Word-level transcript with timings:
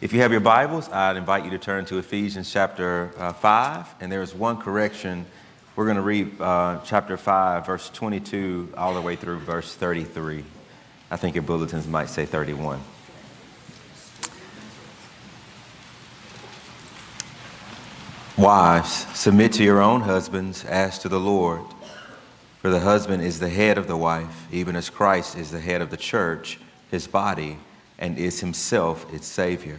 If 0.00 0.14
you 0.14 0.22
have 0.22 0.32
your 0.32 0.40
Bibles, 0.40 0.88
I'd 0.88 1.18
invite 1.18 1.44
you 1.44 1.50
to 1.50 1.58
turn 1.58 1.84
to 1.84 1.98
Ephesians 1.98 2.50
chapter 2.50 3.10
uh, 3.18 3.34
5, 3.34 3.96
and 4.00 4.10
there 4.10 4.22
is 4.22 4.34
one 4.34 4.56
correction. 4.56 5.26
We're 5.76 5.84
going 5.84 5.98
to 5.98 6.02
read 6.02 6.40
uh, 6.40 6.80
chapter 6.86 7.18
5, 7.18 7.66
verse 7.66 7.90
22, 7.90 8.72
all 8.78 8.94
the 8.94 9.02
way 9.02 9.14
through 9.14 9.40
verse 9.40 9.74
33. 9.74 10.42
I 11.10 11.16
think 11.18 11.34
your 11.34 11.42
bulletins 11.42 11.86
might 11.86 12.08
say 12.08 12.24
31. 12.24 12.80
Wives, 18.38 19.06
submit 19.12 19.52
to 19.52 19.62
your 19.62 19.82
own 19.82 20.00
husbands 20.00 20.64
as 20.64 20.98
to 21.00 21.10
the 21.10 21.20
Lord. 21.20 21.60
For 22.62 22.70
the 22.70 22.80
husband 22.80 23.22
is 23.22 23.38
the 23.38 23.50
head 23.50 23.76
of 23.76 23.86
the 23.86 23.98
wife, 23.98 24.46
even 24.50 24.76
as 24.76 24.88
Christ 24.88 25.36
is 25.36 25.50
the 25.50 25.60
head 25.60 25.82
of 25.82 25.90
the 25.90 25.98
church, 25.98 26.58
his 26.90 27.06
body, 27.06 27.58
and 27.98 28.16
is 28.16 28.40
himself 28.40 29.04
its 29.12 29.26
Savior. 29.26 29.78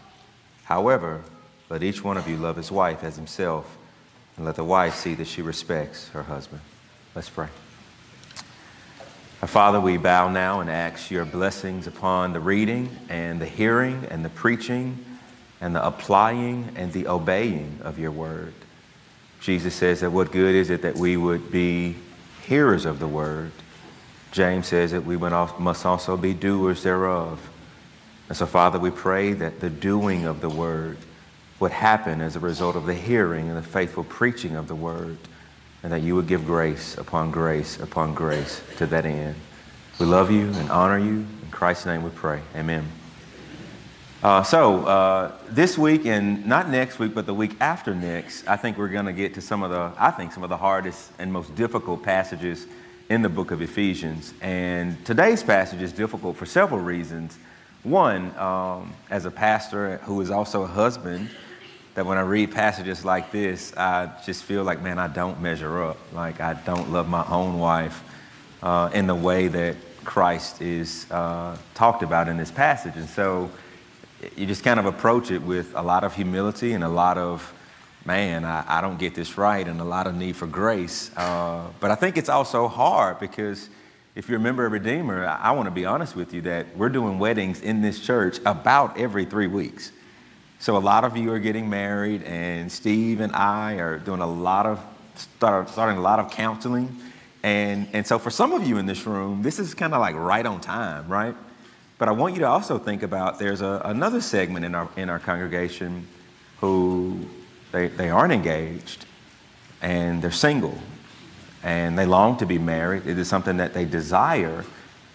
However, 0.71 1.21
let 1.69 1.83
each 1.83 2.01
one 2.01 2.15
of 2.15 2.29
you 2.29 2.37
love 2.37 2.55
his 2.55 2.71
wife 2.71 3.03
as 3.03 3.17
himself, 3.17 3.77
and 4.37 4.45
let 4.45 4.55
the 4.55 4.63
wife 4.63 4.95
see 4.95 5.13
that 5.15 5.27
she 5.27 5.41
respects 5.41 6.07
her 6.11 6.23
husband. 6.23 6.61
Let's 7.13 7.29
pray. 7.29 7.49
Our 9.41 9.49
Father, 9.49 9.81
we 9.81 9.97
bow 9.97 10.29
now 10.29 10.61
and 10.61 10.69
ask 10.69 11.11
your 11.11 11.25
blessings 11.25 11.87
upon 11.87 12.31
the 12.31 12.39
reading 12.39 12.89
and 13.09 13.41
the 13.41 13.45
hearing 13.45 14.07
and 14.09 14.23
the 14.23 14.29
preaching 14.29 14.97
and 15.59 15.75
the 15.75 15.85
applying 15.85 16.69
and 16.77 16.93
the 16.93 17.05
obeying 17.07 17.79
of 17.83 17.99
your 17.99 18.11
word. 18.11 18.53
Jesus 19.41 19.75
says 19.75 19.99
that 19.99 20.11
what 20.11 20.31
good 20.31 20.55
is 20.55 20.69
it 20.69 20.83
that 20.83 20.95
we 20.95 21.17
would 21.17 21.51
be 21.51 21.97
hearers 22.45 22.85
of 22.85 22.99
the 22.99 23.09
word? 23.09 23.51
James 24.31 24.67
says 24.67 24.91
that 24.91 25.03
we 25.03 25.17
must 25.17 25.85
also 25.85 26.15
be 26.15 26.33
doers 26.33 26.81
thereof. 26.83 27.49
And 28.31 28.37
so, 28.37 28.45
Father, 28.45 28.79
we 28.79 28.91
pray 28.91 29.33
that 29.33 29.59
the 29.59 29.69
doing 29.69 30.23
of 30.23 30.39
the 30.39 30.47
word 30.47 30.97
would 31.59 31.73
happen 31.73 32.21
as 32.21 32.37
a 32.37 32.39
result 32.39 32.77
of 32.77 32.85
the 32.85 32.93
hearing 32.93 33.49
and 33.49 33.57
the 33.57 33.61
faithful 33.61 34.05
preaching 34.05 34.55
of 34.55 34.69
the 34.69 34.73
word 34.73 35.17
and 35.83 35.91
that 35.91 36.01
you 36.01 36.15
would 36.15 36.27
give 36.27 36.45
grace 36.45 36.97
upon 36.97 37.29
grace 37.31 37.77
upon 37.81 38.13
grace 38.13 38.61
to 38.77 38.85
that 38.85 39.05
end. 39.05 39.35
We 39.99 40.05
love 40.05 40.31
you 40.31 40.47
and 40.47 40.71
honor 40.71 40.97
you. 40.97 41.25
In 41.43 41.51
Christ's 41.51 41.85
name 41.85 42.03
we 42.03 42.09
pray. 42.09 42.39
Amen. 42.55 42.87
Uh, 44.23 44.43
so, 44.43 44.85
uh, 44.85 45.33
this 45.49 45.77
week 45.77 46.05
and 46.05 46.45
not 46.45 46.69
next 46.69 46.99
week, 46.99 47.13
but 47.13 47.25
the 47.25 47.33
week 47.33 47.57
after 47.59 47.93
next, 47.93 48.47
I 48.47 48.55
think 48.55 48.77
we're 48.77 48.87
going 48.87 49.07
to 49.07 49.11
get 49.11 49.33
to 49.33 49.41
some 49.41 49.61
of 49.61 49.71
the, 49.71 49.91
I 49.99 50.09
think, 50.09 50.31
some 50.31 50.43
of 50.43 50.49
the 50.49 50.55
hardest 50.55 51.11
and 51.19 51.33
most 51.33 51.53
difficult 51.55 52.01
passages 52.01 52.65
in 53.09 53.23
the 53.23 53.29
book 53.29 53.51
of 53.51 53.61
Ephesians. 53.61 54.33
And 54.39 55.03
today's 55.03 55.43
passage 55.43 55.81
is 55.81 55.91
difficult 55.91 56.37
for 56.37 56.45
several 56.45 56.79
reasons. 56.79 57.37
One, 57.83 58.37
um, 58.37 58.93
as 59.09 59.25
a 59.25 59.31
pastor 59.31 59.97
who 60.03 60.21
is 60.21 60.29
also 60.29 60.61
a 60.61 60.67
husband, 60.67 61.29
that 61.95 62.05
when 62.05 62.17
I 62.17 62.21
read 62.21 62.51
passages 62.51 63.03
like 63.03 63.31
this, 63.31 63.75
I 63.75 64.11
just 64.23 64.43
feel 64.43 64.63
like, 64.63 64.81
man, 64.83 64.99
I 64.99 65.07
don't 65.07 65.41
measure 65.41 65.83
up. 65.83 65.97
Like, 66.13 66.39
I 66.39 66.53
don't 66.53 66.91
love 66.91 67.09
my 67.09 67.25
own 67.27 67.57
wife 67.57 68.03
uh, 68.61 68.91
in 68.93 69.07
the 69.07 69.15
way 69.15 69.47
that 69.47 69.75
Christ 70.03 70.61
is 70.61 71.09
uh, 71.09 71.57
talked 71.73 72.03
about 72.03 72.27
in 72.27 72.37
this 72.37 72.51
passage. 72.51 72.93
And 72.95 73.09
so 73.09 73.49
you 74.35 74.45
just 74.45 74.63
kind 74.63 74.79
of 74.79 74.85
approach 74.85 75.31
it 75.31 75.41
with 75.41 75.73
a 75.75 75.81
lot 75.81 76.03
of 76.03 76.15
humility 76.15 76.73
and 76.73 76.83
a 76.83 76.89
lot 76.89 77.17
of, 77.17 77.51
man, 78.05 78.45
I, 78.45 78.63
I 78.67 78.81
don't 78.81 78.99
get 78.99 79.15
this 79.15 79.39
right, 79.39 79.67
and 79.67 79.81
a 79.81 79.83
lot 79.83 80.05
of 80.05 80.15
need 80.15 80.35
for 80.35 80.45
grace. 80.45 81.09
Uh, 81.17 81.67
but 81.79 81.89
I 81.89 81.95
think 81.95 82.15
it's 82.17 82.29
also 82.29 82.67
hard 82.67 83.19
because 83.19 83.69
if 84.15 84.27
you're 84.27 84.39
a 84.39 84.41
member 84.41 84.65
of 84.65 84.73
Redeemer, 84.73 85.25
I, 85.25 85.51
want 85.51 85.67
to 85.67 85.71
be 85.71 85.85
honest 85.85 86.15
with 86.15 86.33
you 86.33 86.41
that 86.41 86.75
we're 86.75 86.89
doing 86.89 87.17
weddings 87.17 87.61
in 87.61 87.81
this 87.81 87.99
church 87.99 88.39
about 88.45 88.99
every 88.99 89.23
three 89.23 89.47
weeks. 89.47 89.91
So 90.59 90.75
a 90.75 90.79
lot 90.79 91.05
of 91.05 91.15
you 91.15 91.31
are 91.31 91.39
getting 91.39 91.69
married, 91.69 92.23
and 92.23 92.71
Steve 92.71 93.21
and 93.21 93.33
I 93.33 93.75
are 93.75 93.97
doing 93.97 94.19
a 94.19 94.27
lot 94.27 94.65
of 94.65 94.83
start, 95.15 95.69
starting 95.69 95.97
a 95.97 96.01
lot 96.01 96.19
of 96.19 96.29
counseling, 96.29 96.95
and 97.41 97.87
and 97.93 98.05
so 98.05 98.19
for 98.19 98.29
some 98.29 98.51
of 98.51 98.67
you 98.67 98.77
in 98.77 98.85
this 98.85 99.07
room, 99.07 99.41
this 99.41 99.57
is 99.57 99.73
kind 99.73 99.93
of 99.93 100.01
like 100.01 100.15
right 100.15 100.45
on 100.45 100.61
time, 100.61 101.07
right? 101.07 101.35
But 101.97 102.09
I 102.09 102.11
want 102.11 102.35
you 102.35 102.41
to 102.41 102.47
also 102.47 102.77
think 102.77 103.01
about 103.01 103.39
there's 103.39 103.61
a, 103.61 103.81
another 103.85 104.21
segment 104.21 104.65
in 104.65 104.75
our 104.75 104.89
in 104.97 105.09
our 105.09 105.19
congregation 105.19 106.07
who 106.59 107.17
they 107.71 107.87
they 107.87 108.09
aren't 108.09 108.33
engaged, 108.33 109.05
and 109.81 110.21
they're 110.21 110.31
single, 110.31 110.77
and 111.63 111.97
they 111.97 112.05
long 112.05 112.37
to 112.37 112.45
be 112.45 112.57
married. 112.57 113.05
It 113.07 113.17
is 113.17 113.27
something 113.27 113.57
that 113.57 113.73
they 113.73 113.85
desire. 113.85 114.65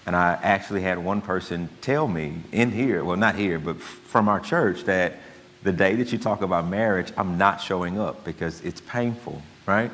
And 0.07 0.15
I 0.15 0.39
actually 0.43 0.83
had 0.83 0.99
one 0.99 1.21
person 1.21 1.69
tell 1.81 2.07
me 2.07 2.37
in 2.53 2.71
here, 2.71 3.05
well, 3.05 3.17
not 3.17 3.35
here, 3.35 3.59
but 3.59 3.81
from 3.81 4.29
our 4.29 4.39
church, 4.39 4.85
that 4.85 5.15
the 5.63 5.73
day 5.73 5.97
that 5.97 6.13
you 6.13 6.19
talk 6.19 6.43
about 6.43 6.69
marriage, 6.69 7.13
I'm 7.17 7.39
not 7.39 7.61
showing 7.61 7.99
up 7.99 8.25
because 8.25 8.61
it's 8.61 8.81
painful, 8.81 9.43
right? 9.67 9.91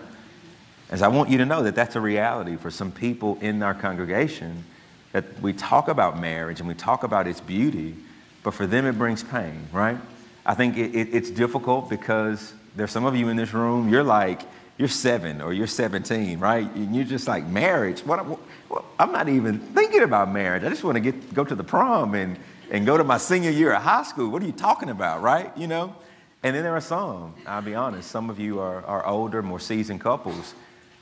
As 0.90 1.00
I 1.00 1.08
want 1.08 1.30
you 1.30 1.38
to 1.38 1.46
know 1.46 1.62
that 1.62 1.74
that's 1.74 1.96
a 1.96 2.00
reality 2.00 2.56
for 2.56 2.70
some 2.70 2.92
people 2.92 3.38
in 3.40 3.62
our 3.62 3.72
congregation 3.72 4.64
that 5.12 5.40
we 5.40 5.54
talk 5.54 5.88
about 5.88 6.20
marriage 6.20 6.60
and 6.60 6.68
we 6.68 6.74
talk 6.74 7.02
about 7.04 7.26
its 7.26 7.40
beauty, 7.40 7.94
but 8.42 8.52
for 8.52 8.66
them 8.66 8.84
it 8.84 8.98
brings 8.98 9.22
pain, 9.22 9.66
right? 9.72 9.96
I 10.44 10.54
think 10.54 10.76
it, 10.76 10.94
it, 10.94 11.14
it's 11.14 11.30
difficult 11.30 11.88
because 11.88 12.52
there's 12.76 12.90
some 12.90 13.06
of 13.06 13.16
you 13.16 13.28
in 13.28 13.36
this 13.36 13.54
room, 13.54 13.88
you're 13.88 14.02
like, 14.02 14.42
you're 14.78 14.88
seven 14.88 15.40
or 15.40 15.52
you're 15.52 15.66
17, 15.66 16.38
right? 16.38 16.70
And 16.74 16.94
you're 16.94 17.04
just 17.04 17.28
like, 17.28 17.46
marriage? 17.46 18.00
What, 18.00 18.20
what, 18.26 18.84
I'm 18.98 19.12
not 19.12 19.28
even 19.28 19.58
thinking 19.58 20.02
about 20.02 20.32
marriage. 20.32 20.64
I 20.64 20.68
just 20.68 20.82
want 20.84 20.96
to 20.96 21.00
get, 21.00 21.34
go 21.34 21.44
to 21.44 21.54
the 21.54 21.64
prom 21.64 22.14
and, 22.14 22.38
and 22.70 22.86
go 22.86 22.96
to 22.96 23.04
my 23.04 23.18
senior 23.18 23.50
year 23.50 23.72
of 23.74 23.82
high 23.82 24.02
school. 24.02 24.30
What 24.30 24.42
are 24.42 24.46
you 24.46 24.52
talking 24.52 24.88
about, 24.88 25.22
right? 25.22 25.56
You 25.56 25.66
know? 25.66 25.94
And 26.42 26.56
then 26.56 26.64
there 26.64 26.74
are 26.74 26.80
some, 26.80 27.34
I'll 27.46 27.62
be 27.62 27.74
honest, 27.74 28.10
some 28.10 28.28
of 28.28 28.40
you 28.40 28.58
are, 28.58 28.84
are 28.84 29.06
older, 29.06 29.42
more 29.42 29.60
seasoned 29.60 30.00
couples, 30.00 30.54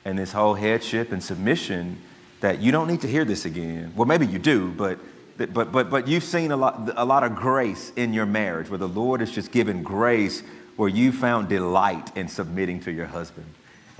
and 0.05 0.17
this 0.17 0.31
whole 0.31 0.53
headship 0.53 1.11
and 1.11 1.23
submission 1.23 1.97
that 2.41 2.59
you 2.59 2.71
don't 2.71 2.87
need 2.87 3.01
to 3.01 3.07
hear 3.07 3.25
this 3.25 3.45
again. 3.45 3.93
Well, 3.95 4.07
maybe 4.07 4.27
you 4.27 4.39
do, 4.39 4.71
but 4.71 4.99
but 5.37 5.71
but 5.71 5.89
but 5.89 6.07
you've 6.07 6.23
seen 6.23 6.51
a 6.51 6.57
lot 6.57 6.91
a 6.95 7.05
lot 7.05 7.23
of 7.23 7.35
grace 7.35 7.91
in 7.95 8.13
your 8.13 8.27
marriage 8.27 8.69
where 8.69 8.77
the 8.77 8.87
Lord 8.87 9.21
has 9.21 9.31
just 9.31 9.51
given 9.51 9.81
grace 9.81 10.43
where 10.75 10.89
you 10.89 11.11
found 11.11 11.49
delight 11.49 12.15
in 12.15 12.27
submitting 12.27 12.79
to 12.81 12.91
your 12.91 13.07
husband. 13.07 13.47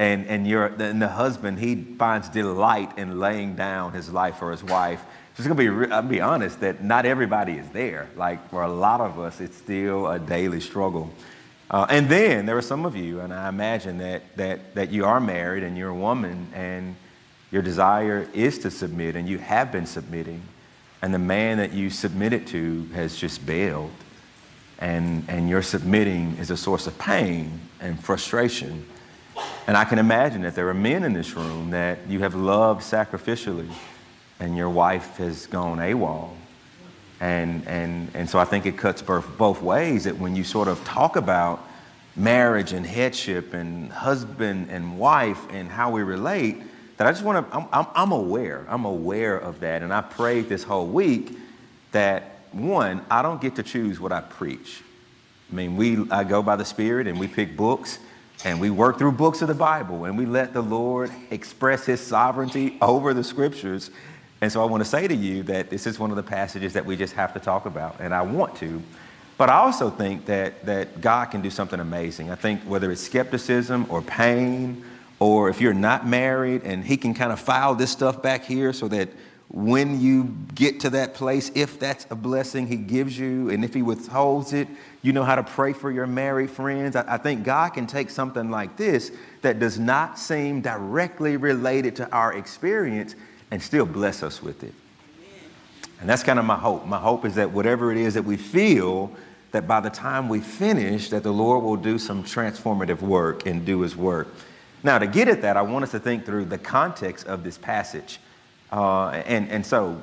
And 0.01 0.25
and 0.27 0.47
your 0.47 0.65
and 0.65 1.01
the 1.01 1.07
husband 1.07 1.59
he 1.59 1.75
finds 1.75 2.27
delight 2.29 2.97
in 2.97 3.19
laying 3.19 3.55
down 3.55 3.93
his 3.93 4.11
life 4.11 4.37
for 4.37 4.51
his 4.51 4.63
wife 4.63 5.01
just 5.41 5.57
gonna 5.57 5.87
be, 5.87 5.91
I'll 5.91 6.01
be 6.01 6.21
honest 6.21 6.59
that 6.59 6.83
not 6.83 7.05
everybody 7.05 7.53
is 7.53 7.67
there. 7.69 8.09
Like 8.15 8.49
for 8.49 8.63
a 8.63 8.71
lot 8.71 9.01
of 9.01 9.19
us, 9.19 9.41
it's 9.41 9.57
still 9.57 10.07
a 10.07 10.19
daily 10.19 10.59
struggle. 10.59 11.11
Uh, 11.69 11.87
and 11.89 12.09
then 12.09 12.45
there 12.45 12.57
are 12.57 12.61
some 12.61 12.85
of 12.85 12.95
you, 12.95 13.21
and 13.21 13.33
I 13.33 13.47
imagine 13.47 13.97
that, 13.99 14.35
that, 14.35 14.75
that 14.75 14.91
you 14.91 15.05
are 15.05 15.21
married 15.21 15.63
and 15.63 15.77
you're 15.77 15.89
a 15.89 15.95
woman 15.95 16.47
and 16.53 16.95
your 17.49 17.61
desire 17.61 18.27
is 18.33 18.59
to 18.59 18.71
submit 18.71 19.15
and 19.15 19.27
you 19.27 19.37
have 19.37 19.71
been 19.71 19.85
submitting, 19.85 20.41
and 21.01 21.13
the 21.13 21.19
man 21.19 21.57
that 21.57 21.73
you 21.73 21.89
submitted 21.89 22.45
to 22.47 22.87
has 22.93 23.15
just 23.15 23.45
bailed, 23.45 23.91
and, 24.79 25.23
and 25.27 25.49
your 25.49 25.61
submitting 25.61 26.35
is 26.37 26.51
a 26.51 26.57
source 26.57 26.87
of 26.87 26.97
pain 26.99 27.59
and 27.79 28.01
frustration. 28.03 28.85
And 29.67 29.77
I 29.77 29.85
can 29.85 29.99
imagine 29.99 30.41
that 30.41 30.55
there 30.55 30.67
are 30.69 30.73
men 30.73 31.03
in 31.03 31.13
this 31.13 31.35
room 31.35 31.71
that 31.71 31.99
you 32.07 32.19
have 32.19 32.35
loved 32.35 32.81
sacrificially 32.81 33.69
and 34.39 34.57
your 34.57 34.69
wife 34.69 35.17
has 35.17 35.45
gone 35.47 35.77
AWOL 35.77 36.31
And, 37.19 37.65
and, 37.67 38.09
and 38.15 38.29
so 38.29 38.39
I 38.39 38.45
think 38.45 38.65
it 38.65 38.77
cuts 38.77 39.01
both, 39.01 39.37
both 39.37 39.61
ways 39.61 40.05
that 40.05 40.17
when 40.17 40.35
you 40.35 40.43
sort 40.43 40.67
of 40.67 40.83
talk 40.83 41.15
about 41.15 41.65
marriage 42.15 42.73
and 42.73 42.85
headship 42.85 43.53
and 43.53 43.91
husband 43.91 44.69
and 44.71 44.97
wife 44.97 45.39
and 45.51 45.69
how 45.69 45.91
we 45.91 46.01
relate, 46.01 46.63
that 46.97 47.07
I 47.07 47.11
just 47.11 47.23
want 47.23 47.49
to, 47.49 47.55
I'm, 47.55 47.67
I'm, 47.71 47.87
I'm 47.95 48.11
aware. 48.11 48.65
I'm 48.67 48.85
aware 48.85 49.37
of 49.37 49.59
that. 49.61 49.83
And 49.83 49.93
I 49.93 50.01
prayed 50.01 50.49
this 50.49 50.63
whole 50.63 50.87
week 50.87 51.37
that, 51.91 52.39
one, 52.51 53.05
I 53.09 53.21
don't 53.21 53.39
get 53.39 53.55
to 53.55 53.63
choose 53.63 53.99
what 53.99 54.11
I 54.11 54.21
preach. 54.21 54.81
I 55.51 55.55
mean, 55.55 55.77
we, 55.77 56.09
I 56.09 56.23
go 56.23 56.41
by 56.41 56.55
the 56.55 56.65
Spirit 56.65 57.07
and 57.07 57.19
we 57.19 57.27
pick 57.27 57.55
books 57.55 57.99
and 58.43 58.59
we 58.59 58.69
work 58.69 58.97
through 58.97 59.11
books 59.13 59.41
of 59.41 59.47
the 59.47 59.53
Bible 59.53 60.05
and 60.05 60.17
we 60.17 60.25
let 60.25 60.53
the 60.53 60.61
Lord 60.61 61.11
express 61.29 61.85
his 61.85 62.01
sovereignty 62.01 62.77
over 62.81 63.13
the 63.13 63.23
scriptures. 63.23 63.91
And 64.41 64.51
so 64.51 64.61
I 64.61 64.65
want 64.65 64.81
to 64.81 64.89
say 64.89 65.07
to 65.07 65.15
you 65.15 65.43
that 65.43 65.69
this 65.69 65.85
is 65.85 65.99
one 65.99 66.09
of 66.09 66.15
the 66.15 66.23
passages 66.23 66.73
that 66.73 66.85
we 66.85 66.95
just 66.95 67.13
have 67.13 67.33
to 67.33 67.39
talk 67.39 67.67
about, 67.67 67.97
and 67.99 68.13
I 68.13 68.23
want 68.23 68.55
to. 68.57 68.81
But 69.37 69.49
I 69.49 69.57
also 69.57 69.89
think 69.89 70.25
that, 70.25 70.65
that 70.65 71.01
God 71.01 71.25
can 71.25 71.41
do 71.41 71.49
something 71.49 71.79
amazing. 71.79 72.31
I 72.31 72.35
think 72.35 72.61
whether 72.61 72.91
it's 72.91 73.01
skepticism 73.01 73.85
or 73.89 74.01
pain, 74.01 74.83
or 75.19 75.49
if 75.49 75.61
you're 75.61 75.73
not 75.73 76.07
married 76.07 76.63
and 76.63 76.83
He 76.83 76.97
can 76.97 77.13
kind 77.13 77.31
of 77.31 77.39
file 77.39 77.75
this 77.75 77.91
stuff 77.91 78.23
back 78.23 78.43
here 78.43 78.73
so 78.73 78.87
that 78.87 79.09
when 79.53 79.99
you 79.99 80.33
get 80.55 80.79
to 80.79 80.89
that 80.91 81.13
place, 81.13 81.51
if 81.55 81.77
that's 81.77 82.07
a 82.09 82.15
blessing 82.15 82.67
He 82.67 82.77
gives 82.77 83.17
you, 83.19 83.49
and 83.49 83.65
if 83.65 83.73
He 83.73 83.81
withholds 83.81 84.53
it, 84.53 84.67
you 85.01 85.11
know 85.11 85.23
how 85.23 85.35
to 85.35 85.43
pray 85.43 85.73
for 85.73 85.91
your 85.91 86.07
married 86.07 86.49
friends. 86.49 86.95
I, 86.95 87.15
I, 87.15 87.17
think 87.17 87.43
God 87.43 87.69
can 87.69 87.85
take 87.85 88.09
something 88.09 88.49
like 88.49 88.77
this 88.77 89.11
that 89.41 89.59
does 89.59 89.77
not 89.77 90.17
seem 90.17 90.61
directly 90.61 91.35
related 91.35 91.97
to 91.97 92.09
our 92.11 92.33
experience 92.33 93.15
and 93.51 93.61
still 93.61 93.85
bless 93.85 94.23
us 94.23 94.41
with 94.41 94.63
it. 94.63 94.73
And 95.99 96.09
that's 96.09 96.23
kind 96.23 96.39
of 96.39 96.45
my 96.45 96.55
hope. 96.55 96.85
My 96.85 96.97
hope 96.97 97.25
is 97.25 97.35
that 97.35 97.51
whatever 97.51 97.91
it 97.91 97.97
is 97.97 98.13
that 98.13 98.23
we 98.23 98.37
feel, 98.37 99.11
that 99.51 99.67
by 99.67 99.81
the 99.81 99.89
time 99.89 100.29
we 100.29 100.39
finish, 100.39 101.09
that 101.09 101.23
the 101.23 101.33
Lord 101.33 101.63
will 101.63 101.75
do 101.75 101.99
some 101.99 102.23
transformative 102.23 103.01
work 103.01 103.45
and 103.45 103.65
do 103.65 103.81
His 103.81 103.97
work. 103.97 104.29
Now, 104.81 104.97
to 104.97 105.07
get 105.07 105.27
at 105.27 105.41
that, 105.41 105.57
I 105.57 105.61
want 105.61 105.83
us 105.83 105.91
to 105.91 105.99
think 105.99 106.25
through 106.25 106.45
the 106.45 106.57
context 106.57 107.27
of 107.27 107.43
this 107.43 107.57
passage. 107.57 108.19
Uh, 108.71 109.09
and, 109.09 109.49
and 109.49 109.65
so 109.65 110.01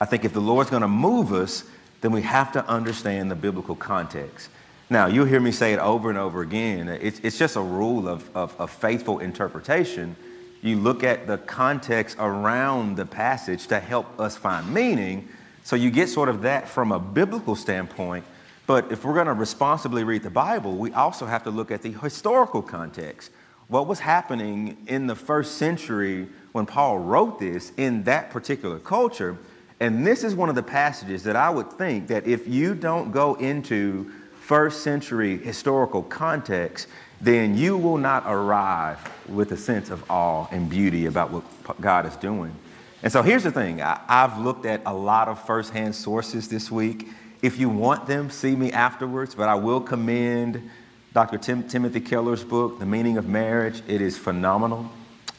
I 0.00 0.04
think 0.04 0.24
if 0.24 0.32
the 0.32 0.40
Lord's 0.40 0.70
going 0.70 0.82
to 0.82 0.88
move 0.88 1.32
us, 1.32 1.64
then 2.00 2.12
we 2.12 2.22
have 2.22 2.52
to 2.52 2.66
understand 2.66 3.30
the 3.30 3.36
biblical 3.36 3.76
context. 3.76 4.50
Now, 4.90 5.06
you'll 5.06 5.26
hear 5.26 5.40
me 5.40 5.52
say 5.52 5.72
it 5.72 5.78
over 5.78 6.10
and 6.10 6.18
over 6.18 6.42
again. 6.42 6.88
It's, 6.88 7.20
it's 7.20 7.38
just 7.38 7.56
a 7.56 7.62
rule 7.62 8.08
of, 8.08 8.28
of, 8.36 8.54
of 8.60 8.70
faithful 8.70 9.20
interpretation. 9.20 10.16
You 10.60 10.76
look 10.76 11.02
at 11.02 11.26
the 11.26 11.38
context 11.38 12.16
around 12.18 12.96
the 12.96 13.06
passage 13.06 13.68
to 13.68 13.80
help 13.80 14.20
us 14.20 14.36
find 14.36 14.72
meaning. 14.74 15.28
So 15.64 15.76
you 15.76 15.90
get 15.90 16.08
sort 16.08 16.28
of 16.28 16.42
that 16.42 16.68
from 16.68 16.92
a 16.92 16.98
biblical 16.98 17.56
standpoint. 17.56 18.24
But 18.66 18.92
if 18.92 19.04
we're 19.04 19.14
going 19.14 19.26
to 19.26 19.32
responsibly 19.32 20.04
read 20.04 20.22
the 20.22 20.30
Bible, 20.30 20.76
we 20.76 20.92
also 20.92 21.26
have 21.26 21.44
to 21.44 21.50
look 21.50 21.70
at 21.70 21.82
the 21.82 21.92
historical 21.92 22.60
context. 22.60 23.30
What 23.68 23.86
was 23.86 24.00
happening 24.00 24.76
in 24.86 25.06
the 25.06 25.16
first 25.16 25.56
century 25.56 26.28
when 26.52 26.66
Paul 26.66 26.98
wrote 26.98 27.38
this 27.38 27.72
in 27.76 28.04
that 28.04 28.30
particular 28.30 28.78
culture. 28.78 29.36
And 29.80 30.06
this 30.06 30.22
is 30.22 30.34
one 30.34 30.48
of 30.48 30.54
the 30.54 30.62
passages 30.62 31.24
that 31.24 31.34
I 31.34 31.50
would 31.50 31.72
think 31.72 32.08
that 32.08 32.26
if 32.26 32.46
you 32.46 32.74
don't 32.74 33.10
go 33.10 33.34
into 33.34 34.10
first 34.40 34.82
century 34.82 35.38
historical 35.38 36.02
context, 36.02 36.86
then 37.20 37.56
you 37.56 37.76
will 37.76 37.98
not 37.98 38.24
arrive 38.26 38.98
with 39.28 39.52
a 39.52 39.56
sense 39.56 39.90
of 39.90 40.08
awe 40.10 40.46
and 40.50 40.68
beauty 40.68 41.06
about 41.06 41.30
what 41.30 41.44
God 41.80 42.06
is 42.06 42.16
doing. 42.16 42.54
And 43.02 43.12
so 43.12 43.22
here's 43.22 43.42
the 43.42 43.50
thing 43.50 43.82
I, 43.82 44.00
have 44.08 44.38
looked 44.38 44.66
at 44.66 44.82
a 44.86 44.94
lot 44.94 45.28
of 45.28 45.44
firsthand 45.44 45.94
sources 45.94 46.48
this 46.48 46.70
week. 46.70 47.08
If 47.40 47.58
you 47.58 47.68
want 47.68 48.06
them, 48.06 48.30
see 48.30 48.54
me 48.54 48.70
afterwards, 48.70 49.34
but 49.34 49.48
I 49.48 49.56
will 49.56 49.80
commend 49.80 50.70
Dr. 51.12 51.38
Tim, 51.38 51.66
Timothy 51.66 52.00
Keller's 52.00 52.44
book, 52.44 52.78
The 52.78 52.86
Meaning 52.86 53.18
of 53.18 53.26
Marriage. 53.26 53.82
It 53.88 54.00
is 54.00 54.16
phenomenal. 54.16 54.90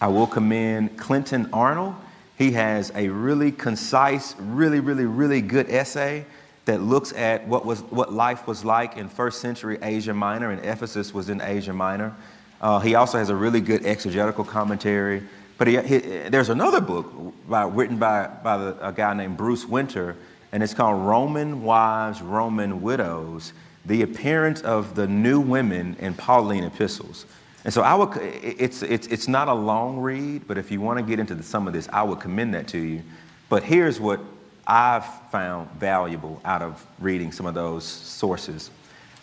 I 0.03 0.07
will 0.07 0.27
commend 0.27 0.97
Clinton 0.97 1.47
Arnold. 1.53 1.95
He 2.38 2.51
has 2.51 2.91
a 2.94 3.07
really 3.07 3.53
concise, 3.53 4.35
really, 4.38 4.81
really, 4.81 5.05
really 5.05 5.39
good 5.39 5.69
essay 5.69 6.25
that 6.65 6.81
looks 6.81 7.13
at 7.13 7.47
what, 7.47 7.65
was, 7.65 7.83
what 7.83 8.11
life 8.11 8.45
was 8.45 8.65
like 8.65 8.97
in 8.97 9.07
first 9.07 9.39
century 9.39 9.77
Asia 9.81 10.13
Minor, 10.13 10.51
and 10.51 10.59
Ephesus 10.65 11.13
was 11.13 11.29
in 11.29 11.39
Asia 11.39 11.71
Minor. 11.71 12.13
Uh, 12.59 12.79
he 12.79 12.95
also 12.95 13.17
has 13.17 13.29
a 13.29 13.35
really 13.35 13.61
good 13.61 13.85
exegetical 13.85 14.44
commentary. 14.44 15.23
But 15.57 15.67
he, 15.67 15.79
he, 15.79 16.00
there's 16.27 16.50
another 16.50 16.81
book 16.81 17.09
by, 17.47 17.63
written 17.63 17.95
by, 17.95 18.27
by 18.44 18.57
the, 18.57 18.85
a 18.85 18.91
guy 18.91 19.13
named 19.13 19.38
Bruce 19.38 19.65
Winter, 19.65 20.17
and 20.51 20.61
it's 20.61 20.73
called 20.73 21.01
Roman 21.01 21.63
Wives, 21.63 22.21
Roman 22.21 22.81
Widows 22.81 23.53
The 23.85 24.01
Appearance 24.01 24.59
of 24.63 24.95
the 24.95 25.07
New 25.07 25.39
Women 25.39 25.95
in 26.01 26.13
Pauline 26.13 26.65
Epistles. 26.65 27.25
And 27.65 27.74
so 27.74 27.81
I 27.81 27.94
would, 27.94 28.18
it's, 28.18 28.83
it's, 28.83 29.07
it's 29.07 29.27
not 29.27 29.48
a 29.48 29.54
long 29.54 30.00
read, 30.00 30.48
but 30.48 30.57
if 30.57 30.69
you 30.69 30.81
want 30.81 31.00
to 31.00 31.04
get 31.04 31.19
into 31.19 31.33
the, 31.33 31.44
some 31.44 31.68
of 31.68 31.74
this, 31.74 31.88
I 31.94 32.04
would 32.04 32.19
commend 32.19 32.54
that 32.56 32.68
to 32.69 32.77
you. 32.77 33.04
But 33.48 33.63
here's 33.63 34.00
what 34.00 34.19
I've 34.68 35.06
found 35.30 35.69
valuable 35.71 36.42
out 36.44 36.62
of 36.62 36.86
reading 37.00 37.31
some 37.31 37.45
of 37.45 37.54
those 37.54 37.86
sources. 37.86 38.69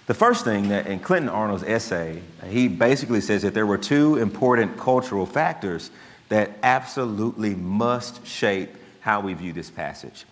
The 0.06 0.14
first 0.14 0.44
thing 0.44 0.70
that 0.70 0.86
in 0.86 1.00
Clinton 1.00 1.28
Arnold's 1.28 1.62
essay, 1.62 2.22
he 2.48 2.66
basically 2.66 3.20
says 3.20 3.42
that 3.42 3.54
there 3.54 3.66
were 3.66 3.78
two 3.78 4.16
important 4.16 4.76
cultural 4.76 5.26
factors 5.26 5.90
that 6.30 6.50
absolutely 6.62 7.54
must 7.54 8.26
shape 8.26 8.70
how 9.00 9.20
we 9.20 9.34
view 9.34 9.52
this 9.52 9.70
passage. 9.70 10.24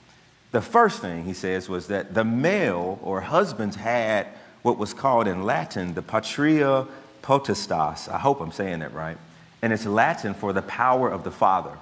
The 0.50 0.62
first 0.62 1.00
thing 1.00 1.25
he 1.25 1.34
says 1.34 1.69
was 1.69 1.88
that 1.88 2.14
the 2.14 2.25
male 2.25 2.99
or 3.02 3.20
husbands 3.20 3.76
had 3.76 4.26
what 4.62 4.78
was 4.78 4.94
called 4.94 5.28
in 5.28 5.44
Latin 5.44 5.94
the 5.94 6.02
patria 6.02 6.87
potestas. 7.28 8.08
I 8.08 8.19
hope 8.19 8.40
I'm 8.40 8.52
saying 8.52 8.78
that 8.78 8.94
right. 8.94 9.19
And 9.60 9.70
it's 9.70 9.84
Latin 9.84 10.32
for 10.32 10.54
the 10.54 10.62
power 10.62 11.10
of 11.10 11.25
the 11.25 11.30
father. 11.30 11.76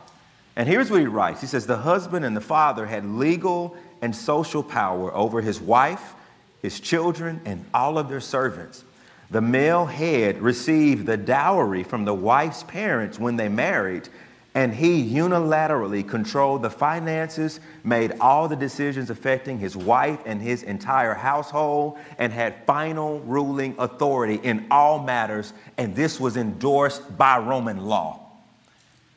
And 0.57 0.69
here's 0.69 0.91
what 0.91 1.01
he 1.01 1.07
writes 1.07 1.41
He 1.41 1.47
says, 1.47 1.67
The 1.67 1.77
husband 1.77 2.25
and 2.25 2.37
the 2.37 2.41
father 2.41 2.85
had 2.85 3.05
legal 3.05 3.77
and 4.03 4.15
social 4.15 4.63
power 4.63 5.15
over 5.15 5.41
his 5.41 5.61
wife, 5.61 6.15
his 6.63 6.81
children, 6.81 7.41
and 7.45 7.65
all 7.73 7.97
of 7.97 8.09
their 8.09 8.21
servants. 8.21 8.83
The 9.31 9.41
male 9.41 9.87
head 9.87 10.41
received 10.41 11.07
the 11.07 11.17
dowry 11.17 11.85
from 11.85 12.05
the 12.05 12.15
wife's 12.15 12.65
parents 12.65 13.19
when 13.19 13.37
they 13.37 13.49
married, 13.49 14.09
and 14.57 14.75
he 14.75 15.05
unilaterally 15.05 16.09
controlled 16.09 16.63
the 16.63 16.71
finances, 16.71 17.61
made 17.85 18.15
all 18.23 18.49
the 18.49 18.57
decisions 18.57 19.11
affecting 19.11 19.59
his 19.59 19.77
wife 19.77 20.19
and 20.25 20.41
his 20.41 20.63
entire 20.63 21.13
household, 21.13 21.99
and 22.17 22.33
had 22.33 22.65
final 22.65 23.21
ruling 23.21 23.75
authority 23.79 24.37
in 24.37 24.67
all 24.71 24.99
matters. 25.03 25.53
And 25.77 25.95
this 25.95 26.19
was 26.19 26.39
endorsed 26.39 27.19
by 27.19 27.37
Roman 27.37 27.85
law. 27.85 28.19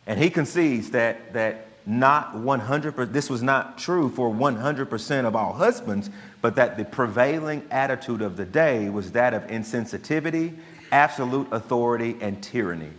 And 0.05 0.19
he 0.19 0.29
concedes 0.29 0.91
that, 0.91 1.31
that 1.31 1.67
not 1.85 2.35
100%, 2.35 3.13
this 3.13 3.29
was 3.29 3.41
not 3.41 3.77
true 3.77 4.09
for 4.09 4.29
100% 4.29 5.25
of 5.25 5.37
all 5.37 5.53
husbands, 5.53 6.09
but 6.41 6.55
that 6.57 6.75
the 6.77 6.83
prevailing 6.83 7.65
attitude 7.71 8.21
of 8.21 8.35
the 8.35 8.45
day 8.45 8.89
was 8.89 9.13
that 9.13 9.33
of 9.33 9.47
insensitivity, 9.47 10.57
absolute 10.91 11.47
authority, 11.53 12.17
and 12.19 12.43
tyranny. 12.43 12.91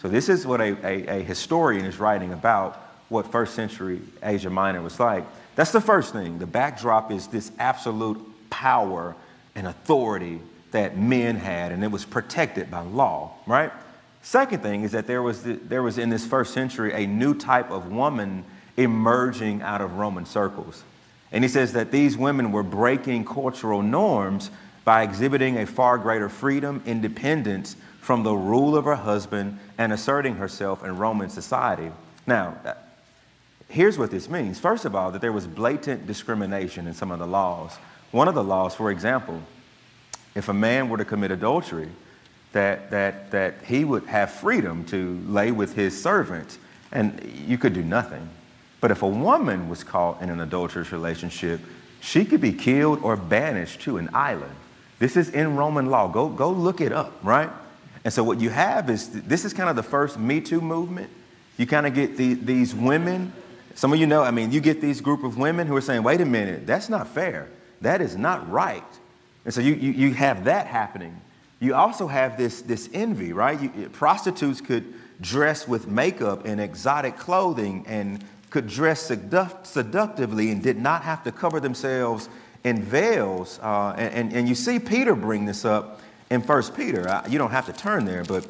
So, 0.00 0.08
this 0.08 0.28
is 0.28 0.46
what 0.46 0.60
a, 0.60 0.76
a, 0.86 1.20
a, 1.20 1.22
historian 1.22 1.84
is 1.84 1.98
writing 1.98 2.32
about 2.32 2.76
what 3.08 3.32
first 3.32 3.54
century 3.54 4.00
Asia 4.22 4.50
Minor 4.50 4.80
was 4.80 5.00
like. 5.00 5.24
That's 5.56 5.72
the 5.72 5.80
first 5.80 6.12
thing. 6.12 6.38
The 6.38 6.46
backdrop 6.46 7.10
is 7.10 7.26
this 7.26 7.50
absolute 7.58 8.20
power 8.48 9.16
and 9.54 9.66
authority 9.66 10.40
that 10.70 10.96
men 10.96 11.36
had, 11.36 11.72
and 11.72 11.82
it 11.82 11.90
was 11.90 12.04
protected 12.04 12.70
by 12.70 12.80
law, 12.80 13.32
right? 13.46 13.72
Second 14.22 14.62
thing 14.62 14.82
is 14.82 14.92
that 14.92 15.06
there 15.06 15.22
was, 15.22 15.42
the, 15.42 15.54
there 15.54 15.82
was 15.82 15.98
in 15.98 16.10
this 16.10 16.26
first 16.26 16.52
century 16.52 16.92
a 16.92 17.06
new 17.06 17.34
type 17.34 17.70
of 17.70 17.90
woman 17.90 18.44
emerging 18.76 19.62
out 19.62 19.80
of 19.80 19.94
Roman 19.94 20.26
circles. 20.26 20.84
And 21.32 21.42
he 21.42 21.48
says 21.48 21.72
that 21.72 21.90
these 21.90 22.16
women 22.16 22.52
were 22.52 22.62
breaking 22.62 23.24
cultural 23.24 23.82
norms 23.82 24.50
by 24.84 25.02
exhibiting 25.02 25.58
a 25.58 25.66
far 25.66 25.98
greater 25.98 26.28
freedom, 26.28 26.82
independence 26.86 27.76
from 28.00 28.22
the 28.22 28.34
rule 28.34 28.76
of 28.76 28.86
her 28.86 28.94
husband, 28.94 29.58
and 29.78 29.92
asserting 29.92 30.34
herself 30.34 30.84
in 30.84 30.96
Roman 30.98 31.30
society. 31.30 31.90
Now, 32.26 32.56
here's 33.68 33.96
what 33.96 34.10
this 34.10 34.28
means. 34.28 34.58
First 34.58 34.84
of 34.84 34.94
all, 34.94 35.12
that 35.12 35.20
there 35.20 35.32
was 35.32 35.46
blatant 35.46 36.06
discrimination 36.06 36.86
in 36.86 36.94
some 36.94 37.10
of 37.10 37.20
the 37.20 37.26
laws. 37.26 37.76
One 38.10 38.28
of 38.28 38.34
the 38.34 38.44
laws, 38.44 38.74
for 38.74 38.90
example, 38.90 39.40
if 40.34 40.48
a 40.48 40.54
man 40.54 40.88
were 40.88 40.98
to 40.98 41.04
commit 41.04 41.30
adultery, 41.30 41.88
that, 42.52 42.90
that, 42.90 43.30
that 43.30 43.54
he 43.64 43.84
would 43.84 44.04
have 44.06 44.30
freedom 44.30 44.84
to 44.86 45.20
lay 45.26 45.52
with 45.52 45.74
his 45.74 46.00
servants, 46.00 46.58
and 46.90 47.22
you 47.46 47.58
could 47.58 47.74
do 47.74 47.82
nothing. 47.82 48.28
But 48.80 48.90
if 48.90 49.02
a 49.02 49.08
woman 49.08 49.68
was 49.68 49.84
caught 49.84 50.22
in 50.22 50.30
an 50.30 50.40
adulterous 50.40 50.92
relationship, 50.92 51.60
she 52.00 52.24
could 52.24 52.40
be 52.40 52.52
killed 52.52 53.00
or 53.02 53.16
banished 53.16 53.80
to 53.82 53.98
an 53.98 54.08
island. 54.14 54.54
This 54.98 55.16
is 55.16 55.28
in 55.30 55.56
Roman 55.56 55.86
law. 55.86 56.08
Go, 56.08 56.28
go 56.28 56.50
look 56.50 56.80
it 56.80 56.92
up, 56.92 57.12
right? 57.22 57.50
And 58.04 58.12
so 58.12 58.22
what 58.24 58.40
you 58.40 58.50
have 58.50 58.88
is 58.90 59.10
this 59.10 59.44
is 59.44 59.52
kind 59.52 59.68
of 59.68 59.76
the 59.76 59.82
first 59.82 60.18
Me 60.18 60.40
Too 60.40 60.60
movement. 60.60 61.10
You 61.56 61.66
kind 61.66 61.86
of 61.86 61.94
get 61.94 62.16
the, 62.16 62.34
these 62.34 62.74
women 62.74 63.32
some 63.78 63.92
of 63.92 64.00
you 64.00 64.08
know, 64.08 64.24
I 64.24 64.32
mean, 64.32 64.50
you 64.50 64.60
get 64.60 64.80
these 64.80 65.00
group 65.00 65.22
of 65.22 65.38
women 65.38 65.68
who 65.68 65.76
are 65.76 65.80
saying, 65.80 66.02
wait 66.02 66.20
a 66.20 66.24
minute, 66.24 66.66
that's 66.66 66.88
not 66.88 67.06
fair. 67.06 67.46
That 67.80 68.00
is 68.00 68.16
not 68.16 68.50
right. 68.50 68.82
And 69.44 69.54
so 69.54 69.60
you, 69.60 69.74
you, 69.74 69.92
you 69.92 70.14
have 70.14 70.46
that 70.46 70.66
happening. 70.66 71.20
You 71.60 71.76
also 71.76 72.08
have 72.08 72.36
this, 72.36 72.60
this 72.60 72.90
envy, 72.92 73.32
right? 73.32 73.60
You, 73.60 73.88
prostitutes 73.90 74.60
could 74.60 74.92
dress 75.20 75.68
with 75.68 75.86
makeup 75.86 76.44
and 76.44 76.60
exotic 76.60 77.18
clothing 77.18 77.84
and 77.86 78.24
could 78.50 78.66
dress 78.66 79.10
seduct- 79.10 79.64
seductively 79.64 80.50
and 80.50 80.60
did 80.60 80.78
not 80.78 81.02
have 81.02 81.22
to 81.22 81.30
cover 81.30 81.60
themselves 81.60 82.28
in 82.64 82.82
veils. 82.82 83.60
Uh, 83.62 83.94
and, 83.96 84.12
and, 84.12 84.32
and, 84.32 84.48
you 84.48 84.56
see 84.56 84.80
Peter 84.80 85.14
bring 85.14 85.44
this 85.44 85.64
up 85.64 86.00
in 86.30 86.42
First 86.42 86.76
Peter. 86.76 87.22
You 87.28 87.38
don't 87.38 87.50
have 87.50 87.66
to 87.66 87.72
turn 87.72 88.04
there, 88.04 88.24
but 88.24 88.46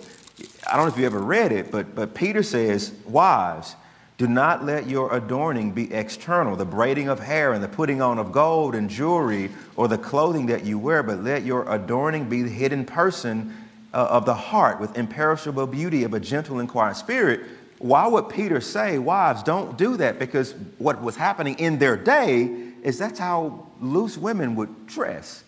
I 0.71 0.77
don't 0.77 0.87
know 0.87 0.93
if 0.93 0.99
you 0.99 1.07
ever 1.07 1.21
read 1.21 1.53
it, 1.53 1.71
but, 1.71 1.95
but 1.95 2.15
Peter 2.15 2.43
says, 2.43 2.93
Wives, 3.07 3.77
do 4.19 4.27
not 4.27 4.65
let 4.65 4.89
your 4.89 5.15
adorning 5.15 5.71
be 5.71 5.93
external, 5.95 6.57
the 6.57 6.65
braiding 6.65 7.09
of 7.09 7.21
hair 7.21 7.53
and 7.53 7.63
the 7.63 7.69
putting 7.69 8.03
on 8.03 8.19
of 8.19 8.33
gold 8.33 8.75
and 8.75 8.91
jewelry 8.91 9.51
or 9.77 9.87
the 9.87 9.99
clothing 9.99 10.47
that 10.47 10.65
you 10.65 10.79
wear, 10.79 11.05
but 11.05 11.23
let 11.23 11.45
your 11.45 11.73
adorning 11.73 12.29
be 12.29 12.43
the 12.43 12.51
hidden 12.51 12.85
person 12.85 13.55
uh, 13.95 14.09
of 14.11 14.27
the 14.27 14.35
heart 14.35 14.81
with 14.81 14.97
imperishable 14.99 15.67
beauty 15.69 16.03
of 16.03 16.15
a 16.15 16.21
gentle 16.21 16.59
and 16.59 16.69
quiet 16.69 16.97
spirit. 16.97 17.41
Why 17.79 18.09
would 18.09 18.29
Peter 18.29 18.61
say, 18.61 18.99
Wives, 18.99 19.45
don't 19.45 19.79
do 19.79 19.97
that? 19.99 20.19
Because 20.19 20.53
what 20.79 21.01
was 21.01 21.15
happening 21.15 21.57
in 21.61 21.79
their 21.79 21.97
day 21.97 22.43
is 22.83 22.99
that's 22.99 23.21
how 23.21 23.69
loose 23.81 24.19
women 24.19 24.57
would 24.57 24.87
dress. 24.87 25.45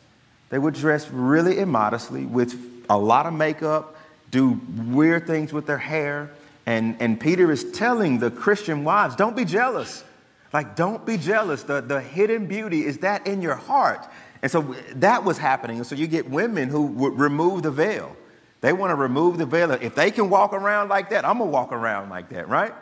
They 0.51 0.59
would 0.59 0.75
dress 0.75 1.09
really 1.11 1.59
immodestly 1.59 2.27
with 2.27 2.85
a 2.89 2.99
lot 2.99 3.27
of 3.27 3.33
makeup, 3.33 3.97
do 4.31 4.61
weird 4.77 5.27
things 5.27 5.53
with 5.53 5.67
their 5.67 5.79
hair 5.79 6.31
and, 6.71 6.97
and 7.01 7.19
Peter 7.19 7.51
is 7.51 7.71
telling 7.73 8.19
the 8.19 8.31
Christian 8.31 8.85
wives, 8.85 9.17
don't 9.17 9.35
be 9.35 9.45
jealous. 9.45 10.05
Like, 10.53 10.77
don't 10.77 11.05
be 11.05 11.17
jealous. 11.17 11.63
The, 11.63 11.81
the 11.81 12.01
hidden 12.01 12.47
beauty 12.47 12.85
is 12.85 12.99
that 12.99 13.27
in 13.27 13.43
your 13.43 13.55
heart. 13.55 14.07
And 14.43 14.51
so 14.51 14.77
that 14.95 15.25
was 15.25 15.39
happening. 15.39 15.79
And 15.79 15.87
so 15.87 15.95
you 15.95 16.07
get 16.07 16.31
women 16.31 16.69
who 16.69 16.87
would 16.87 17.19
remove 17.19 17.63
the 17.63 17.71
veil. 17.71 18.17
They 18.61 18.73
want 18.73 18.91
to 18.91 18.95
remove 18.95 19.39
the 19.39 19.47
veil. 19.47 19.71
If 19.73 19.95
they 19.95 20.11
can 20.11 20.31
walk 20.31 20.53
around 20.53 20.89
like 20.89 21.11
that, 21.11 21.25
I'm 21.25 21.39
going 21.39 21.51
to 21.51 21.53
walk 21.53 21.73
around 21.73 22.11
like 22.11 22.29
that, 22.31 22.49
right? 22.49 22.75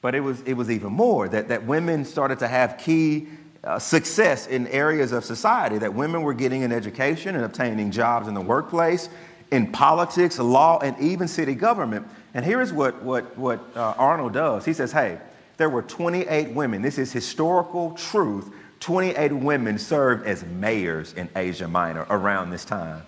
But 0.00 0.14
it 0.14 0.20
was, 0.20 0.42
it 0.42 0.54
was 0.54 0.70
even 0.70 0.92
more 0.92 1.28
that, 1.28 1.48
that 1.48 1.64
women 1.64 2.04
started 2.04 2.40
to 2.40 2.48
have 2.48 2.76
key 2.78 3.28
uh, 3.64 3.78
success 3.78 4.46
in 4.46 4.66
areas 4.68 5.12
of 5.12 5.24
society, 5.24 5.78
that 5.78 5.94
women 5.94 6.22
were 6.22 6.34
getting 6.34 6.64
an 6.64 6.72
education 6.72 7.36
and 7.36 7.44
obtaining 7.44 7.90
jobs 7.90 8.28
in 8.28 8.34
the 8.34 8.40
workplace, 8.40 9.08
in 9.50 9.70
politics, 9.70 10.38
law, 10.38 10.78
and 10.80 10.98
even 10.98 11.28
city 11.28 11.54
government. 11.54 12.06
And 12.34 12.44
here 12.44 12.60
is 12.60 12.72
what, 12.72 13.02
what, 13.02 13.36
what 13.36 13.60
uh, 13.76 13.94
Arnold 13.98 14.32
does. 14.32 14.64
He 14.64 14.72
says, 14.72 14.90
hey, 14.90 15.18
there 15.58 15.68
were 15.70 15.82
28 15.82 16.50
women. 16.50 16.82
This 16.82 16.98
is 16.98 17.12
historical 17.12 17.92
truth. 17.92 18.52
28 18.80 19.32
women 19.32 19.78
served 19.78 20.26
as 20.26 20.44
mayors 20.44 21.12
in 21.12 21.28
Asia 21.36 21.68
Minor 21.68 22.06
around 22.10 22.50
this 22.50 22.64
time. 22.64 23.02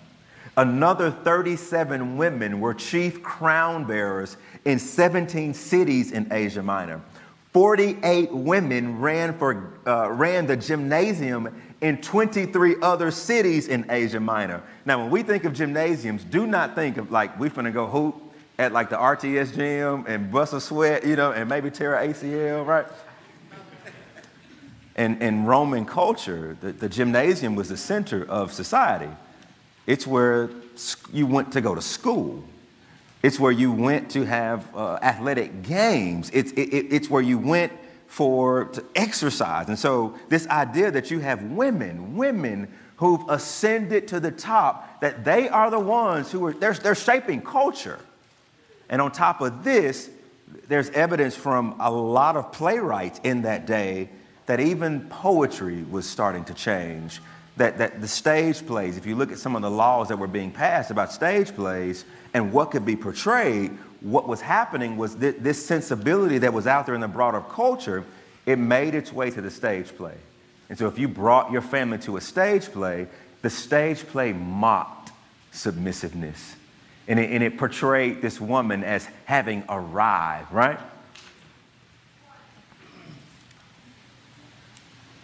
Another 0.57 1.11
37 1.11 2.17
women 2.17 2.61
were 2.61 2.75
chief 2.75 3.23
crown 3.23 3.85
bearers 3.85 4.37
in 4.65 4.79
17 4.79 5.53
cities 5.53 6.13
in 6.13 6.33
Asia 6.33 6.63
Minor. 6.63 7.01
48 7.55 8.33
women 8.33 9.01
ran, 9.01 9.39
for, 9.39 9.75
uh, 9.87 10.11
ran 10.11 10.45
the 10.45 10.57
gymnasium 10.57 11.55
in 11.81 12.01
23 12.01 12.75
other 12.83 13.13
cities 13.13 13.69
in 13.69 13.87
Asia 13.89 14.19
Minor. 14.19 14.61
Now, 14.85 15.01
when 15.01 15.11
we 15.11 15.23
think 15.23 15.45
of 15.45 15.55
gymnasiums, 15.55 16.25
do 16.25 16.49
not 16.49 16.75
think 16.75 16.97
of 16.97 17.13
like 17.13 17.39
we're 17.39 17.51
going 17.51 17.67
to 17.67 17.71
go 17.71 17.87
hoop 17.87 18.21
at 18.59 18.73
like 18.73 18.91
the 18.91 18.97
RTS 18.97 19.55
gym 19.55 20.05
and 20.09 20.33
bust 20.33 20.53
a 20.53 20.61
sweat, 20.61 21.07
you 21.07 21.15
know, 21.15 21.31
and 21.31 21.49
maybe 21.49 21.71
tear 21.71 21.95
an 21.95 22.13
ACL, 22.13 22.67
right? 22.67 22.87
And 24.97 25.23
in 25.23 25.45
Roman 25.45 25.85
culture, 25.85 26.57
the, 26.61 26.73
the 26.73 26.89
gymnasium 26.89 27.55
was 27.55 27.69
the 27.69 27.77
center 27.77 28.29
of 28.29 28.53
society. 28.53 29.11
It's 29.87 30.09
where 30.09 30.51
you 31.13 31.27
went 31.29 31.53
to 31.53 31.61
go 31.61 31.77
to 31.77 31.83
school. 31.83 32.43
It's 33.25 33.41
where 33.41 33.53
you 33.53 33.73
went 33.73 34.11
to 34.11 34.27
have 34.27 34.69
uh, 34.77 34.99
athletic 35.01 35.63
games. 35.63 36.31
It's, 36.35 36.53
it, 36.53 36.69
it's 36.93 37.09
where 37.09 37.23
you 37.23 37.39
went 37.39 37.73
for 38.07 38.67
to 38.67 38.85
exercise. 38.95 39.69
And 39.69 39.79
so 39.79 40.15
this 40.29 40.47
idea 40.49 40.91
that 40.91 41.11
you 41.11 41.21
have 41.21 41.43
women, 41.43 42.19
women 42.19 42.69
who've 42.97 43.27
ascended 43.31 44.09
to 44.09 44.21
the 44.21 44.31
top, 44.31 45.01
that 45.01 45.25
they 45.25 45.49
are 45.49 45.71
the 45.71 45.81
ones 45.81 46.31
who 46.31 46.45
are 46.45 46.53
they're, 46.53 46.75
they're 46.75 46.95
shaping 46.95 47.41
culture. 47.41 47.99
And 48.91 49.01
on 49.01 49.11
top 49.11 49.41
of 49.41 49.65
this, 49.65 50.11
there's 50.69 50.91
evidence 50.91 51.35
from 51.35 51.77
a 51.81 51.91
lot 51.91 52.37
of 52.37 52.53
playwrights 52.53 53.21
in 53.25 53.41
that 53.43 53.65
day 53.65 54.11
that 54.45 54.61
even 54.61 55.01
poetry 55.09 55.83
was 55.85 56.07
starting 56.07 56.45
to 56.45 56.53
change. 56.53 57.23
That, 57.57 57.79
that 57.79 58.01
the 58.01 58.09
stage 58.09 58.67
plays, 58.67 58.97
if 58.97 59.07
you 59.07 59.15
look 59.15 59.31
at 59.31 59.39
some 59.39 59.55
of 59.55 59.63
the 59.63 59.71
laws 59.71 60.09
that 60.09 60.19
were 60.19 60.27
being 60.27 60.51
passed 60.51 60.91
about 60.91 61.13
stage 61.13 61.55
plays 61.55 62.05
and 62.33 62.53
what 62.53 62.73
could 62.73 62.85
be 62.85 62.97
portrayed, 62.97 63.71
what 64.01 64.27
was 64.27 64.41
happening 64.41 64.97
was 64.97 65.15
th- 65.15 65.37
this 65.39 65.65
sensibility 65.65 66.39
that 66.39 66.53
was 66.53 66.67
out 66.67 66.85
there 66.87 66.97
in 66.97 67.01
the 67.01 67.09
broader 67.09 67.41
culture, 67.41 68.05
it 68.45 68.59
made 68.59 68.95
its 68.95 69.13
way 69.13 69.31
to 69.31 69.41
the 69.41 69.51
stage 69.51 69.97
play. 69.97 70.17
And 70.69 70.79
so 70.79 70.89
if 70.89 70.99
you 70.99 71.07
brought 71.07 71.53
your 71.53 71.63
family 71.63 71.99
to 71.99 72.17
a 72.17 72.21
stage 72.21 72.65
play, 72.65 73.07
the 73.43 73.51
stage 73.51 74.07
play 74.07 74.33
mocked 74.33 75.13
submissiveness. 75.53 76.57
And 77.07 77.21
it, 77.21 77.31
and 77.31 77.43
it 77.43 77.59
portrayed 77.59 78.23
this 78.23 78.41
woman 78.41 78.83
as 78.83 79.07
having 79.27 79.63
arrived, 79.69 80.53
right? 80.53 80.81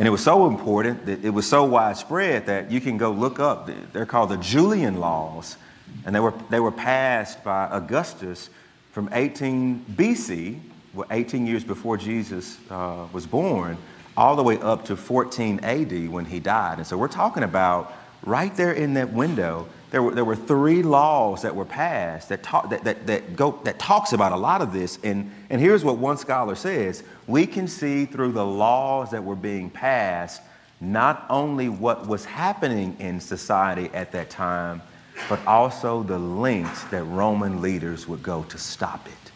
And 0.00 0.06
it 0.06 0.10
was 0.10 0.24
so 0.24 0.46
important 0.46 1.04
that 1.04 1.22
it 1.22 1.28
was 1.28 1.46
so 1.46 1.62
widespread 1.64 2.46
that 2.46 2.70
you 2.70 2.80
can 2.80 2.96
go 2.96 3.10
look 3.10 3.38
up. 3.38 3.68
They're 3.92 4.06
called 4.06 4.30
the 4.30 4.38
Julian 4.38 4.98
laws, 4.98 5.58
and 6.06 6.14
they 6.14 6.20
were, 6.20 6.32
they 6.48 6.58
were 6.58 6.72
passed 6.72 7.44
by 7.44 7.68
Augustus 7.70 8.48
from 8.92 9.10
18 9.12 9.84
BC, 9.90 10.58
well, 10.94 11.06
18 11.10 11.46
years 11.46 11.64
before 11.64 11.98
Jesus 11.98 12.56
uh, 12.70 13.08
was 13.12 13.26
born, 13.26 13.76
all 14.16 14.36
the 14.36 14.42
way 14.42 14.58
up 14.60 14.86
to 14.86 14.96
14 14.96 15.60
AD 15.62 16.08
when 16.08 16.24
he 16.24 16.40
died. 16.40 16.78
And 16.78 16.86
so 16.86 16.96
we're 16.96 17.06
talking 17.06 17.42
about 17.42 17.92
right 18.24 18.56
there 18.56 18.72
in 18.72 18.94
that 18.94 19.12
window, 19.12 19.68
there 19.90 20.02
were, 20.02 20.14
there 20.14 20.24
were 20.24 20.36
three 20.36 20.82
laws 20.82 21.42
that 21.42 21.54
were 21.54 21.64
passed 21.64 22.28
that, 22.28 22.42
talk, 22.42 22.70
that, 22.70 22.84
that, 22.84 23.06
that, 23.06 23.34
go, 23.34 23.60
that 23.64 23.78
talks 23.78 24.12
about 24.12 24.32
a 24.32 24.36
lot 24.36 24.62
of 24.62 24.72
this. 24.72 24.98
And, 25.02 25.32
and 25.50 25.60
here's 25.60 25.84
what 25.84 25.98
one 25.98 26.16
scholar 26.16 26.54
says 26.54 27.02
we 27.26 27.46
can 27.46 27.66
see 27.66 28.04
through 28.06 28.32
the 28.32 28.46
laws 28.46 29.10
that 29.10 29.24
were 29.24 29.36
being 29.36 29.68
passed 29.68 30.42
not 30.80 31.26
only 31.28 31.68
what 31.68 32.06
was 32.06 32.24
happening 32.24 32.96
in 33.00 33.20
society 33.20 33.90
at 33.92 34.12
that 34.12 34.30
time, 34.30 34.80
but 35.28 35.44
also 35.46 36.02
the 36.02 36.18
lengths 36.18 36.84
that 36.84 37.04
Roman 37.04 37.60
leaders 37.60 38.08
would 38.08 38.22
go 38.22 38.44
to 38.44 38.56
stop 38.56 39.06
it. 39.06 39.32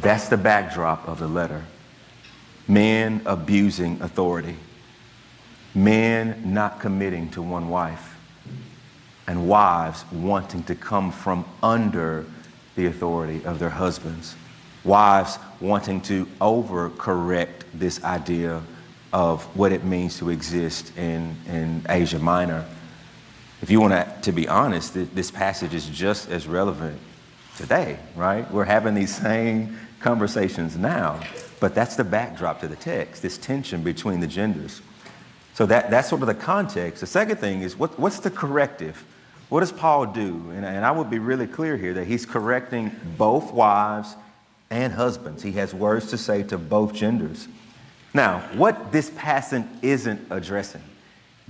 That's 0.00 0.28
the 0.28 0.36
backdrop 0.36 1.06
of 1.06 1.18
the 1.18 1.28
letter. 1.28 1.64
Men 2.66 3.22
abusing 3.26 4.00
authority, 4.02 4.56
men 5.74 6.52
not 6.52 6.80
committing 6.80 7.30
to 7.30 7.42
one 7.42 7.68
wife, 7.68 8.16
and 9.26 9.48
wives 9.48 10.04
wanting 10.12 10.62
to 10.64 10.74
come 10.74 11.12
from 11.12 11.44
under 11.62 12.24
the 12.76 12.86
authority 12.86 13.44
of 13.44 13.58
their 13.58 13.70
husbands. 13.70 14.34
Wives 14.84 15.38
wanting 15.60 16.00
to 16.02 16.26
overcorrect 16.40 17.64
this 17.74 18.02
idea 18.02 18.62
of 19.12 19.44
what 19.56 19.72
it 19.72 19.84
means 19.84 20.18
to 20.18 20.30
exist 20.30 20.96
in, 20.96 21.36
in 21.48 21.84
Asia 21.88 22.18
Minor 22.18 22.64
if 23.62 23.70
you 23.70 23.80
want 23.80 23.92
to, 23.92 24.16
to 24.22 24.32
be 24.32 24.48
honest, 24.48 24.94
this 24.94 25.30
passage 25.30 25.74
is 25.74 25.86
just 25.86 26.30
as 26.30 26.46
relevant 26.46 26.98
today, 27.56 27.98
right? 28.16 28.50
We're 28.50 28.64
having 28.64 28.94
these 28.94 29.14
same 29.14 29.78
conversations 30.00 30.78
now, 30.78 31.20
but 31.60 31.74
that's 31.74 31.94
the 31.94 32.04
backdrop 32.04 32.60
to 32.60 32.68
the 32.68 32.76
text, 32.76 33.20
this 33.20 33.36
tension 33.36 33.82
between 33.82 34.20
the 34.20 34.26
genders. 34.26 34.80
So 35.54 35.66
that, 35.66 35.90
that's 35.90 36.08
sort 36.08 36.22
of 36.22 36.28
the 36.28 36.34
context. 36.34 37.00
The 37.00 37.06
second 37.06 37.36
thing 37.36 37.62
is 37.62 37.76
what, 37.76 37.98
what's 37.98 38.20
the 38.20 38.30
corrective? 38.30 39.04
What 39.48 39.60
does 39.60 39.72
Paul 39.72 40.06
do? 40.06 40.50
And, 40.54 40.64
and 40.64 40.84
I 40.84 40.90
would 40.92 41.10
be 41.10 41.18
really 41.18 41.46
clear 41.46 41.76
here 41.76 41.94
that 41.94 42.06
he's 42.06 42.24
correcting 42.24 42.92
both 43.18 43.52
wives 43.52 44.14
and 44.70 44.92
husbands. 44.92 45.42
He 45.42 45.52
has 45.52 45.74
words 45.74 46.10
to 46.10 46.18
say 46.18 46.44
to 46.44 46.58
both 46.58 46.94
genders. 46.94 47.48
Now, 48.14 48.40
what 48.54 48.92
this 48.92 49.10
passage 49.16 49.64
isn't 49.82 50.20
addressing 50.30 50.82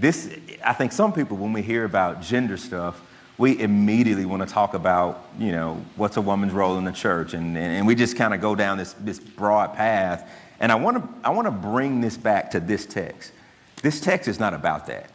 this, 0.01 0.35
I 0.65 0.73
think 0.73 0.93
some 0.93 1.13
people, 1.13 1.37
when 1.37 1.53
we 1.53 1.61
hear 1.61 1.85
about 1.85 2.23
gender 2.23 2.57
stuff, 2.57 3.01
we 3.37 3.59
immediately 3.61 4.25
want 4.25 4.47
to 4.47 4.53
talk 4.53 4.75
about, 4.75 5.27
you 5.39 5.53
know, 5.53 5.83
what's 5.97 6.17
a 6.17 6.21
woman's 6.21 6.53
role 6.53 6.79
in 6.79 6.85
the 6.85 6.93
church. 6.93 7.35
And, 7.35 7.57
and, 7.57 7.73
and 7.77 7.87
we 7.87 7.95
just 7.95 8.17
kind 8.17 8.33
of 8.33 8.41
go 8.41 8.55
down 8.55 8.79
this, 8.79 8.95
this 8.95 9.19
broad 9.21 9.75
path. 9.75 10.31
And 10.59 10.73
I 10.73 10.75
want, 10.75 10.97
to, 10.99 11.09
I 11.23 11.31
want 11.31 11.47
to 11.47 11.51
bring 11.51 12.01
this 12.01 12.17
back 12.17 12.51
to 12.53 12.61
this 12.61 12.87
text. 12.87 13.33
This 13.83 14.01
text 14.01 14.29
is 14.29 14.39
not 14.39 14.55
about 14.55 14.87
that. 14.87 15.11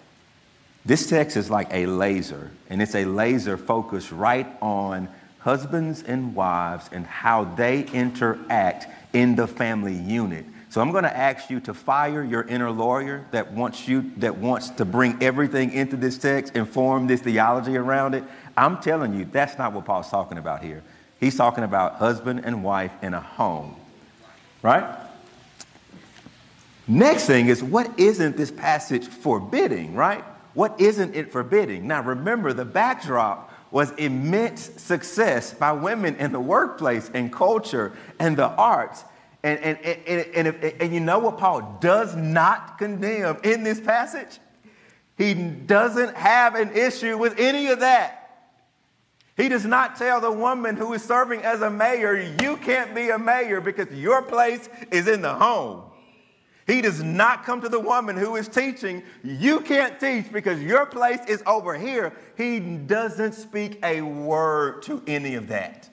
This 0.85 1.07
text 1.07 1.35
is 1.35 1.49
like 1.49 1.67
a 1.71 1.87
laser, 1.87 2.51
and 2.69 2.81
it's 2.81 2.95
a 2.95 3.05
laser 3.05 3.57
focused 3.57 4.11
right 4.11 4.47
on 4.61 5.09
husbands 5.39 6.03
and 6.03 6.35
wives 6.35 6.89
and 6.91 7.05
how 7.05 7.43
they 7.43 7.85
interact 7.85 8.87
in 9.13 9.35
the 9.35 9.47
family 9.47 9.95
unit. 9.95 10.45
So 10.69 10.81
I'm 10.81 10.91
going 10.91 11.05
to 11.05 11.17
ask 11.17 11.49
you 11.49 11.59
to 11.61 11.73
fire 11.73 12.23
your 12.23 12.43
inner 12.43 12.69
lawyer 12.69 13.25
that 13.31 13.51
wants 13.53 13.87
you 13.87 14.11
that 14.17 14.37
wants 14.37 14.69
to 14.71 14.85
bring 14.85 15.23
everything 15.23 15.71
into 15.71 15.95
this 15.95 16.17
text 16.17 16.53
and 16.55 16.67
form 16.67 17.07
this 17.07 17.21
theology 17.21 17.77
around 17.77 18.13
it. 18.13 18.23
I'm 18.57 18.81
telling 18.81 19.17
you, 19.17 19.25
that's 19.25 19.57
not 19.57 19.71
what 19.73 19.85
Paul's 19.85 20.09
talking 20.09 20.37
about 20.37 20.61
here. 20.61 20.83
He's 21.19 21.37
talking 21.37 21.63
about 21.63 21.95
husband 21.95 22.41
and 22.43 22.63
wife 22.63 22.91
in 23.01 23.13
a 23.13 23.21
home. 23.21 23.75
Right? 24.61 24.83
Next 26.87 27.25
thing 27.25 27.47
is 27.47 27.63
what 27.63 27.99
isn't 27.99 28.37
this 28.37 28.51
passage 28.51 29.07
forbidding, 29.07 29.95
right? 29.95 30.23
What 30.53 30.79
isn't 30.79 31.15
it 31.15 31.31
forbidding? 31.31 31.87
Now 31.87 32.01
remember, 32.01 32.53
the 32.53 32.65
backdrop 32.65 33.51
was 33.71 33.91
immense 33.91 34.69
success 34.81 35.53
by 35.53 35.71
women 35.71 36.15
in 36.15 36.31
the 36.31 36.39
workplace 36.39 37.09
and 37.13 37.31
culture 37.31 37.91
and 38.19 38.37
the 38.37 38.47
arts. 38.47 39.03
And, 39.43 39.59
and, 39.59 39.77
and, 40.07 40.47
and, 40.47 40.63
and 40.81 40.93
you 40.93 40.99
know 40.99 41.19
what 41.19 41.37
Paul 41.37 41.77
does 41.81 42.15
not 42.15 42.77
condemn 42.77 43.37
in 43.43 43.63
this 43.63 43.79
passage? 43.79 44.39
He 45.17 45.33
doesn't 45.33 46.15
have 46.15 46.55
an 46.55 46.75
issue 46.75 47.17
with 47.17 47.39
any 47.39 47.67
of 47.67 47.81
that. 47.81 48.21
He 49.37 49.49
does 49.49 49.65
not 49.65 49.97
tell 49.97 50.21
the 50.21 50.31
woman 50.31 50.77
who 50.77 50.93
is 50.93 51.03
serving 51.03 51.41
as 51.41 51.61
a 51.61 51.69
mayor, 51.69 52.15
you 52.41 52.57
can't 52.57 52.95
be 52.95 53.09
a 53.09 53.19
mayor 53.19 53.59
because 53.59 53.91
your 53.93 54.21
place 54.21 54.69
is 54.91 55.07
in 55.07 55.21
the 55.21 55.33
home. 55.33 55.83
He 56.67 56.81
does 56.81 57.03
not 57.03 57.45
come 57.45 57.61
to 57.61 57.69
the 57.69 57.79
woman 57.79 58.17
who 58.17 58.35
is 58.35 58.47
teaching, 58.47 59.03
you 59.23 59.59
can't 59.59 59.99
teach 59.99 60.31
because 60.31 60.61
your 60.61 60.85
place 60.87 61.19
is 61.27 61.43
over 61.45 61.77
here. 61.77 62.11
He 62.37 62.59
doesn't 62.59 63.33
speak 63.33 63.79
a 63.83 64.01
word 64.01 64.81
to 64.83 65.03
any 65.05 65.35
of 65.35 65.47
that. 65.49 65.89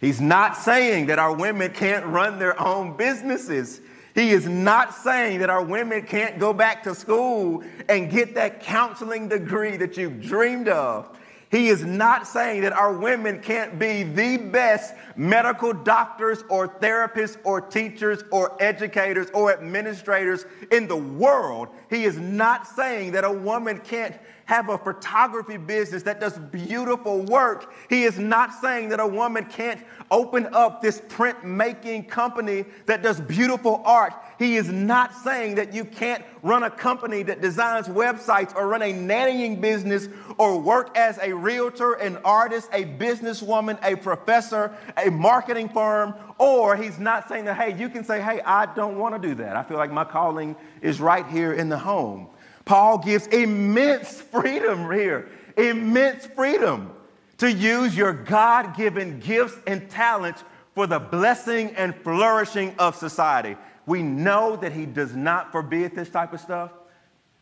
He's 0.00 0.20
not 0.20 0.56
saying 0.56 1.06
that 1.06 1.18
our 1.18 1.34
women 1.34 1.72
can't 1.72 2.06
run 2.06 2.38
their 2.38 2.58
own 2.60 2.96
businesses. 2.96 3.80
He 4.14 4.30
is 4.30 4.46
not 4.46 4.94
saying 4.94 5.40
that 5.40 5.50
our 5.50 5.62
women 5.62 6.02
can't 6.02 6.38
go 6.38 6.54
back 6.54 6.82
to 6.84 6.94
school 6.94 7.62
and 7.90 8.10
get 8.10 8.34
that 8.34 8.62
counseling 8.62 9.28
degree 9.28 9.76
that 9.76 9.98
you've 9.98 10.22
dreamed 10.22 10.68
of. 10.68 11.18
He 11.56 11.68
is 11.68 11.86
not 11.86 12.26
saying 12.26 12.60
that 12.62 12.74
our 12.74 12.92
women 12.92 13.40
can't 13.40 13.78
be 13.78 14.02
the 14.02 14.36
best 14.36 14.92
medical 15.16 15.72
doctors 15.72 16.44
or 16.50 16.68
therapists 16.68 17.38
or 17.44 17.62
teachers 17.62 18.22
or 18.30 18.62
educators 18.62 19.30
or 19.32 19.54
administrators 19.54 20.44
in 20.70 20.86
the 20.86 20.98
world. 20.98 21.68
He 21.88 22.04
is 22.04 22.18
not 22.18 22.66
saying 22.66 23.12
that 23.12 23.24
a 23.24 23.32
woman 23.32 23.78
can't 23.78 24.14
have 24.46 24.68
a 24.68 24.78
photography 24.78 25.56
business 25.56 26.04
that 26.04 26.20
does 26.20 26.38
beautiful 26.38 27.22
work. 27.22 27.72
He 27.88 28.04
is 28.04 28.18
not 28.18 28.54
saying 28.54 28.88
that 28.90 29.00
a 29.00 29.06
woman 29.06 29.44
can't 29.44 29.84
open 30.10 30.48
up 30.52 30.80
this 30.80 31.00
printmaking 31.00 32.08
company 32.08 32.64
that 32.86 33.02
does 33.02 33.20
beautiful 33.20 33.82
art. 33.84 34.14
He 34.38 34.56
is 34.56 34.68
not 34.68 35.14
saying 35.14 35.56
that 35.56 35.74
you 35.74 35.84
can't 35.84 36.24
run 36.42 36.62
a 36.62 36.70
company 36.70 37.24
that 37.24 37.40
designs 37.40 37.88
websites 37.88 38.54
or 38.54 38.68
run 38.68 38.82
a 38.82 38.92
nannying 38.92 39.60
business 39.60 40.08
or 40.38 40.60
work 40.60 40.96
as 40.96 41.18
a 41.18 41.32
realtor, 41.32 41.94
an 41.94 42.16
artist, 42.24 42.68
a 42.72 42.84
businesswoman, 42.84 43.78
a 43.82 43.96
professor, 43.96 44.76
a 44.96 45.10
marketing 45.10 45.68
firm. 45.68 46.14
Or 46.38 46.76
he's 46.76 47.00
not 47.00 47.28
saying 47.28 47.46
that, 47.46 47.56
hey, 47.56 47.76
you 47.76 47.88
can 47.88 48.04
say, 48.04 48.20
hey, 48.20 48.40
I 48.42 48.66
don't 48.74 48.98
want 48.98 49.20
to 49.20 49.28
do 49.28 49.34
that. 49.36 49.56
I 49.56 49.64
feel 49.64 49.78
like 49.78 49.90
my 49.90 50.04
calling 50.04 50.54
is 50.82 51.00
right 51.00 51.26
here 51.26 51.52
in 51.52 51.68
the 51.68 51.78
home. 51.78 52.28
Paul 52.66 52.98
gives 52.98 53.28
immense 53.28 54.20
freedom 54.20 54.90
here, 54.92 55.30
immense 55.56 56.26
freedom 56.26 56.90
to 57.38 57.50
use 57.50 57.96
your 57.96 58.12
God 58.12 58.76
given 58.76 59.20
gifts 59.20 59.56
and 59.66 59.88
talents 59.88 60.42
for 60.74 60.86
the 60.86 60.98
blessing 60.98 61.74
and 61.76 61.94
flourishing 61.94 62.74
of 62.78 62.96
society. 62.96 63.56
We 63.86 64.02
know 64.02 64.56
that 64.56 64.72
he 64.72 64.84
does 64.84 65.14
not 65.14 65.52
forbid 65.52 65.94
this 65.94 66.10
type 66.10 66.32
of 66.32 66.40
stuff 66.40 66.72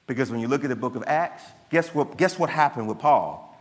because 0.07 0.31
when 0.31 0.41
you 0.41 0.47
look 0.47 0.63
at 0.63 0.69
the 0.69 0.77
book 0.77 0.95
of 0.95 1.03
Acts, 1.07 1.43
guess 1.71 1.95
what, 1.95 2.19
guess 2.19 2.39
what 2.39 2.51
happened 2.51 2.87
with 2.87 2.99
Paul? 2.99 3.59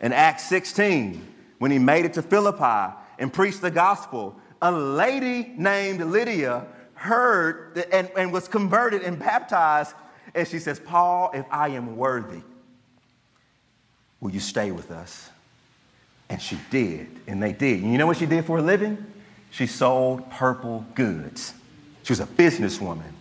In 0.00 0.12
Acts 0.12 0.48
16, 0.48 1.26
when 1.58 1.70
he 1.70 1.78
made 1.78 2.04
it 2.04 2.14
to 2.14 2.22
Philippi 2.22 2.92
and 3.20 3.32
preached 3.32 3.60
the 3.60 3.70
gospel, 3.70 4.34
a 4.60 4.72
lady 4.72 5.54
named 5.56 6.00
Lydia 6.00 6.66
heard 6.94 7.86
and, 7.92 8.10
and 8.16 8.32
was 8.32 8.48
converted 8.48 9.02
and 9.02 9.16
baptized 9.18 9.94
and 10.34 10.48
she 10.48 10.58
says, 10.58 10.80
Paul, 10.80 11.30
if 11.32 11.46
I 11.50 11.68
am 11.68 11.96
worthy, 11.96 12.42
will 14.20 14.30
you 14.30 14.40
stay 14.40 14.70
with 14.70 14.90
us? 14.90 15.30
And 16.28 16.40
she 16.40 16.58
did, 16.70 17.06
and 17.26 17.42
they 17.42 17.52
did. 17.52 17.82
And 17.82 17.92
you 17.92 17.98
know 17.98 18.06
what 18.06 18.16
she 18.16 18.26
did 18.26 18.44
for 18.44 18.58
a 18.58 18.62
living? 18.62 19.04
She 19.50 19.66
sold 19.66 20.28
purple 20.30 20.84
goods. 20.94 21.54
She 22.02 22.12
was 22.12 22.20
a 22.20 22.26
businesswoman. 22.26 23.12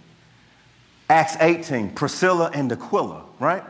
Acts 1.09 1.37
18, 1.39 1.91
Priscilla 1.91 2.49
and 2.53 2.71
Aquila, 2.71 3.23
right? 3.39 3.63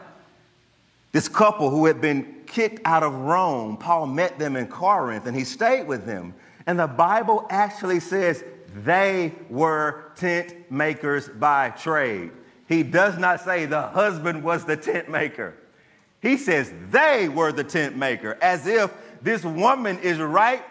This 1.12 1.28
couple 1.28 1.70
who 1.70 1.86
had 1.86 2.00
been 2.00 2.44
kicked 2.48 2.80
out 2.86 3.04
of 3.04 3.14
Rome, 3.14 3.78
Paul 3.78 4.08
met 4.08 4.40
them 4.40 4.56
in 4.56 4.68
Corinth 4.68 5.26
and 5.26 5.36
he 5.36 5.44
stayed 5.44 5.88
with 5.88 6.06
them. 6.06 6.34
And 6.66 6.80
the 6.80 6.88
Bible 6.88 7.46
actually 7.50 8.00
says 8.00 8.44
they 8.74 9.34
were 9.50 10.12
tent 10.16 10.72
makers 10.72 11.28
by 11.28 11.72
trade. 11.72 12.32
He 12.68 12.84
does 12.84 13.18
not 13.18 13.42
say 13.42 13.66
the 13.66 13.82
husband 13.82 14.44
was 14.44 14.66
the 14.66 14.78
tent 14.78 15.10
maker. 15.10 15.56
He 16.22 16.38
says 16.38 16.74
they 16.90 17.28
were 17.28 17.52
the 17.52 17.64
tent 17.64 17.98
maker, 17.98 18.38
as 18.42 18.66
if 18.66 18.94
this 19.22 19.44
woman 19.44 20.00
is 20.00 20.20
right 20.20 20.64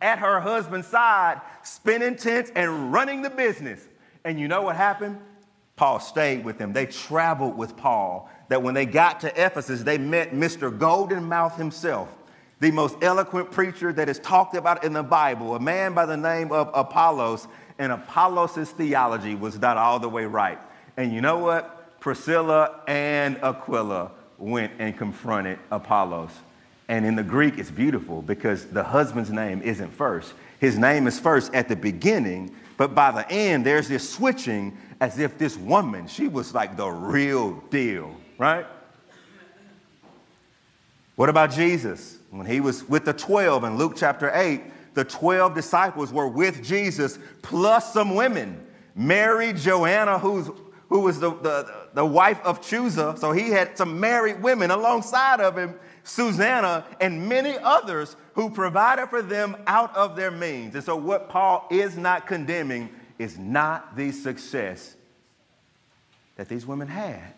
at 0.00 0.18
her 0.18 0.40
husband's 0.40 0.88
side, 0.88 1.40
spinning 1.62 2.16
tents 2.16 2.50
and 2.54 2.92
running 2.92 3.22
the 3.22 3.30
business. 3.30 3.86
And 4.24 4.38
you 4.38 4.48
know 4.48 4.62
what 4.62 4.76
happened? 4.76 5.20
Paul 5.76 6.00
stayed 6.00 6.44
with 6.44 6.58
them. 6.58 6.72
They 6.72 6.86
traveled 6.86 7.56
with 7.56 7.76
Paul. 7.76 8.28
That 8.48 8.62
when 8.62 8.74
they 8.74 8.86
got 8.86 9.20
to 9.20 9.28
Ephesus, 9.28 9.82
they 9.82 9.98
met 9.98 10.32
Mr. 10.32 10.76
Golden 10.76 11.24
Mouth 11.24 11.56
himself, 11.56 12.08
the 12.60 12.70
most 12.70 12.96
eloquent 13.02 13.50
preacher 13.52 13.92
that 13.92 14.08
is 14.08 14.18
talked 14.18 14.56
about 14.56 14.82
in 14.82 14.92
the 14.92 15.02
Bible, 15.02 15.54
a 15.54 15.60
man 15.60 15.94
by 15.94 16.06
the 16.06 16.16
name 16.16 16.50
of 16.50 16.70
Apollos. 16.74 17.46
And 17.78 17.92
Apollos' 17.92 18.70
theology 18.70 19.36
was 19.36 19.60
not 19.60 19.76
all 19.76 20.00
the 20.00 20.08
way 20.08 20.24
right. 20.24 20.58
And 20.98 21.12
you 21.12 21.20
know 21.20 21.38
what? 21.38 22.00
Priscilla 22.00 22.80
and 22.88 23.38
Aquila 23.40 24.10
went 24.36 24.72
and 24.80 24.98
confronted 24.98 25.60
Apollos. 25.70 26.32
And 26.88 27.06
in 27.06 27.14
the 27.14 27.22
Greek, 27.22 27.56
it's 27.56 27.70
beautiful 27.70 28.20
because 28.20 28.66
the 28.66 28.82
husband's 28.82 29.30
name 29.30 29.62
isn't 29.62 29.92
first. 29.92 30.34
His 30.58 30.76
name 30.76 31.06
is 31.06 31.20
first 31.20 31.54
at 31.54 31.68
the 31.68 31.76
beginning, 31.76 32.52
but 32.76 32.96
by 32.96 33.12
the 33.12 33.30
end, 33.30 33.64
there's 33.64 33.86
this 33.86 34.10
switching 34.10 34.76
as 35.00 35.20
if 35.20 35.38
this 35.38 35.56
woman, 35.56 36.08
she 36.08 36.26
was 36.26 36.52
like 36.52 36.76
the 36.76 36.88
real 36.88 37.62
deal, 37.70 38.12
right? 38.36 38.66
What 41.14 41.28
about 41.28 41.52
Jesus? 41.52 42.18
When 42.32 42.44
he 42.44 42.58
was 42.58 42.88
with 42.88 43.04
the 43.04 43.12
12 43.12 43.62
in 43.62 43.78
Luke 43.78 43.92
chapter 43.96 44.32
8, 44.34 44.94
the 44.94 45.04
12 45.04 45.54
disciples 45.54 46.12
were 46.12 46.26
with 46.26 46.60
Jesus 46.64 47.20
plus 47.42 47.92
some 47.92 48.16
women. 48.16 48.64
Mary, 48.96 49.52
Joanna, 49.52 50.18
who's 50.18 50.50
who 50.88 51.00
was 51.00 51.20
the, 51.20 51.30
the, 51.30 51.88
the 51.94 52.04
wife 52.04 52.40
of 52.44 52.60
Chuza. 52.60 53.18
So 53.18 53.32
he 53.32 53.50
had 53.50 53.76
some 53.76 54.00
married 54.00 54.42
women 54.42 54.70
alongside 54.70 55.40
of 55.40 55.56
him, 55.56 55.74
Susanna, 56.02 56.84
and 57.00 57.28
many 57.28 57.56
others 57.58 58.16
who 58.34 58.50
provided 58.50 59.08
for 59.08 59.20
them 59.20 59.56
out 59.66 59.94
of 59.96 60.16
their 60.16 60.30
means. 60.30 60.74
And 60.74 60.84
so, 60.84 60.96
what 60.96 61.28
Paul 61.28 61.66
is 61.70 61.96
not 61.96 62.26
condemning 62.26 62.88
is 63.18 63.38
not 63.38 63.96
the 63.96 64.12
success 64.12 64.94
that 66.36 66.48
these 66.48 66.64
women 66.64 66.88
had. 66.88 67.34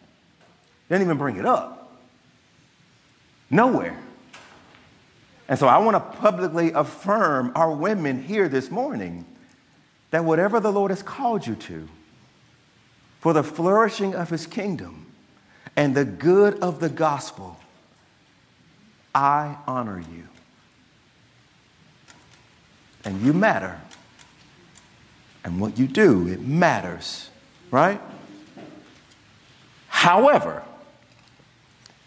Didn't 0.89 1.03
even 1.03 1.19
bring 1.19 1.37
it 1.37 1.47
up. 1.47 1.99
Nowhere. 3.51 3.99
And 5.49 5.59
so 5.59 5.67
I 5.67 5.79
want 5.79 5.95
to 5.97 6.19
publicly 6.21 6.71
affirm 6.73 7.51
our 7.57 7.73
women 7.73 8.23
here 8.23 8.49
this 8.49 8.71
morning 8.71 9.25
that 10.11 10.25
whatever 10.25 10.61
the 10.61 10.71
Lord 10.71 10.91
has 10.93 11.03
called 11.03 11.45
you 11.45 11.57
to, 11.57 11.89
for 13.21 13.33
the 13.33 13.43
flourishing 13.43 14.15
of 14.15 14.31
his 14.31 14.47
kingdom 14.47 15.07
and 15.77 15.95
the 15.95 16.05
good 16.05 16.59
of 16.61 16.81
the 16.81 16.89
gospel, 16.89 17.59
I 19.15 19.57
honor 19.67 20.01
you. 20.01 20.27
And 23.05 23.23
you 23.23 23.33
matter. 23.33 23.81
And 25.45 25.61
what 25.61 25.79
you 25.79 25.87
do, 25.87 26.29
it 26.29 26.41
matters, 26.41 27.31
right? 27.71 28.01
However, 29.89 30.63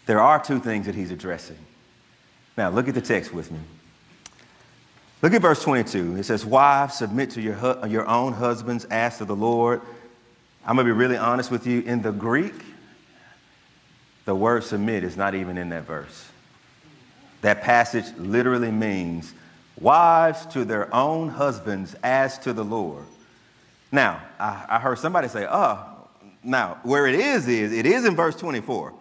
there 0.06 0.20
are 0.20 0.42
two 0.42 0.60
things 0.60 0.86
that 0.86 0.94
he's 0.94 1.10
addressing. 1.10 1.58
Now, 2.56 2.70
look 2.70 2.88
at 2.88 2.94
the 2.94 3.00
text 3.00 3.32
with 3.32 3.50
me. 3.50 3.58
Look 5.22 5.32
at 5.32 5.42
verse 5.42 5.62
22. 5.62 6.16
It 6.16 6.24
says, 6.24 6.44
Wives, 6.44 6.96
submit 6.96 7.30
to 7.30 7.40
your, 7.40 7.86
your 7.86 8.06
own 8.06 8.34
husbands, 8.34 8.84
as 8.86 9.18
to 9.18 9.24
the 9.24 9.34
Lord. 9.34 9.80
I'm 10.66 10.76
going 10.76 10.86
to 10.86 10.94
be 10.94 10.98
really 10.98 11.18
honest 11.18 11.50
with 11.50 11.66
you. 11.66 11.82
In 11.82 12.00
the 12.00 12.12
Greek, 12.12 12.54
the 14.24 14.34
word 14.34 14.64
submit 14.64 15.04
is 15.04 15.16
not 15.16 15.34
even 15.34 15.58
in 15.58 15.68
that 15.68 15.84
verse. 15.84 16.28
That 17.42 17.60
passage 17.60 18.06
literally 18.16 18.70
means 18.70 19.34
wives 19.78 20.46
to 20.46 20.64
their 20.64 20.92
own 20.94 21.28
husbands 21.28 21.94
as 22.02 22.38
to 22.40 22.54
the 22.54 22.64
Lord. 22.64 23.04
Now, 23.92 24.22
I, 24.40 24.64
I 24.70 24.78
heard 24.78 24.98
somebody 24.98 25.28
say, 25.28 25.46
oh, 25.48 25.86
now, 26.42 26.78
where 26.82 27.06
it 27.06 27.14
is, 27.14 27.46
is 27.46 27.72
it 27.72 27.84
is 27.84 28.06
in 28.06 28.16
verse 28.16 28.36
24. 28.36 28.94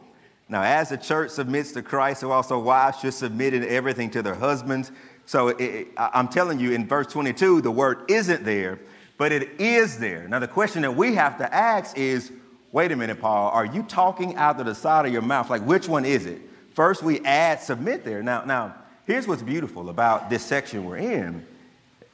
Now, 0.50 0.64
as 0.64 0.90
the 0.90 0.98
church 0.98 1.32
submits 1.32 1.72
to 1.72 1.82
Christ, 1.82 2.22
so 2.22 2.32
also 2.32 2.60
wives 2.60 3.00
should 3.00 3.14
submit 3.14 3.54
in 3.54 3.64
everything 3.64 4.10
to 4.12 4.22
their 4.22 4.36
husbands. 4.36 4.92
So 5.26 5.50
it, 5.50 5.88
I'm 5.98 6.28
telling 6.28 6.60
you, 6.60 6.74
in 6.74 6.88
verse 6.88 7.08
22, 7.08 7.62
the 7.62 7.72
word 7.72 8.04
isn't 8.10 8.44
there, 8.44 8.80
but 9.18 9.32
it 9.32 9.60
is 9.60 10.00
there. 10.00 10.28
Now, 10.28 10.40
the 10.40 10.48
question 10.48 10.82
that 10.82 10.96
we 10.96 11.16
have 11.16 11.38
to 11.38 11.54
ask 11.54 11.98
is 11.98 12.32
wait 12.74 12.92
a 12.92 12.96
minute, 12.96 13.22
Paul, 13.22 13.52
are 13.52 13.66
you 13.66 13.84
talking 13.84 14.36
out 14.36 14.60
of 14.60 14.66
the 14.66 14.76
side 14.76 15.06
of 15.06 15.14
your 15.14 15.22
mouth? 15.22 15.50
Like, 15.50 15.62
which 15.62 15.88
one 15.88 16.04
is 16.04 16.26
it? 16.26 16.42
First, 16.74 17.04
we 17.04 17.20
add 17.22 17.62
submit 17.62 18.04
there. 18.04 18.24
Now, 18.24 18.44
now, 18.44 18.76
here's 19.06 19.28
what's 19.28 19.44
beautiful 19.44 19.90
about 19.90 20.30
this 20.30 20.44
section 20.44 20.84
we're 20.84 20.98
in. 20.98 21.46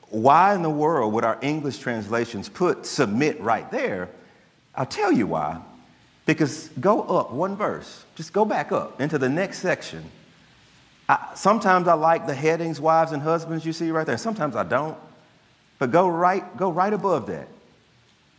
Why 0.10 0.54
in 0.54 0.62
the 0.62 0.70
world 0.70 1.14
would 1.14 1.24
our 1.24 1.40
English 1.42 1.80
translations 1.80 2.50
put 2.50 2.86
submit 2.86 3.40
right 3.40 3.72
there? 3.72 4.10
I'll 4.76 4.86
tell 4.86 5.12
you 5.12 5.28
why. 5.28 5.62
Because 6.26 6.70
go 6.80 7.02
up 7.04 7.32
one 7.32 7.56
verse, 7.56 8.04
just 8.16 8.34
go 8.34 8.44
back 8.44 8.72
up 8.72 9.00
into 9.00 9.18
the 9.18 9.30
next 9.30 9.60
section. 9.60 10.04
I, 11.08 11.32
sometimes 11.36 11.88
I 11.88 11.94
like 11.94 12.28
the 12.28 12.36
headings, 12.36 12.82
wives 12.82 13.14
and 13.14 13.22
husbands, 13.22 13.66
you 13.66 13.74
see 13.74 13.90
right 13.92 14.06
there. 14.06 14.18
Sometimes 14.18 14.56
I 14.56 14.64
don't. 14.64 14.98
But 15.80 15.92
go 15.92 16.08
right, 16.08 16.56
go 16.58 16.70
right 16.70 16.94
above 16.94 17.28
that. 17.28 17.48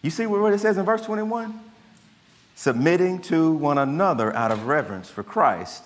You 0.03 0.11
see 0.11 0.27
what 0.27 0.53
it 0.53 0.61
says 0.61 0.79
in 0.79 0.85
verse 0.85 1.03
21? 1.03 1.59
Submitting 2.55 3.21
to 3.23 3.53
one 3.53 3.79
another 3.79 4.35
out 4.37 4.53
of 4.53 4.67
reverence 4.67 5.11
for 5.11 5.23
Christ. 5.23 5.85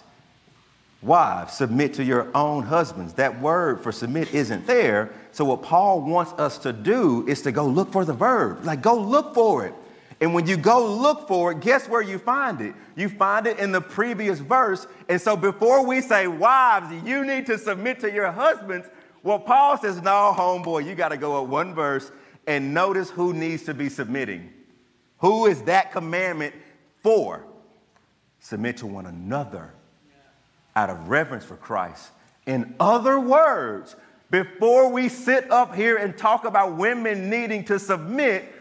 Wives, 1.02 1.52
submit 1.52 1.94
to 1.94 2.04
your 2.04 2.28
own 2.34 2.64
husbands. 2.64 3.14
That 3.14 3.40
word 3.40 3.82
for 3.82 3.92
submit 3.92 4.32
isn't 4.32 4.66
there. 4.66 5.12
So, 5.32 5.44
what 5.44 5.62
Paul 5.62 6.00
wants 6.00 6.32
us 6.32 6.56
to 6.58 6.72
do 6.72 7.26
is 7.28 7.42
to 7.42 7.52
go 7.52 7.66
look 7.66 7.92
for 7.92 8.04
the 8.04 8.14
verb. 8.14 8.64
Like, 8.64 8.80
go 8.80 8.96
look 8.96 9.34
for 9.34 9.66
it. 9.66 9.74
And 10.20 10.32
when 10.32 10.46
you 10.46 10.56
go 10.56 10.86
look 10.86 11.28
for 11.28 11.52
it, 11.52 11.60
guess 11.60 11.88
where 11.88 12.00
you 12.00 12.18
find 12.18 12.62
it? 12.62 12.74
You 12.96 13.10
find 13.10 13.46
it 13.46 13.58
in 13.58 13.72
the 13.72 13.80
previous 13.80 14.38
verse. 14.38 14.86
And 15.08 15.20
so, 15.20 15.36
before 15.36 15.84
we 15.84 16.00
say, 16.00 16.26
wives, 16.26 16.90
you 17.04 17.26
need 17.26 17.44
to 17.46 17.58
submit 17.58 18.00
to 18.00 18.10
your 18.10 18.32
husbands, 18.32 18.88
well, 19.24 19.38
Paul 19.38 19.78
says, 19.78 20.00
no, 20.02 20.34
homeboy, 20.36 20.86
you 20.86 20.94
got 20.94 21.08
to 21.08 21.16
go 21.16 21.42
up 21.42 21.48
one 21.48 21.74
verse 21.74 22.12
and 22.46 22.74
notice 22.74 23.10
who 23.10 23.32
needs 23.32 23.64
to 23.64 23.74
be 23.74 23.88
submitting. 23.88 24.52
Who 25.18 25.46
is 25.46 25.62
that 25.62 25.92
commandment 25.92 26.54
for? 27.02 27.42
Submit 28.40 28.76
to 28.78 28.86
one 28.86 29.06
another 29.06 29.72
out 30.76 30.90
of 30.90 31.08
reverence 31.08 31.44
for 31.44 31.56
Christ. 31.56 32.10
In 32.46 32.74
other 32.78 33.18
words, 33.18 33.96
before 34.30 34.90
we 34.90 35.08
sit 35.08 35.50
up 35.50 35.74
here 35.74 35.96
and 35.96 36.16
talk 36.18 36.44
about 36.44 36.76
women 36.76 37.30
needing 37.30 37.64
to 37.64 37.78
submit, 37.78 38.52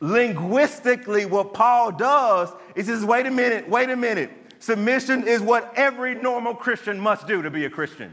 linguistically, 0.00 1.26
what 1.26 1.54
Paul 1.54 1.92
does 1.92 2.50
is 2.74 2.86
says, 2.86 3.04
wait 3.04 3.26
a 3.26 3.30
minute, 3.30 3.68
wait 3.68 3.90
a 3.90 3.96
minute. 3.96 4.30
Submission 4.58 5.28
is 5.28 5.40
what 5.40 5.72
every 5.76 6.16
normal 6.16 6.54
Christian 6.54 6.98
must 6.98 7.28
do 7.28 7.42
to 7.42 7.50
be 7.50 7.64
a 7.66 7.70
Christian. 7.70 8.12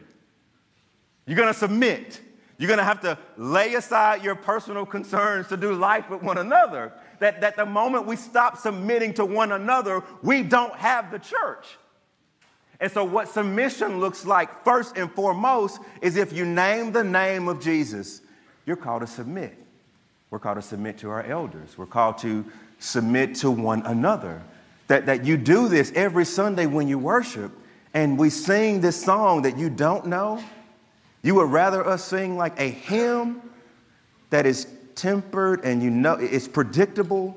You're 1.26 1.38
going 1.38 1.54
to 1.54 1.60
submit. 1.60 2.22
You're 2.58 2.68
going 2.68 2.80
to 2.80 2.84
have 2.84 3.02
to 3.02 3.18
lay 3.38 3.74
aside 3.74 4.24
your 4.24 4.36
personal 4.36 4.86
concerns 4.86 5.48
to 5.48 5.58
do 5.58 5.74
life 5.74 6.10
with 6.10 6.22
one 6.22 6.38
another. 6.38 6.94
That, 7.20 7.42
that 7.42 7.56
the 7.56 7.66
moment 7.66 8.06
we 8.06 8.16
stop 8.16 8.58
submitting 8.58 9.14
to 9.16 9.26
one 9.26 9.52
another, 9.52 10.04
we 10.22 10.44
don't 10.44 10.76
have 10.76 11.12
the 11.12 11.20
church. 11.20 11.66
And 12.80 12.92
so, 12.92 13.06
what 13.06 13.30
submission 13.30 14.00
looks 14.00 14.26
like, 14.26 14.64
first 14.64 14.98
and 14.98 15.10
foremost, 15.12 15.80
is 16.02 16.18
if 16.18 16.34
you 16.34 16.46
name 16.46 16.92
the 16.92 17.04
name 17.04 17.48
of 17.48 17.62
Jesus, 17.62 18.22
you're 18.66 18.76
called 18.76 19.02
to 19.02 19.08
submit. 19.08 19.58
We're 20.30 20.40
called 20.40 20.58
to 20.58 20.62
submit 20.62 20.98
to 21.00 21.10
our 21.10 21.24
elders. 21.24 21.78
We're 21.78 21.86
called 21.86 22.18
to 22.20 22.46
submit 22.80 23.36
to 23.36 23.52
one 23.52 23.86
another. 23.86 24.42
That, 24.88 25.06
that 25.06 25.26
you 25.26 25.38
do 25.38 25.70
this 25.70 25.92
every 25.96 26.26
Sunday 26.26 26.66
when 26.66 26.88
you 26.88 27.00
worship, 27.00 27.52
and 27.94 28.20
we 28.20 28.30
sing 28.30 28.82
this 28.82 29.02
song 29.02 29.44
that 29.44 29.58
you 29.58 29.70
don't 29.70 30.08
know. 30.08 30.44
You 31.26 31.36
would 31.36 31.52
rather 31.52 31.86
us 31.86 32.04
sing 32.04 32.38
like 32.38 32.60
a 32.60 32.70
hymn 32.70 33.42
that 34.30 34.46
is 34.46 34.68
tempered 34.96 35.66
and 35.66 35.84
you 35.84 35.90
know 35.90 36.14
it's 36.14 36.48
predictable. 36.48 37.36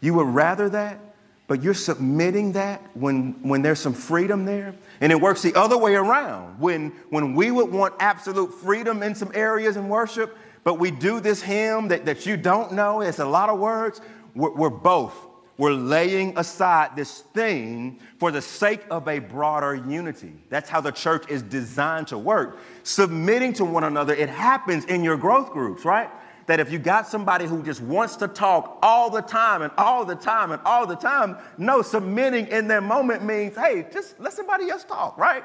You 0.00 0.14
would 0.14 0.28
rather 0.28 0.68
that? 0.70 0.98
but 1.46 1.62
you're 1.62 1.74
submitting 1.74 2.52
that 2.52 2.82
when, 2.94 3.32
when 3.42 3.62
there's 3.62 3.78
some 3.78 3.94
freedom 3.94 4.44
there. 4.44 4.74
And 5.00 5.12
it 5.12 5.20
works 5.20 5.42
the 5.42 5.54
other 5.54 5.78
way 5.78 5.94
around. 5.94 6.58
When, 6.58 6.90
when 7.10 7.34
we 7.34 7.50
would 7.50 7.70
want 7.70 7.94
absolute 8.00 8.52
freedom 8.54 9.02
in 9.02 9.14
some 9.14 9.30
areas 9.34 9.76
in 9.76 9.88
worship, 9.88 10.36
but 10.64 10.74
we 10.74 10.90
do 10.90 11.20
this 11.20 11.42
hymn 11.42 11.88
that, 11.88 12.06
that 12.06 12.26
you 12.26 12.36
don't 12.36 12.72
know, 12.72 13.00
it's 13.00 13.18
a 13.18 13.24
lot 13.24 13.48
of 13.48 13.58
words, 13.58 14.00
we're, 14.34 14.52
we're 14.52 14.70
both. 14.70 15.14
We're 15.58 15.72
laying 15.72 16.36
aside 16.36 16.96
this 16.96 17.20
thing 17.20 17.98
for 18.18 18.30
the 18.30 18.42
sake 18.42 18.82
of 18.90 19.08
a 19.08 19.20
broader 19.20 19.74
unity. 19.74 20.34
That's 20.50 20.68
how 20.68 20.82
the 20.82 20.92
church 20.92 21.24
is 21.30 21.42
designed 21.42 22.08
to 22.08 22.18
work. 22.18 22.58
Submitting 22.82 23.54
to 23.54 23.64
one 23.64 23.84
another, 23.84 24.14
it 24.14 24.28
happens 24.28 24.84
in 24.84 25.02
your 25.02 25.16
growth 25.16 25.50
groups, 25.50 25.84
right? 25.84 26.10
that 26.46 26.60
if 26.60 26.70
you 26.70 26.78
got 26.78 27.06
somebody 27.06 27.44
who 27.44 27.62
just 27.62 27.80
wants 27.80 28.16
to 28.16 28.28
talk 28.28 28.78
all 28.82 29.10
the 29.10 29.20
time 29.20 29.62
and 29.62 29.72
all 29.76 30.04
the 30.04 30.14
time 30.14 30.52
and 30.52 30.62
all 30.64 30.86
the 30.86 30.94
time, 30.94 31.36
no, 31.58 31.82
submitting 31.82 32.46
in 32.48 32.68
that 32.68 32.82
moment 32.82 33.24
means, 33.24 33.56
hey, 33.56 33.86
just 33.92 34.18
let 34.20 34.32
somebody 34.32 34.70
else 34.70 34.84
talk, 34.84 35.18
right? 35.18 35.44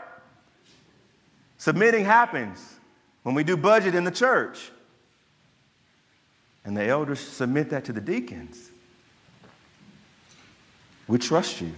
Submitting 1.58 2.06
happens 2.06 2.80
when 3.24 3.36
we 3.36 3.44
do 3.44 3.58
budget 3.58 3.96
in 3.96 4.04
the 4.04 4.12
church. 4.12 4.72
And 6.64 6.78
the 6.78 6.86
elders 6.86 7.20
submit 7.20 7.72
that 7.72 7.86
to 7.86 7.94
the 7.94 8.02
deacons. 8.02 8.71
We 11.08 11.18
trust 11.18 11.62
you. 11.62 11.72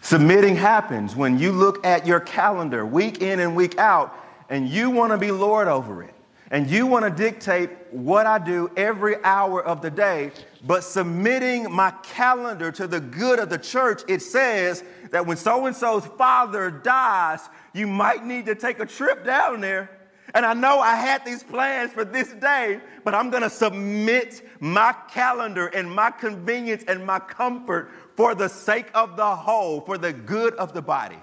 Submitting 0.00 0.56
happens 0.56 1.16
when 1.16 1.38
you 1.38 1.50
look 1.50 1.84
at 1.84 2.06
your 2.06 2.20
calendar 2.20 2.86
week 2.86 3.22
in 3.22 3.40
and 3.40 3.56
week 3.56 3.76
out 3.76 4.16
and 4.48 4.68
you 4.68 4.90
want 4.90 5.12
to 5.12 5.18
be 5.18 5.32
Lord 5.32 5.66
over 5.66 6.02
it 6.02 6.14
and 6.50 6.70
you 6.70 6.86
want 6.86 7.04
to 7.04 7.10
dictate 7.10 7.70
what 7.90 8.26
I 8.26 8.38
do 8.38 8.70
every 8.76 9.16
hour 9.24 9.64
of 9.64 9.82
the 9.82 9.90
day, 9.90 10.30
but 10.64 10.84
submitting 10.84 11.70
my 11.72 11.90
calendar 12.02 12.70
to 12.72 12.86
the 12.86 13.00
good 13.00 13.40
of 13.40 13.50
the 13.50 13.58
church, 13.58 14.02
it 14.06 14.22
says 14.22 14.84
that 15.10 15.26
when 15.26 15.36
so 15.36 15.66
and 15.66 15.74
so's 15.74 16.06
father 16.06 16.70
dies, 16.70 17.40
you 17.72 17.86
might 17.86 18.24
need 18.24 18.46
to 18.46 18.54
take 18.54 18.78
a 18.78 18.86
trip 18.86 19.24
down 19.24 19.60
there. 19.60 19.90
And 20.36 20.44
I 20.44 20.52
know 20.52 20.80
I 20.80 20.96
had 20.96 21.24
these 21.24 21.42
plans 21.42 21.92
for 21.92 22.04
this 22.04 22.30
day, 22.34 22.78
but 23.04 23.14
I'm 23.14 23.30
going 23.30 23.42
to 23.42 23.48
submit 23.48 24.46
my 24.60 24.94
calendar 25.08 25.68
and 25.68 25.90
my 25.90 26.10
convenience 26.10 26.84
and 26.86 27.06
my 27.06 27.20
comfort 27.20 27.90
for 28.16 28.34
the 28.34 28.46
sake 28.46 28.88
of 28.92 29.16
the 29.16 29.34
whole, 29.34 29.80
for 29.80 29.96
the 29.96 30.12
good 30.12 30.52
of 30.56 30.74
the 30.74 30.82
body. 30.82 31.16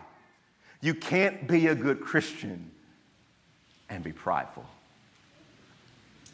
You 0.82 0.96
can't 0.96 1.48
be 1.48 1.68
a 1.68 1.76
good 1.76 2.02
Christian 2.02 2.72
and 3.88 4.04
be 4.04 4.12
prideful. 4.12 4.66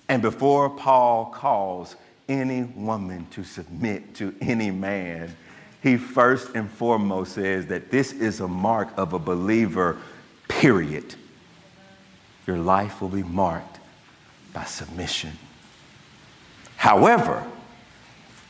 And 0.07 0.21
before 0.21 0.69
Paul 0.69 1.25
calls 1.25 1.97
any 2.29 2.63
woman 2.63 3.27
to 3.31 3.43
submit 3.43 4.15
to 4.15 4.33
any 4.39 4.71
man, 4.71 5.35
he 5.83 5.97
first 5.97 6.55
and 6.55 6.71
foremost 6.71 7.33
says 7.33 7.65
that 7.65 7.91
this 7.91 8.13
is 8.13 8.39
a 8.39 8.47
mark 8.47 8.87
of 8.95 9.11
a 9.11 9.19
believer, 9.19 9.97
period. 10.47 11.15
Your 12.49 12.57
life 12.57 12.99
will 12.99 13.09
be 13.09 13.21
marked 13.21 13.77
by 14.53 14.63
submission. 14.63 15.33
However, 16.77 17.45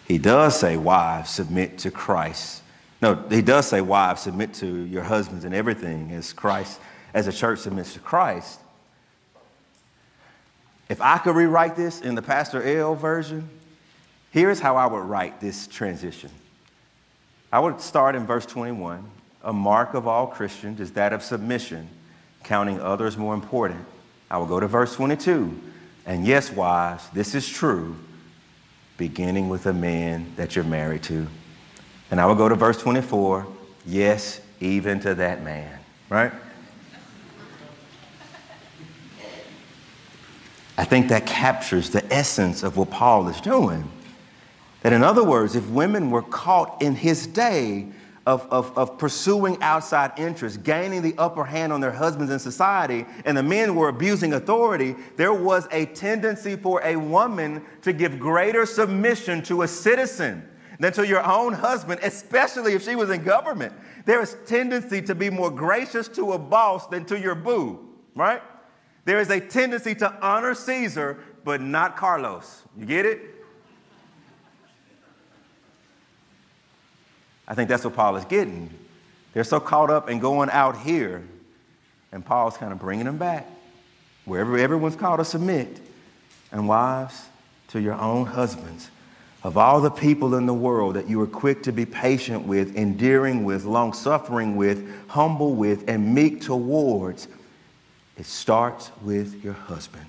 he 0.07 0.17
does 0.17 0.57
say, 0.57 0.77
wives, 0.77 1.31
submit 1.31 1.79
to 1.79 1.91
Christ. 1.91 2.63
No, 3.01 3.21
he 3.29 3.41
does 3.41 3.67
say, 3.67 3.81
wives, 3.81 4.21
submit 4.21 4.53
to 4.53 4.85
your 4.85 5.03
husbands 5.03 5.43
and 5.43 5.53
everything 5.53 6.13
as 6.13 6.31
Christ, 6.31 6.79
as 7.13 7.25
the 7.25 7.33
church 7.33 7.59
submits 7.59 7.91
to 7.95 7.99
Christ. 7.99 8.61
If 10.87 11.01
I 11.01 11.17
could 11.17 11.35
rewrite 11.35 11.75
this 11.75 11.99
in 11.99 12.15
the 12.15 12.21
Pastor 12.21 12.63
L 12.63 12.95
version, 12.95 13.49
here's 14.31 14.61
how 14.61 14.77
I 14.77 14.85
would 14.85 15.03
write 15.03 15.41
this 15.41 15.67
transition. 15.67 16.31
I 17.51 17.59
would 17.59 17.81
start 17.81 18.15
in 18.15 18.25
verse 18.25 18.45
21. 18.45 19.03
A 19.43 19.51
mark 19.51 19.93
of 19.93 20.07
all 20.07 20.25
Christians 20.25 20.79
is 20.79 20.93
that 20.93 21.11
of 21.11 21.21
submission, 21.21 21.89
counting 22.43 22.79
others 22.79 23.17
more 23.17 23.33
important. 23.33 23.85
I 24.29 24.37
will 24.37 24.45
go 24.45 24.59
to 24.59 24.67
verse 24.67 24.95
22. 24.95 25.59
And 26.05 26.25
yes, 26.25 26.51
wives, 26.51 27.07
this 27.13 27.35
is 27.35 27.47
true, 27.47 27.95
beginning 28.97 29.49
with 29.49 29.65
a 29.65 29.73
man 29.73 30.33
that 30.35 30.55
you're 30.55 30.65
married 30.65 31.03
to. 31.03 31.27
And 32.11 32.19
I 32.19 32.25
will 32.25 32.35
go 32.35 32.49
to 32.49 32.55
verse 32.55 32.79
24. 32.81 33.45
Yes, 33.85 34.41
even 34.59 34.99
to 35.01 35.15
that 35.15 35.43
man, 35.43 35.79
right? 36.09 36.31
I 40.77 40.85
think 40.85 41.09
that 41.09 41.25
captures 41.25 41.89
the 41.89 42.05
essence 42.13 42.63
of 42.63 42.77
what 42.77 42.89
Paul 42.89 43.27
is 43.27 43.41
doing. 43.41 43.91
That, 44.81 44.93
in 44.93 45.03
other 45.03 45.23
words, 45.23 45.55
if 45.55 45.67
women 45.67 46.09
were 46.09 46.21
caught 46.21 46.81
in 46.81 46.95
his 46.95 47.27
day 47.27 47.87
of, 48.29 48.45
of, 48.51 48.77
of 48.77 48.95
pursuing 48.99 49.57
outside 49.63 50.11
interests, 50.15 50.55
gaining 50.59 51.01
the 51.01 51.15
upper 51.17 51.43
hand 51.43 51.73
on 51.73 51.81
their 51.81 51.91
husbands 51.91 52.31
in 52.31 52.37
society, 52.37 53.03
and 53.25 53.35
the 53.35 53.41
men 53.41 53.73
were 53.73 53.89
abusing 53.89 54.33
authority, 54.33 54.95
there 55.15 55.33
was 55.33 55.67
a 55.71 55.87
tendency 55.87 56.55
for 56.55 56.79
a 56.83 56.95
woman 56.95 57.65
to 57.81 57.91
give 57.91 58.19
greater 58.19 58.67
submission 58.67 59.41
to 59.41 59.63
a 59.63 59.67
citizen 59.67 60.47
than 60.79 60.93
to 60.93 61.07
your 61.07 61.25
own 61.25 61.53
husband, 61.53 61.99
especially 62.03 62.73
if 62.73 62.83
she 62.83 62.95
was 62.95 63.09
in 63.09 63.23
government. 63.23 63.73
There 64.05 64.21
is 64.21 64.37
tendency 64.45 65.01
to 65.01 65.15
be 65.15 65.31
more 65.31 65.49
gracious 65.49 66.07
to 66.09 66.33
a 66.33 66.37
boss 66.37 66.85
than 66.85 67.05
to 67.05 67.19
your 67.19 67.33
boo, 67.33 67.79
right? 68.13 68.43
There 69.05 69.19
is 69.19 69.31
a 69.31 69.39
tendency 69.39 69.95
to 69.95 70.13
honor 70.23 70.53
Caesar, 70.53 71.17
but 71.43 71.61
not 71.61 71.97
Carlos. 71.97 72.61
You 72.77 72.85
get 72.85 73.07
it? 73.07 73.38
I 77.49 77.55
think 77.55 77.67
that's 77.67 77.83
what 77.83 77.95
Paul 77.95 78.15
is 78.15 78.25
getting. 78.25 78.69
They're 79.33 79.43
so 79.43 79.59
caught 79.59 79.89
up 79.89 80.09
in 80.09 80.19
going 80.19 80.49
out 80.51 80.77
here, 80.77 81.23
and 82.11 82.23
Paul's 82.23 82.55
kind 82.55 82.71
of 82.71 82.79
bringing 82.79 83.05
them 83.05 83.17
back, 83.17 83.47
wherever 84.25 84.57
everyone's 84.57 84.95
called 84.95 85.19
to 85.19 85.25
submit. 85.25 85.79
And 86.51 86.67
wives, 86.67 87.27
to 87.69 87.79
your 87.79 87.93
own 87.93 88.25
husbands. 88.25 88.89
Of 89.43 89.57
all 89.57 89.79
the 89.79 89.91
people 89.91 90.35
in 90.35 90.45
the 90.45 90.53
world 90.53 90.95
that 90.95 91.07
you 91.07 91.21
are 91.21 91.27
quick 91.27 91.63
to 91.63 91.71
be 91.71 91.85
patient 91.85 92.45
with, 92.45 92.75
endearing 92.75 93.45
with, 93.45 93.63
long 93.63 93.93
suffering 93.93 94.55
with, 94.55 95.07
humble 95.07 95.53
with, 95.53 95.87
and 95.87 96.13
meek 96.13 96.41
towards, 96.41 97.27
it 98.17 98.25
starts 98.25 98.91
with 99.01 99.43
your 99.43 99.53
husband. 99.53 100.05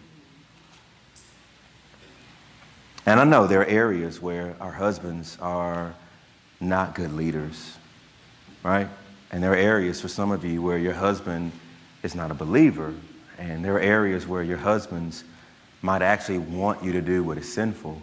And 3.06 3.20
I 3.20 3.24
know 3.24 3.46
there 3.46 3.60
are 3.60 3.66
areas 3.66 4.20
where 4.20 4.56
our 4.60 4.72
husbands 4.72 5.38
are 5.40 5.94
not 6.60 6.94
good 6.94 7.12
leaders, 7.12 7.76
right? 8.62 8.88
And 9.30 9.42
there 9.42 9.52
are 9.52 9.56
areas 9.56 10.00
for 10.00 10.08
some 10.08 10.30
of 10.30 10.44
you 10.44 10.62
where 10.62 10.78
your 10.78 10.92
husband 10.92 11.52
is 12.02 12.14
not 12.14 12.30
a 12.30 12.34
believer. 12.34 12.94
And 13.38 13.64
there 13.64 13.74
are 13.76 13.80
areas 13.80 14.26
where 14.26 14.42
your 14.42 14.58
husbands 14.58 15.24
might 15.82 16.02
actually 16.02 16.38
want 16.38 16.84
you 16.84 16.92
to 16.92 17.00
do 17.00 17.24
what 17.24 17.38
is 17.38 17.50
sinful. 17.50 18.00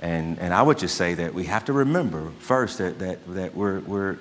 And, 0.00 0.38
and 0.38 0.52
I 0.52 0.62
would 0.62 0.78
just 0.78 0.96
say 0.96 1.14
that 1.14 1.34
we 1.34 1.44
have 1.44 1.64
to 1.66 1.72
remember 1.72 2.30
first 2.38 2.78
that, 2.78 2.98
that, 2.98 3.34
that 3.34 3.54
we're, 3.54 3.80
we're, 3.80 4.18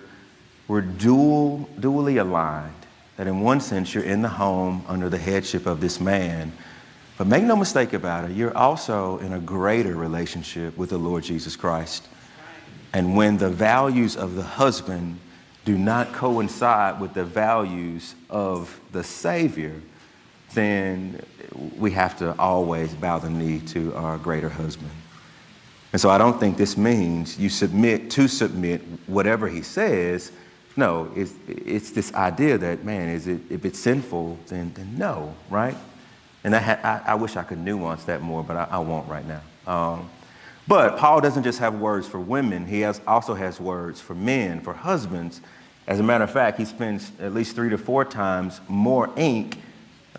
we're 0.68 0.82
dual, 0.82 1.70
dually 1.80 2.20
aligned. 2.20 2.74
That 3.18 3.28
in 3.28 3.42
one 3.42 3.62
sense, 3.62 3.94
you're 3.94 4.04
in 4.04 4.22
the 4.22 4.30
home 4.30 4.86
under 4.88 5.10
the 5.10 5.18
headship 5.18 5.66
of 5.66 5.82
this 5.82 6.00
man. 6.00 6.54
But 7.18 7.28
make 7.28 7.44
no 7.44 7.56
mistake 7.56 7.94
about 7.94 8.30
it, 8.30 8.36
you're 8.36 8.56
also 8.56 9.18
in 9.20 9.34
a 9.34 9.40
greater 9.40 9.96
relationship 9.96 10.78
with 10.78 10.92
the 10.92 11.00
Lord 11.00 11.24
Jesus 11.24 11.56
Christ. 11.56 12.08
And 12.98 13.16
when 13.16 13.38
the 13.38 13.52
values 13.52 14.18
of 14.18 14.34
the 14.34 14.42
husband 14.42 15.20
do 15.66 15.78
not 15.78 16.14
coincide 16.14 17.00
with 17.00 17.14
the 17.14 17.24
values 17.24 18.16
of 18.28 18.80
the 18.92 19.04
Savior, 19.04 19.76
then 20.56 21.24
we 21.78 21.92
have 21.92 22.18
to 22.18 22.36
always 22.40 22.96
bow 22.96 23.20
the 23.20 23.30
knee 23.30 23.60
to 23.68 23.94
our 23.94 24.18
greater 24.18 24.50
husband. 24.50 24.90
And 25.94 26.02
so 26.02 26.10
I 26.10 26.18
don't 26.18 26.40
think 26.40 26.58
this 26.58 26.76
means 26.76 27.38
you 27.38 27.50
submit 27.50 28.10
to 28.18 28.28
submit 28.28 28.82
whatever 29.06 29.48
he 29.48 29.62
says. 29.62 30.32
No, 30.76 31.12
it's, 31.16 31.36
it's 31.48 31.92
this 31.92 32.12
idea 32.16 32.58
that, 32.58 32.84
man, 32.84 33.10
is 33.10 33.28
it, 33.28 33.42
if 33.52 33.64
it's 33.64 33.78
sinful, 33.78 34.40
then, 34.48 34.72
then 34.74 34.98
no, 34.98 35.36
right? 35.52 35.78
And 36.44 36.56
I, 36.56 36.60
ha- 36.60 36.80
I, 37.06 37.12
I 37.12 37.14
wish 37.14 37.36
I 37.36 37.44
could 37.44 37.60
nuance 37.60 38.06
that 38.06 38.24
more, 38.24 38.44
but 38.44 38.58
I, 38.58 38.68
I 38.72 38.80
won't 38.80 39.08
right 39.08 39.26
now. 39.28 39.42
Um, 39.72 40.10
but 40.68 40.98
Paul 40.98 41.22
doesn't 41.22 41.44
just 41.44 41.60
have 41.60 41.76
words 41.76 42.08
for 42.08 42.20
women, 42.20 42.66
he 42.66 42.82
has, 42.82 43.02
also 43.08 43.34
has 43.34 43.60
words 43.60 44.02
for 44.02 44.16
men, 44.16 44.60
for 44.60 44.74
husbands. 44.74 45.42
As 45.88 46.00
a 46.00 46.04
matter 46.04 46.26
of 46.26 46.32
fact, 46.32 46.58
he 46.58 46.66
spends 46.66 47.12
at 47.20 47.34
least 47.34 47.56
three 47.56 47.70
to 47.70 47.78
four 47.78 48.04
times 48.04 48.60
more 48.68 49.10
ink 49.16 49.58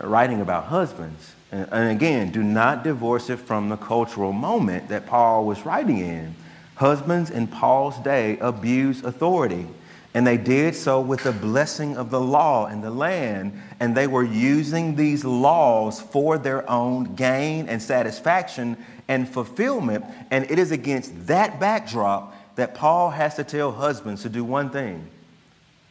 writing 0.01 0.41
about 0.41 0.65
husbands. 0.65 1.35
And, 1.51 1.67
and 1.71 1.91
again, 1.91 2.31
do 2.31 2.43
not 2.43 2.83
divorce 2.83 3.29
it 3.29 3.37
from 3.37 3.69
the 3.69 3.77
cultural 3.77 4.33
moment 4.33 4.89
that 4.89 5.05
Paul 5.05 5.45
was 5.45 5.65
writing 5.65 5.99
in. 5.99 6.35
Husbands 6.75 7.29
in 7.29 7.47
Paul's 7.47 7.99
day 7.99 8.37
abused 8.39 9.05
authority. 9.05 9.67
And 10.15 10.25
they 10.25 10.37
did 10.37 10.73
so 10.75 11.01
with 11.01 11.23
the 11.23 11.31
blessing 11.31 11.95
of 11.95 12.09
the 12.09 12.19
law 12.19 12.65
and 12.65 12.83
the 12.83 12.89
land. 12.89 13.61
And 13.79 13.95
they 13.95 14.07
were 14.07 14.23
using 14.23 14.95
these 14.95 15.23
laws 15.23 16.01
for 16.01 16.37
their 16.39 16.67
own 16.69 17.15
gain 17.15 17.67
and 17.69 17.79
satisfaction 17.81 18.77
and 19.09 19.27
fulfillment. 19.27 20.05
And 20.31 20.49
it 20.49 20.57
is 20.57 20.71
against 20.71 21.27
that 21.27 21.59
backdrop 21.59 22.33
that 22.55 22.75
Paul 22.75 23.09
has 23.09 23.35
to 23.35 23.43
tell 23.43 23.73
husbands 23.73 24.21
to 24.21 24.29
do 24.29 24.45
one 24.45 24.69
thing, 24.69 25.07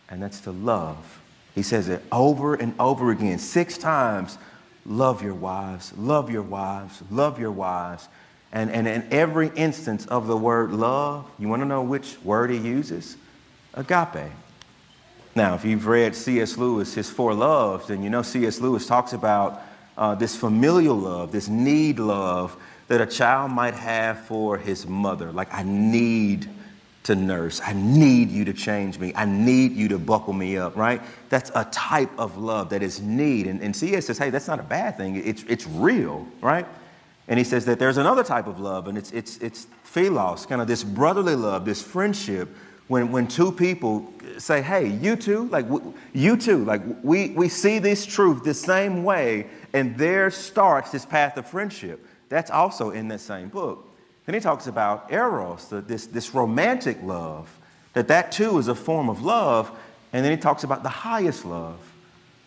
and 0.08 0.22
that's 0.22 0.40
to 0.42 0.52
love. 0.52 1.20
He 1.54 1.62
says 1.62 1.88
it 1.88 2.02
over 2.12 2.54
and 2.54 2.74
over 2.78 3.10
again, 3.10 3.38
six 3.38 3.76
times 3.76 4.38
love 4.86 5.22
your 5.22 5.34
wives, 5.34 5.92
love 5.98 6.30
your 6.30 6.42
wives, 6.42 7.02
love 7.10 7.38
your 7.38 7.50
wives. 7.50 8.08
And, 8.52 8.70
and 8.70 8.86
in 8.86 9.06
every 9.10 9.50
instance 9.56 10.06
of 10.06 10.26
the 10.26 10.36
word 10.36 10.72
love, 10.72 11.30
you 11.38 11.48
want 11.48 11.60
to 11.60 11.66
know 11.66 11.82
which 11.82 12.16
word 12.22 12.50
he 12.50 12.56
uses? 12.56 13.16
Agape. 13.74 14.30
Now, 15.34 15.54
if 15.54 15.64
you've 15.64 15.86
read 15.86 16.14
C.S. 16.14 16.56
Lewis, 16.56 16.94
his 16.94 17.10
four 17.10 17.34
loves, 17.34 17.88
then 17.88 18.02
you 18.02 18.10
know 18.10 18.22
C.S. 18.22 18.60
Lewis 18.60 18.86
talks 18.86 19.12
about 19.12 19.62
uh, 19.96 20.14
this 20.14 20.36
familial 20.36 20.96
love, 20.96 21.32
this 21.32 21.48
need 21.48 21.98
love 21.98 22.56
that 22.88 23.00
a 23.00 23.06
child 23.06 23.52
might 23.52 23.74
have 23.74 24.20
for 24.20 24.58
his 24.58 24.86
mother. 24.86 25.30
Like, 25.30 25.52
I 25.52 25.62
need 25.62 26.48
to 27.04 27.14
nurse. 27.14 27.60
I 27.64 27.72
need 27.72 28.30
you 28.30 28.44
to 28.44 28.52
change 28.52 28.98
me. 28.98 29.12
I 29.14 29.24
need 29.24 29.72
you 29.72 29.88
to 29.88 29.98
buckle 29.98 30.32
me 30.32 30.58
up, 30.58 30.76
right? 30.76 31.00
That's 31.28 31.50
a 31.54 31.64
type 31.70 32.10
of 32.18 32.36
love 32.36 32.70
that 32.70 32.82
is 32.82 33.00
need. 33.00 33.46
And, 33.46 33.62
and 33.62 33.74
C.S. 33.74 34.06
says, 34.06 34.18
hey, 34.18 34.30
that's 34.30 34.46
not 34.46 34.60
a 34.60 34.64
bad 34.64 34.96
thing. 34.96 35.16
It's, 35.16 35.42
it's 35.44 35.66
real, 35.66 36.26
right? 36.42 36.66
And 37.28 37.38
he 37.38 37.44
says 37.44 37.64
that 37.66 37.78
there's 37.78 37.98
another 37.98 38.24
type 38.24 38.46
of 38.46 38.58
love, 38.58 38.88
and 38.88 38.96
it's, 38.96 39.12
it's, 39.12 39.36
it's 39.38 39.66
philos, 39.84 40.46
kind 40.46 40.62
of 40.62 40.66
this 40.66 40.82
brotherly 40.82 41.36
love, 41.36 41.64
this 41.66 41.82
friendship, 41.82 42.48
when, 42.88 43.12
when 43.12 43.28
two 43.28 43.52
people 43.52 44.10
say, 44.38 44.62
hey, 44.62 44.88
you 44.88 45.14
too, 45.14 45.46
like 45.48 45.66
you 46.14 46.38
too, 46.38 46.64
like 46.64 46.80
we, 47.02 47.30
we 47.30 47.48
see 47.48 47.78
this 47.78 48.06
truth 48.06 48.44
the 48.44 48.54
same 48.54 49.04
way, 49.04 49.46
and 49.74 49.96
there 49.98 50.30
starts 50.30 50.90
this 50.90 51.04
path 51.04 51.36
of 51.36 51.46
friendship. 51.46 52.04
That's 52.28 52.50
also 52.50 52.90
in 52.90 53.08
that 53.08 53.20
same 53.20 53.48
book. 53.48 53.88
Then 54.26 54.34
he 54.34 54.40
talks 54.40 54.66
about 54.66 55.10
eros, 55.10 55.68
the, 55.68 55.80
this, 55.80 56.06
this 56.06 56.34
romantic 56.34 57.02
love, 57.02 57.50
that 57.94 58.08
that 58.08 58.30
too 58.30 58.58
is 58.58 58.68
a 58.68 58.74
form 58.74 59.08
of 59.08 59.22
love. 59.22 59.70
And 60.12 60.24
then 60.24 60.32
he 60.32 60.38
talks 60.38 60.64
about 60.64 60.82
the 60.82 60.88
highest 60.88 61.44
love. 61.44 61.78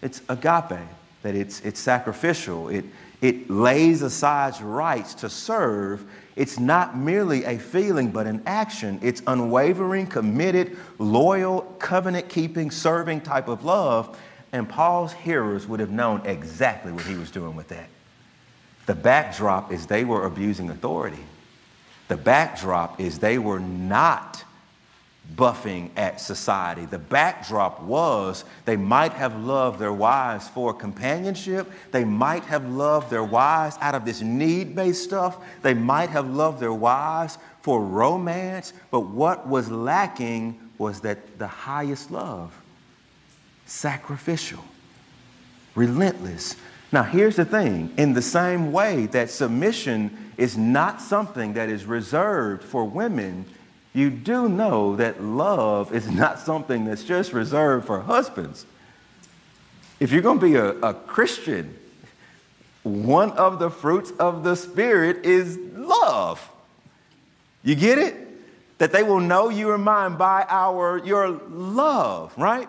It's 0.02 0.22
agape, 0.30 0.80
that 1.24 1.36
it's, 1.36 1.62
it's 1.62 1.80
sacrificial. 1.80 2.70
It, 2.70 2.86
it 3.22 3.50
lays 3.50 4.02
aside 4.02 4.60
rights 4.62 5.14
to 5.16 5.30
serve. 5.30 6.06
It's 6.36 6.60
not 6.60 6.98
merely 6.98 7.44
a 7.46 7.58
feeling, 7.58 8.12
but 8.12 8.26
an 8.26 8.42
action. 8.46 9.00
It's 9.02 9.22
unwavering, 9.28 10.08
committed, 10.08 10.78
loyal, 10.98 11.62
covenant 11.80 12.30
keeping, 12.30 12.72
serving 12.72 13.22
type 13.22 13.48
of 13.48 13.64
love. 13.64 14.20
And 14.52 14.68
Paul's 14.68 15.14
hearers 15.14 15.68
would 15.68 15.80
have 15.80 15.92
known 15.92 16.26
exactly 16.26 16.92
what 16.92 17.06
he 17.06 17.16
was 17.16 17.32
doing 17.32 17.56
with 17.56 17.68
that. 17.70 17.90
The 18.92 18.96
backdrop 18.96 19.72
is 19.72 19.86
they 19.86 20.04
were 20.04 20.26
abusing 20.26 20.70
authority. 20.70 21.24
The 22.10 22.18
backdrop 22.18 23.00
is 23.00 23.20
they 23.20 23.38
were 23.38 23.62
not 23.62 24.44
buffing 25.34 25.92
at 25.96 26.20
society. 26.20 26.84
The 26.84 27.00
backdrop 27.00 27.82
was 27.84 28.44
they 28.66 28.76
might 28.76 29.14
have 29.14 29.42
loved 29.46 29.80
their 29.80 29.94
wives 29.94 30.50
for 30.50 30.74
companionship. 30.74 31.72
They 31.92 32.04
might 32.04 32.44
have 32.44 32.68
loved 32.68 33.10
their 33.10 33.24
wives 33.24 33.78
out 33.80 33.96
of 33.96 34.04
this 34.04 34.22
need 34.22 34.76
based 34.76 35.06
stuff. 35.06 35.38
They 35.62 35.74
might 35.74 36.10
have 36.10 36.30
loved 36.30 36.60
their 36.60 36.74
wives 36.74 37.38
for 37.62 37.82
romance. 37.82 38.74
But 38.92 39.06
what 39.06 39.48
was 39.48 39.72
lacking 39.72 40.60
was 40.78 41.00
that 41.00 41.40
the 41.40 41.48
highest 41.48 42.12
love 42.12 42.54
sacrificial, 43.66 44.66
relentless, 45.76 46.58
now, 46.92 47.04
here's 47.04 47.38
the 47.38 47.46
thing 47.46 47.94
in 47.98 48.14
the 48.14 48.22
same 48.22 48.72
way 48.72 49.06
that 49.08 49.30
submission 49.30 50.32
is 50.38 50.58
not 50.58 51.02
something 51.02 51.54
that 51.54 51.70
is 51.70 51.86
reserved 51.86 52.64
for 52.64 52.84
women, 52.84 53.46
you 53.94 54.10
do 54.10 54.50
know 54.50 54.96
that 54.98 55.24
love 55.24 55.94
is 55.94 56.10
not 56.12 56.40
something 56.40 56.86
that's 56.86 57.04
just 57.04 57.32
reserved 57.32 57.88
for 57.88 58.02
husbands. 58.02 58.66
If 60.00 60.12
you're 60.12 60.22
going 60.22 60.40
to 60.40 60.46
be 60.46 60.56
a, 60.56 60.72
a 60.80 60.94
Christian, 60.94 61.78
one 62.84 63.32
of 63.34 63.60
the 63.60 63.70
fruits 63.70 64.12
of 64.20 64.44
the 64.44 64.56
Spirit 64.56 65.26
is 65.26 65.58
love. 65.76 66.50
You 67.64 67.76
get 67.76 68.00
it? 68.00 68.16
That 68.80 68.92
they 68.92 69.04
will 69.04 69.20
know 69.20 69.50
you 69.50 69.70
are 69.70 69.78
mine 69.78 70.16
by 70.16 70.46
our 70.50 70.98
your 71.06 71.30
love, 71.30 72.34
right? 72.36 72.68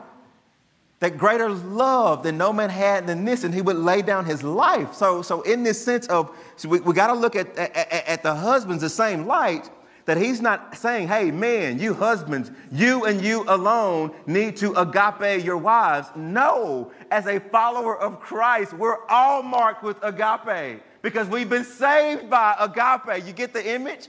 That 1.02 1.18
greater 1.18 1.50
love 1.50 2.22
than 2.22 2.38
no 2.38 2.52
man 2.52 2.70
had 2.70 3.08
than 3.08 3.24
this, 3.24 3.42
and 3.42 3.52
he 3.52 3.60
would 3.60 3.74
lay 3.74 4.02
down 4.02 4.24
his 4.24 4.44
life. 4.44 4.94
So, 4.94 5.20
so 5.20 5.42
in 5.42 5.64
this 5.64 5.84
sense 5.84 6.06
of, 6.06 6.30
so 6.54 6.68
we, 6.68 6.78
we 6.78 6.94
got 6.94 7.08
to 7.08 7.14
look 7.14 7.34
at, 7.34 7.58
at, 7.58 7.76
at 8.06 8.22
the 8.22 8.32
husbands 8.32 8.82
the 8.82 8.88
same 8.88 9.26
light, 9.26 9.68
that 10.04 10.16
he's 10.16 10.40
not 10.40 10.76
saying, 10.76 11.08
hey, 11.08 11.32
man, 11.32 11.80
you 11.80 11.92
husbands, 11.92 12.52
you 12.70 13.04
and 13.04 13.20
you 13.20 13.44
alone 13.48 14.14
need 14.26 14.56
to 14.58 14.74
agape 14.74 15.44
your 15.44 15.56
wives. 15.56 16.06
No, 16.14 16.92
as 17.10 17.26
a 17.26 17.40
follower 17.40 17.98
of 17.98 18.20
Christ, 18.20 18.72
we're 18.72 19.04
all 19.08 19.42
marked 19.42 19.82
with 19.82 19.96
agape 20.04 20.84
because 21.02 21.26
we've 21.26 21.50
been 21.50 21.64
saved 21.64 22.30
by 22.30 22.54
agape. 22.60 23.26
You 23.26 23.32
get 23.32 23.52
the 23.52 23.74
image? 23.74 24.06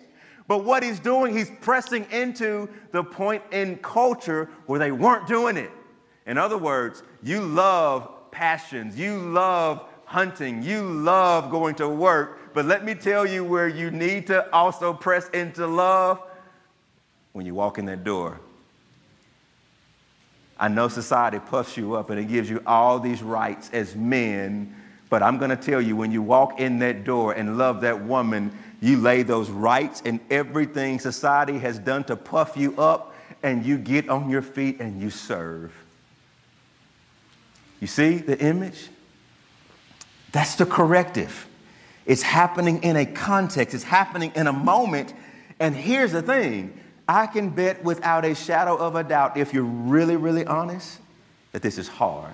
But 0.47 0.63
what 0.63 0.83
he's 0.83 0.99
doing, 0.99 1.35
he's 1.35 1.49
pressing 1.59 2.05
into 2.11 2.69
the 2.91 3.03
point 3.03 3.41
in 3.51 3.77
culture 3.77 4.47
where 4.67 4.77
they 4.77 4.91
weren't 4.91 5.27
doing 5.27 5.57
it. 5.57 5.71
In 6.25 6.37
other 6.37 6.57
words, 6.57 7.03
you 7.21 7.41
love 7.41 8.09
passions, 8.31 8.97
you 8.97 9.17
love 9.17 9.85
hunting, 10.05 10.63
you 10.63 10.81
love 10.83 11.51
going 11.51 11.75
to 11.75 11.89
work, 11.89 12.53
but 12.53 12.65
let 12.65 12.85
me 12.85 12.95
tell 12.95 13.25
you 13.25 13.43
where 13.43 13.67
you 13.67 13.91
need 13.91 14.27
to 14.27 14.51
also 14.53 14.93
press 14.93 15.27
into 15.29 15.65
love 15.67 16.21
when 17.33 17.45
you 17.45 17.53
walk 17.53 17.77
in 17.77 17.85
that 17.85 18.03
door. 18.03 18.39
I 20.59 20.67
know 20.67 20.87
society 20.87 21.39
puffs 21.39 21.75
you 21.75 21.95
up 21.95 22.09
and 22.09 22.19
it 22.19 22.25
gives 22.25 22.49
you 22.49 22.61
all 22.65 22.99
these 22.99 23.21
rights 23.23 23.69
as 23.73 23.95
men, 23.95 24.75
but 25.09 25.21
I'm 25.21 25.37
going 25.37 25.49
to 25.49 25.57
tell 25.57 25.81
you 25.81 25.95
when 25.95 26.11
you 26.11 26.21
walk 26.21 26.59
in 26.59 26.79
that 26.79 27.03
door 27.03 27.33
and 27.33 27.57
love 27.57 27.81
that 27.81 28.03
woman, 28.03 28.57
you 28.81 28.97
lay 28.97 29.23
those 29.23 29.49
rights 29.49 30.01
and 30.05 30.19
everything 30.29 30.99
society 30.99 31.57
has 31.59 31.79
done 31.79 32.03
to 32.05 32.15
puff 32.15 32.55
you 32.55 32.75
up, 32.77 33.15
and 33.41 33.65
you 33.65 33.77
get 33.77 34.09
on 34.09 34.29
your 34.29 34.41
feet 34.41 34.79
and 34.79 35.01
you 35.01 35.09
serve. 35.09 35.73
You 37.83 37.87
see 37.87 38.15
the 38.15 38.39
image? 38.39 38.87
That's 40.31 40.55
the 40.55 40.65
corrective. 40.65 41.49
It's 42.05 42.21
happening 42.21 42.81
in 42.81 42.95
a 42.95 43.05
context, 43.05 43.75
it's 43.75 43.83
happening 43.83 44.31
in 44.35 44.47
a 44.47 44.53
moment. 44.53 45.13
And 45.59 45.75
here's 45.75 46.13
the 46.13 46.21
thing 46.21 46.79
I 47.09 47.27
can 47.27 47.49
bet 47.49 47.83
without 47.83 48.23
a 48.23 48.35
shadow 48.35 48.77
of 48.77 48.95
a 48.95 49.03
doubt, 49.03 49.35
if 49.35 49.53
you're 49.53 49.65
really, 49.65 50.15
really 50.15 50.45
honest, 50.45 51.01
that 51.51 51.61
this 51.61 51.77
is 51.77 51.89
hard. 51.89 52.33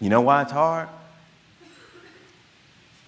You 0.00 0.10
know 0.10 0.20
why 0.20 0.42
it's 0.42 0.52
hard? 0.52 0.90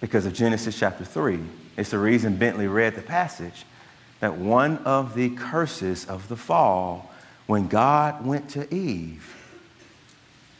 Because 0.01 0.25
of 0.25 0.33
Genesis 0.33 0.79
chapter 0.79 1.05
3. 1.05 1.39
It's 1.77 1.91
the 1.91 1.99
reason 1.99 2.37
Bentley 2.37 2.65
read 2.65 2.95
the 2.95 3.03
passage 3.03 3.65
that 4.19 4.35
one 4.35 4.79
of 4.79 5.13
the 5.13 5.29
curses 5.29 6.05
of 6.05 6.27
the 6.27 6.37
fall, 6.37 7.11
when 7.45 7.67
God 7.67 8.25
went 8.25 8.49
to 8.49 8.73
Eve, 8.73 9.41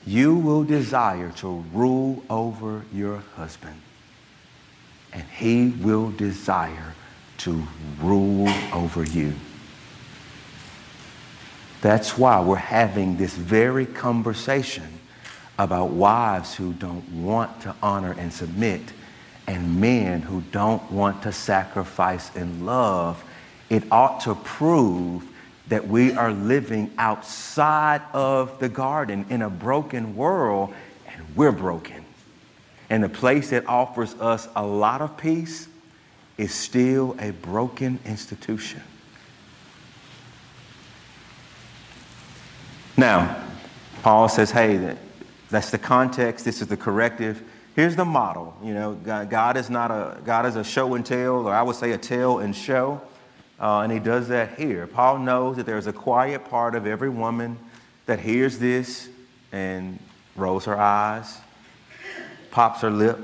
you 0.05 0.35
will 0.35 0.63
desire 0.63 1.31
to 1.37 1.63
rule 1.73 2.23
over 2.29 2.83
your 2.93 3.17
husband 3.35 3.81
and 5.13 5.23
he 5.23 5.69
will 5.69 6.11
desire 6.11 6.93
to 7.37 7.63
rule 8.01 8.49
over 8.73 9.03
you. 9.03 9.33
That's 11.81 12.17
why 12.17 12.41
we're 12.41 12.55
having 12.55 13.17
this 13.17 13.33
very 13.33 13.85
conversation 13.85 14.87
about 15.59 15.91
wives 15.91 16.55
who 16.55 16.73
don't 16.73 17.07
want 17.09 17.61
to 17.61 17.75
honor 17.83 18.15
and 18.17 18.33
submit 18.33 18.81
and 19.47 19.79
men 19.79 20.21
who 20.21 20.41
don't 20.51 20.91
want 20.91 21.21
to 21.23 21.31
sacrifice 21.31 22.33
in 22.35 22.65
love. 22.65 23.23
It 23.69 23.83
ought 23.91 24.21
to 24.21 24.35
prove 24.35 25.27
that 25.67 25.87
we 25.87 26.11
are 26.13 26.31
living 26.31 26.91
outside 26.97 28.01
of 28.11 28.59
the 28.59 28.69
garden 28.69 29.25
in 29.29 29.41
a 29.41 29.49
broken 29.49 30.15
world 30.15 30.73
and 31.07 31.35
we're 31.35 31.51
broken. 31.51 32.03
And 32.89 33.03
the 33.03 33.09
place 33.09 33.49
that 33.51 33.67
offers 33.67 34.13
us 34.15 34.47
a 34.55 34.65
lot 34.65 35.01
of 35.01 35.17
peace 35.17 35.67
is 36.37 36.53
still 36.53 37.15
a 37.19 37.31
broken 37.31 37.99
institution. 38.05 38.81
Now, 42.97 43.43
Paul 44.01 44.29
says, 44.29 44.51
hey, 44.51 44.97
that's 45.49 45.71
the 45.71 45.77
context, 45.77 46.45
this 46.45 46.61
is 46.61 46.67
the 46.67 46.77
corrective. 46.77 47.41
Here's 47.75 47.95
the 47.95 48.05
model. 48.05 48.55
You 48.63 48.73
know, 48.73 48.93
God 48.93 49.57
is 49.57 49.69
not 49.69 49.89
a 49.89 50.19
God 50.23 50.45
is 50.45 50.55
a 50.55 50.63
show 50.63 50.93
and 50.93 51.03
tell, 51.03 51.47
or 51.47 51.53
I 51.53 51.63
would 51.63 51.75
say 51.75 51.91
a 51.91 51.97
tell 51.97 52.39
and 52.39 52.55
show. 52.55 53.01
Uh, 53.59 53.81
and 53.81 53.91
he 53.91 53.99
does 53.99 54.27
that 54.27 54.57
here. 54.57 54.87
Paul 54.87 55.19
knows 55.19 55.57
that 55.57 55.65
there's 55.65 55.87
a 55.87 55.93
quiet 55.93 56.49
part 56.49 56.75
of 56.75 56.85
every 56.85 57.09
woman 57.09 57.57
that 58.05 58.19
hears 58.19 58.59
this 58.59 59.09
and 59.51 59.99
rolls 60.35 60.65
her 60.65 60.77
eyes 60.77 61.39
pops 62.53 62.81
her 62.81 62.91
lip, 62.91 63.17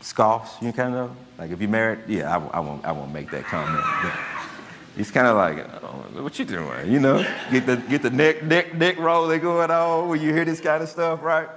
scoffs, 0.00 0.60
you 0.62 0.72
kind 0.72 0.94
of? 0.94 1.14
Like 1.38 1.50
if 1.50 1.60
you're 1.60 1.68
married, 1.68 2.00
yeah, 2.08 2.34
I, 2.34 2.56
I, 2.56 2.60
won't, 2.60 2.84
I 2.86 2.90
won't 2.90 3.12
make 3.12 3.30
that 3.30 3.44
comment. 3.44 3.84
He's 4.96 5.10
kind 5.10 5.26
of 5.26 5.36
like, 5.36 5.58
oh, 5.84 6.22
what 6.22 6.38
you 6.38 6.46
doing? 6.46 6.90
You 6.90 6.98
know, 6.98 7.18
get 7.50 7.66
the, 7.66 7.76
get 7.76 8.00
the 8.00 8.08
neck, 8.08 8.42
neck, 8.42 8.74
neck 8.74 8.98
rolling 8.98 9.42
going 9.42 9.70
on 9.70 10.08
when 10.08 10.22
you 10.22 10.32
hear 10.32 10.46
this 10.46 10.58
kind 10.58 10.82
of 10.82 10.88
stuff, 10.88 11.22
right? 11.22 11.50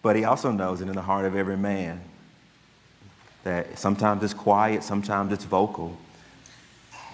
But 0.00 0.16
he 0.16 0.24
also 0.24 0.50
knows 0.50 0.80
it 0.80 0.88
in 0.88 0.94
the 0.94 1.02
heart 1.02 1.26
of 1.26 1.36
every 1.36 1.58
man 1.58 2.00
that 3.44 3.78
sometimes 3.78 4.22
it's 4.22 4.34
quiet, 4.34 4.82
sometimes 4.82 5.32
it's 5.32 5.44
vocal, 5.44 5.96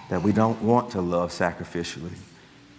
that 0.09 0.23
we 0.23 0.31
don't 0.31 0.61
want 0.61 0.91
to 0.91 1.01
love 1.01 1.31
sacrificially. 1.31 2.15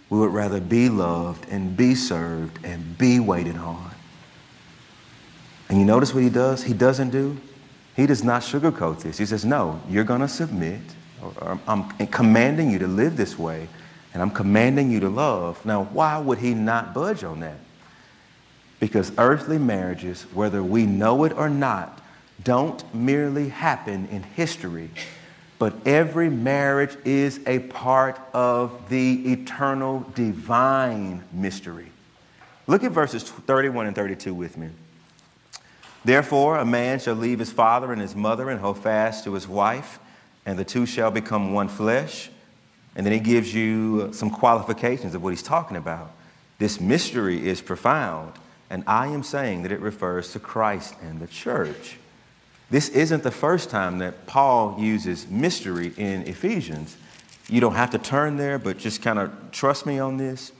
We 0.09 0.19
would 0.19 0.33
rather 0.33 0.59
be 0.59 0.89
loved 0.89 1.47
and 1.49 1.75
be 1.77 1.95
served 1.95 2.63
and 2.65 2.97
be 2.97 3.19
waited 3.19 3.57
on. 3.57 3.91
And 5.69 5.79
you 5.79 5.85
notice 5.85 6.13
what 6.13 6.23
he 6.23 6.29
does? 6.29 6.63
He 6.63 6.73
doesn't 6.73 7.09
do? 7.09 7.37
He 7.95 8.05
does 8.05 8.23
not 8.23 8.41
sugarcoat 8.41 9.01
this. 9.01 9.17
He 9.17 9.25
says, 9.25 9.45
No, 9.45 9.81
you're 9.89 10.03
going 10.03 10.21
to 10.21 10.27
submit. 10.27 10.81
I'm 11.67 11.89
commanding 12.07 12.69
you 12.69 12.79
to 12.79 12.87
live 12.87 13.15
this 13.15 13.39
way, 13.39 13.67
and 14.13 14.21
I'm 14.21 14.31
commanding 14.31 14.91
you 14.91 14.99
to 14.99 15.09
love. 15.09 15.65
Now, 15.65 15.85
why 15.85 16.17
would 16.17 16.39
he 16.39 16.53
not 16.53 16.93
budge 16.93 17.23
on 17.23 17.39
that? 17.39 17.57
Because 18.79 19.11
earthly 19.17 19.57
marriages, 19.57 20.23
whether 20.33 20.61
we 20.61 20.85
know 20.85 21.23
it 21.23 21.31
or 21.33 21.49
not, 21.49 22.02
don't 22.43 22.93
merely 22.93 23.49
happen 23.49 24.07
in 24.11 24.23
history, 24.23 24.89
but 25.59 25.73
every 25.87 26.29
marriage 26.29 26.97
is 27.05 27.39
a 27.47 27.59
part 27.59 28.19
of 28.33 28.89
the 28.89 29.31
eternal 29.31 30.05
divine 30.15 31.23
mystery. 31.31 31.91
Look 32.67 32.83
at 32.83 32.91
verses 32.91 33.23
31 33.23 33.87
and 33.87 33.95
32 33.95 34.33
with 34.33 34.57
me. 34.57 34.69
Therefore, 36.05 36.57
a 36.57 36.65
man 36.65 36.99
shall 36.99 37.15
leave 37.15 37.39
his 37.39 37.51
father 37.51 37.91
and 37.91 38.01
his 38.01 38.15
mother 38.15 38.49
and 38.49 38.59
hold 38.59 38.77
fast 38.77 39.23
to 39.23 39.33
his 39.33 39.47
wife, 39.47 39.99
and 40.45 40.59
the 40.59 40.65
two 40.65 40.85
shall 40.85 41.11
become 41.11 41.53
one 41.53 41.69
flesh. 41.69 42.29
And 42.95 43.05
then 43.05 43.13
he 43.13 43.19
gives 43.19 43.53
you 43.53 44.13
some 44.13 44.29
qualifications 44.29 45.15
of 45.15 45.23
what 45.23 45.29
he's 45.29 45.43
talking 45.43 45.77
about. 45.77 46.11
This 46.59 46.79
mystery 46.79 47.47
is 47.47 47.61
profound, 47.61 48.33
and 48.69 48.83
I 48.85 49.07
am 49.07 49.23
saying 49.23 49.63
that 49.63 49.71
it 49.71 49.79
refers 49.79 50.31
to 50.33 50.39
Christ 50.39 50.93
and 51.01 51.19
the 51.19 51.27
church. 51.27 51.97
This 52.73 52.89
isn't 52.89 53.21
the 53.21 53.29
first 53.29 53.69
time 53.69 53.99
that 53.99 54.25
Paul 54.25 54.77
uses 54.79 55.27
mystery 55.27 55.93
in 55.95 56.23
Ephesians. 56.23 56.97
You 57.47 57.61
don't 57.61 57.75
have 57.75 57.91
to 57.91 57.99
turn 57.99 58.35
there, 58.35 58.57
but 58.57 58.79
just 58.79 59.03
kind 59.03 59.19
of 59.19 59.31
trust 59.51 59.85
me 59.85 59.99
on 59.99 60.17
this. 60.17 60.51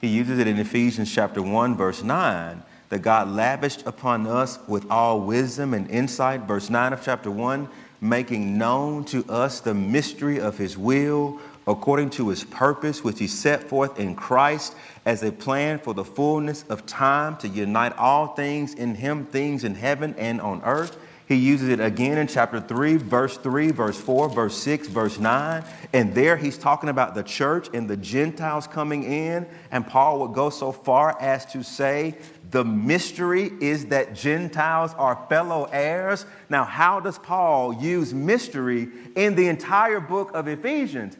He 0.00 0.08
uses 0.08 0.38
it 0.38 0.46
in 0.46 0.56
Ephesians 0.58 1.14
chapter 1.14 1.42
1, 1.42 1.76
verse 1.76 2.02
9 2.02 2.62
that 2.88 3.02
God 3.02 3.28
lavished 3.28 3.86
upon 3.86 4.26
us 4.26 4.58
with 4.66 4.90
all 4.90 5.20
wisdom 5.20 5.74
and 5.74 5.90
insight. 5.90 6.44
Verse 6.44 6.70
9 6.70 6.94
of 6.94 7.02
chapter 7.02 7.30
1 7.30 7.68
making 8.00 8.56
known 8.56 9.04
to 9.04 9.22
us 9.28 9.60
the 9.60 9.74
mystery 9.74 10.40
of 10.40 10.56
his 10.56 10.78
will 10.78 11.38
according 11.66 12.08
to 12.08 12.30
his 12.30 12.44
purpose, 12.44 13.04
which 13.04 13.18
he 13.18 13.26
set 13.26 13.62
forth 13.64 14.00
in 14.00 14.14
Christ 14.14 14.74
as 15.04 15.22
a 15.22 15.30
plan 15.30 15.80
for 15.80 15.92
the 15.92 16.04
fullness 16.04 16.64
of 16.70 16.86
time 16.86 17.36
to 17.38 17.48
unite 17.48 17.92
all 17.98 18.28
things 18.28 18.72
in 18.72 18.94
him, 18.94 19.26
things 19.26 19.64
in 19.64 19.74
heaven 19.74 20.14
and 20.16 20.40
on 20.40 20.62
earth 20.64 20.96
he 21.28 21.34
uses 21.34 21.68
it 21.68 21.78
again 21.78 22.16
in 22.16 22.26
chapter 22.26 22.58
3, 22.58 22.96
verse 22.96 23.36
3, 23.36 23.70
verse 23.70 24.00
4, 24.00 24.30
verse 24.30 24.56
6, 24.56 24.88
verse 24.88 25.18
9. 25.18 25.62
And 25.92 26.14
there 26.14 26.38
he's 26.38 26.56
talking 26.56 26.88
about 26.88 27.14
the 27.14 27.22
church 27.22 27.68
and 27.74 27.88
the 27.88 27.98
Gentiles 27.98 28.66
coming 28.66 29.04
in. 29.04 29.46
And 29.70 29.86
Paul 29.86 30.20
would 30.20 30.32
go 30.32 30.48
so 30.48 30.72
far 30.72 31.20
as 31.20 31.44
to 31.52 31.62
say, 31.62 32.14
the 32.50 32.64
mystery 32.64 33.52
is 33.60 33.86
that 33.86 34.14
Gentiles 34.14 34.94
are 34.96 35.22
fellow 35.28 35.68
heirs. 35.70 36.24
Now, 36.48 36.64
how 36.64 36.98
does 36.98 37.18
Paul 37.18 37.74
use 37.74 38.14
mystery 38.14 38.88
in 39.14 39.34
the 39.34 39.48
entire 39.48 40.00
book 40.00 40.30
of 40.32 40.48
Ephesians? 40.48 41.14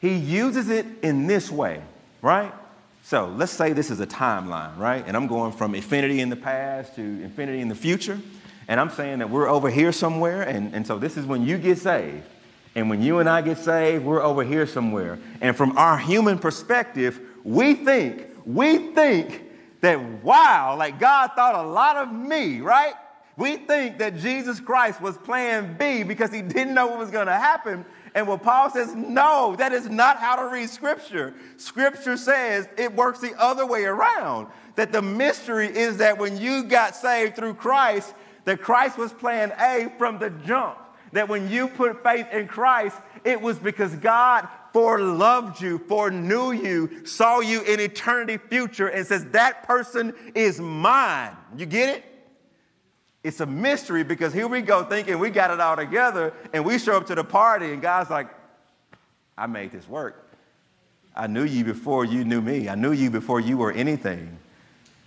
He 0.00 0.16
uses 0.16 0.68
it 0.70 0.86
in 1.02 1.28
this 1.28 1.52
way, 1.52 1.80
right? 2.20 2.52
So 3.04 3.28
let's 3.28 3.52
say 3.52 3.74
this 3.74 3.92
is 3.92 4.00
a 4.00 4.08
timeline, 4.08 4.76
right? 4.76 5.04
And 5.06 5.16
I'm 5.16 5.28
going 5.28 5.52
from 5.52 5.76
infinity 5.76 6.20
in 6.20 6.30
the 6.30 6.36
past 6.36 6.96
to 6.96 7.00
infinity 7.00 7.60
in 7.60 7.68
the 7.68 7.76
future. 7.76 8.18
And 8.68 8.80
I'm 8.80 8.90
saying 8.90 9.18
that 9.18 9.30
we're 9.30 9.48
over 9.48 9.70
here 9.70 9.92
somewhere, 9.92 10.42
and, 10.42 10.74
and 10.74 10.86
so 10.86 10.98
this 10.98 11.16
is 11.16 11.26
when 11.26 11.44
you 11.44 11.58
get 11.58 11.78
saved. 11.78 12.24
And 12.74 12.90
when 12.90 13.02
you 13.02 13.18
and 13.18 13.28
I 13.28 13.40
get 13.42 13.58
saved, 13.58 14.04
we're 14.04 14.22
over 14.22 14.42
here 14.42 14.66
somewhere. 14.66 15.18
And 15.40 15.56
from 15.56 15.76
our 15.78 15.96
human 15.98 16.38
perspective, 16.38 17.20
we 17.44 17.74
think, 17.74 18.26
we 18.44 18.92
think 18.92 19.42
that, 19.80 20.00
wow, 20.24 20.76
like 20.76 20.98
God 20.98 21.30
thought 21.36 21.54
a 21.54 21.68
lot 21.68 21.96
of 21.96 22.12
me, 22.12 22.60
right? 22.60 22.94
We 23.36 23.56
think 23.56 23.98
that 23.98 24.16
Jesus 24.16 24.60
Christ 24.60 25.00
was 25.00 25.16
plan 25.18 25.76
B 25.78 26.02
because 26.02 26.32
he 26.32 26.40
didn't 26.40 26.74
know 26.74 26.86
what 26.86 26.98
was 26.98 27.10
going 27.10 27.26
to 27.26 27.32
happen. 27.32 27.84
And 28.14 28.28
what 28.28 28.42
Paul 28.42 28.70
says, 28.70 28.94
no, 28.94 29.56
that 29.58 29.72
is 29.72 29.88
not 29.88 30.18
how 30.18 30.36
to 30.36 30.46
read 30.46 30.70
Scripture. 30.70 31.34
Scripture 31.56 32.16
says 32.16 32.68
it 32.78 32.94
works 32.94 33.18
the 33.18 33.34
other 33.38 33.66
way 33.66 33.84
around. 33.84 34.46
That 34.76 34.92
the 34.92 35.02
mystery 35.02 35.66
is 35.66 35.98
that 35.98 36.18
when 36.18 36.36
you 36.36 36.64
got 36.64 36.96
saved 36.96 37.36
through 37.36 37.54
Christ, 37.54 38.14
that 38.44 38.60
Christ 38.60 38.98
was 38.98 39.12
plan 39.12 39.52
A 39.58 39.92
from 39.98 40.18
the 40.18 40.30
jump. 40.30 40.78
That 41.12 41.28
when 41.28 41.48
you 41.48 41.68
put 41.68 42.02
faith 42.02 42.26
in 42.32 42.48
Christ, 42.48 42.96
it 43.24 43.40
was 43.40 43.58
because 43.58 43.94
God 43.96 44.48
foreloved 44.74 45.60
you, 45.60 45.78
foreknew 45.78 46.50
you, 46.50 47.06
saw 47.06 47.40
you 47.40 47.62
in 47.62 47.78
eternity 47.78 48.36
future, 48.36 48.88
and 48.88 49.06
says, 49.06 49.24
That 49.26 49.62
person 49.62 50.12
is 50.34 50.60
mine. 50.60 51.36
You 51.56 51.66
get 51.66 51.96
it? 51.96 52.04
It's 53.22 53.40
a 53.40 53.46
mystery 53.46 54.04
because 54.04 54.34
here 54.34 54.48
we 54.48 54.60
go 54.60 54.84
thinking 54.84 55.18
we 55.18 55.30
got 55.30 55.50
it 55.50 55.60
all 55.60 55.76
together, 55.76 56.34
and 56.52 56.64
we 56.64 56.78
show 56.78 56.96
up 56.96 57.06
to 57.06 57.14
the 57.14 57.24
party, 57.24 57.72
and 57.72 57.80
God's 57.80 58.10
like, 58.10 58.28
I 59.38 59.46
made 59.46 59.72
this 59.72 59.88
work. 59.88 60.20
I 61.16 61.28
knew 61.28 61.44
you 61.44 61.64
before 61.64 62.04
you 62.04 62.24
knew 62.24 62.40
me. 62.40 62.68
I 62.68 62.74
knew 62.74 62.92
you 62.92 63.10
before 63.10 63.40
you 63.40 63.56
were 63.56 63.72
anything. 63.72 64.36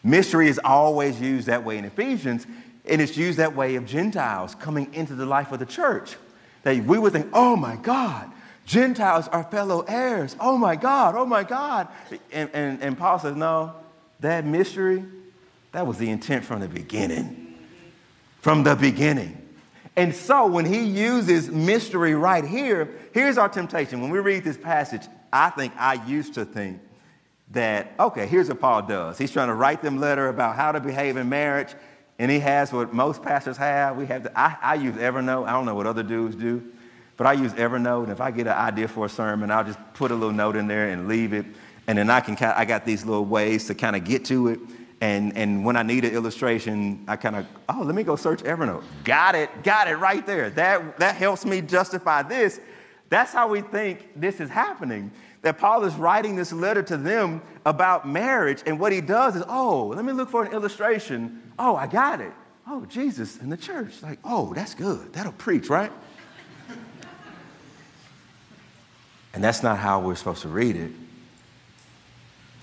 Mystery 0.03 0.47
is 0.47 0.59
always 0.63 1.19
used 1.19 1.47
that 1.47 1.63
way 1.63 1.77
in 1.77 1.85
Ephesians, 1.85 2.47
and 2.89 3.01
it's 3.01 3.17
used 3.17 3.37
that 3.39 3.55
way 3.55 3.75
of 3.75 3.85
Gentiles 3.85 4.55
coming 4.55 4.93
into 4.93 5.15
the 5.15 5.25
life 5.25 5.51
of 5.51 5.59
the 5.59 5.65
church. 5.65 6.15
That 6.63 6.83
we 6.83 6.97
would 6.97 7.13
think, 7.13 7.29
oh 7.33 7.55
my 7.55 7.75
God, 7.75 8.31
Gentiles 8.65 9.27
are 9.29 9.43
fellow 9.45 9.81
heirs. 9.87 10.35
Oh 10.39 10.57
my 10.57 10.75
God, 10.75 11.15
oh 11.15 11.25
my 11.25 11.43
God. 11.43 11.87
And, 12.31 12.49
and, 12.53 12.81
and 12.81 12.97
Paul 12.97 13.19
says, 13.19 13.35
no, 13.35 13.75
that 14.19 14.45
mystery, 14.45 15.05
that 15.71 15.87
was 15.87 15.97
the 15.97 16.09
intent 16.09 16.43
from 16.43 16.59
the 16.59 16.67
beginning. 16.67 17.55
From 18.41 18.63
the 18.63 18.75
beginning. 18.75 19.41
And 19.95 20.13
so 20.13 20.45
when 20.45 20.65
he 20.65 20.81
uses 20.81 21.49
mystery 21.49 22.13
right 22.13 22.45
here, 22.45 22.89
here's 23.13 23.37
our 23.37 23.49
temptation. 23.49 24.01
When 24.01 24.11
we 24.11 24.19
read 24.19 24.43
this 24.43 24.57
passage, 24.57 25.01
I 25.33 25.49
think 25.49 25.73
I 25.77 26.05
used 26.05 26.35
to 26.35 26.45
think 26.45 26.81
that, 27.51 27.93
okay, 27.99 28.27
here's 28.27 28.49
what 28.49 28.59
Paul 28.59 28.81
does. 28.83 29.17
He's 29.17 29.31
trying 29.31 29.47
to 29.47 29.55
write 29.55 29.81
them 29.81 29.97
letter 29.97 30.27
about 30.27 30.55
how 30.55 30.71
to 30.71 30.79
behave 30.79 31.17
in 31.17 31.29
marriage, 31.29 31.73
and 32.19 32.31
he 32.31 32.39
has 32.39 32.73
what 32.73 32.93
most 32.93 33.21
pastors 33.21 33.57
have. 33.57 33.95
We 33.95 34.05
have 34.07 34.23
to, 34.23 34.39
I, 34.39 34.57
I 34.61 34.75
use 34.75 34.95
Evernote. 34.95 35.47
I 35.47 35.51
don't 35.51 35.65
know 35.65 35.75
what 35.75 35.87
other 35.87 36.03
dudes 36.03 36.35
do. 36.35 36.63
But 37.15 37.27
I 37.27 37.33
use 37.33 37.53
Evernote, 37.53 38.03
and 38.03 38.11
if 38.11 38.21
I 38.21 38.29
get 38.29 38.45
an 38.45 38.53
idea 38.53 38.87
for 38.87 39.07
a 39.07 39.09
sermon, 39.09 39.49
I'll 39.49 39.63
just 39.63 39.79
put 39.93 40.11
a 40.11 40.13
little 40.13 40.33
note 40.33 40.55
in 40.55 40.67
there 40.67 40.89
and 40.89 41.07
leave 41.07 41.33
it. 41.33 41.45
And 41.87 41.97
then 41.97 42.09
I 42.09 42.19
can, 42.19 42.37
I 42.37 42.65
got 42.65 42.85
these 42.85 43.05
little 43.05 43.25
ways 43.25 43.65
to 43.67 43.75
kind 43.75 43.95
of 43.95 44.03
get 44.03 44.25
to 44.25 44.49
it. 44.49 44.59
And, 45.01 45.35
and 45.37 45.63
when 45.63 45.77
I 45.77 45.83
need 45.83 46.05
an 46.05 46.13
illustration, 46.13 47.03
I 47.07 47.15
kind 47.15 47.35
of, 47.35 47.45
oh, 47.69 47.81
let 47.83 47.95
me 47.95 48.03
go 48.03 48.15
search 48.15 48.43
Evernote. 48.43 48.83
Got 49.03 49.35
it, 49.35 49.49
got 49.63 49.87
it 49.87 49.95
right 49.95 50.25
there. 50.25 50.49
That, 50.51 50.97
that 50.99 51.15
helps 51.15 51.45
me 51.45 51.61
justify 51.61 52.23
this. 52.23 52.59
That's 53.09 53.31
how 53.31 53.47
we 53.47 53.61
think 53.61 54.09
this 54.15 54.39
is 54.39 54.49
happening. 54.49 55.11
That 55.43 55.57
Paul 55.57 55.83
is 55.85 55.93
writing 55.95 56.35
this 56.35 56.51
letter 56.51 56.81
to 56.83 56.97
them 56.97 57.41
about 57.65 58.07
marriage, 58.07 58.63
and 58.65 58.79
what 58.79 58.91
he 58.91 59.01
does 59.01 59.35
is, 59.35 59.43
oh, 59.47 59.87
let 59.95 60.03
me 60.03 60.13
look 60.13 60.29
for 60.29 60.43
an 60.43 60.51
illustration. 60.51 61.41
Oh, 61.59 61.75
I 61.75 61.87
got 61.87 62.21
it. 62.21 62.33
Oh, 62.67 62.85
Jesus 62.85 63.39
and 63.39 63.51
the 63.51 63.57
church. 63.57 64.01
Like, 64.01 64.19
oh, 64.23 64.53
that's 64.53 64.73
good. 64.73 65.13
That'll 65.13 65.31
preach, 65.33 65.69
right? 65.69 65.91
And 69.33 69.43
that's 69.43 69.61
not 69.61 69.77
how 69.77 69.99
we're 69.99 70.15
supposed 70.15 70.41
to 70.41 70.47
read 70.47 70.75
it. 70.75 70.91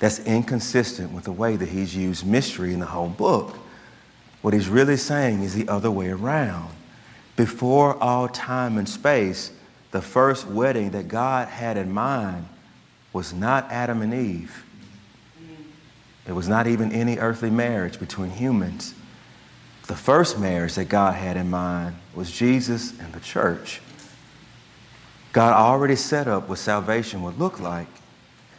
That's 0.01 0.19
inconsistent 0.21 1.13
with 1.13 1.25
the 1.25 1.33
way 1.33 1.57
that 1.57 1.69
he's 1.69 1.95
used 1.95 2.27
mystery 2.27 2.75
in 2.75 2.81
the 2.81 2.87
whole 2.87 3.09
book. 3.09 3.57
What 4.43 4.53
he's 4.53 4.69
really 4.69 4.97
saying 4.97 5.43
is 5.43 5.55
the 5.55 5.69
other 5.69 5.91
way 5.91 6.09
around. 6.11 6.71
Before 7.37 7.97
all 8.03 8.29
time 8.29 8.77
and 8.77 8.89
space, 8.89 9.53
the 9.93 10.03
first 10.03 10.47
wedding 10.49 10.91
that 10.91 11.09
God 11.09 11.49
had 11.49 11.77
in 11.77 11.93
mind 11.93 12.47
was 13.15 13.33
not 13.33 13.71
Adam 13.71 14.03
and 14.03 14.13
Eve. 14.13 14.67
It 16.27 16.33
was 16.33 16.49
not 16.49 16.67
even 16.67 16.93
any 16.93 17.17
earthly 17.19 17.49
marriage 17.49 17.99
between 17.99 18.31
humans. 18.31 18.95
The 19.87 19.95
first 19.95 20.39
marriage 20.39 20.75
that 20.75 20.87
God 20.87 21.15
had 21.15 21.37
in 21.37 21.49
mind 21.49 21.95
was 22.15 22.31
Jesus 22.31 22.99
and 22.99 23.13
the 23.13 23.21
church. 23.21 23.81
God 25.33 25.53
already 25.53 25.97
set 25.97 26.27
up 26.27 26.49
what 26.49 26.59
salvation 26.59 27.23
would 27.23 27.39
look 27.39 27.61
like. 27.61 27.87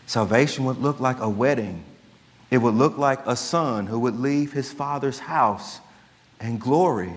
Salvation 0.07 0.65
would 0.65 0.77
look 0.77 0.99
like 0.99 1.19
a 1.19 1.29
wedding. 1.29 1.83
It 2.49 2.59
would 2.59 2.75
look 2.75 2.97
like 2.97 3.25
a 3.25 3.35
son 3.35 3.87
who 3.87 3.99
would 3.99 4.19
leave 4.19 4.53
his 4.53 4.71
father's 4.71 5.19
house 5.19 5.79
and 6.39 6.61
glory 6.61 7.13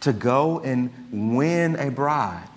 to 0.00 0.12
go 0.12 0.60
and 0.60 0.90
win 1.12 1.76
a 1.76 1.90
bride. 1.90 2.48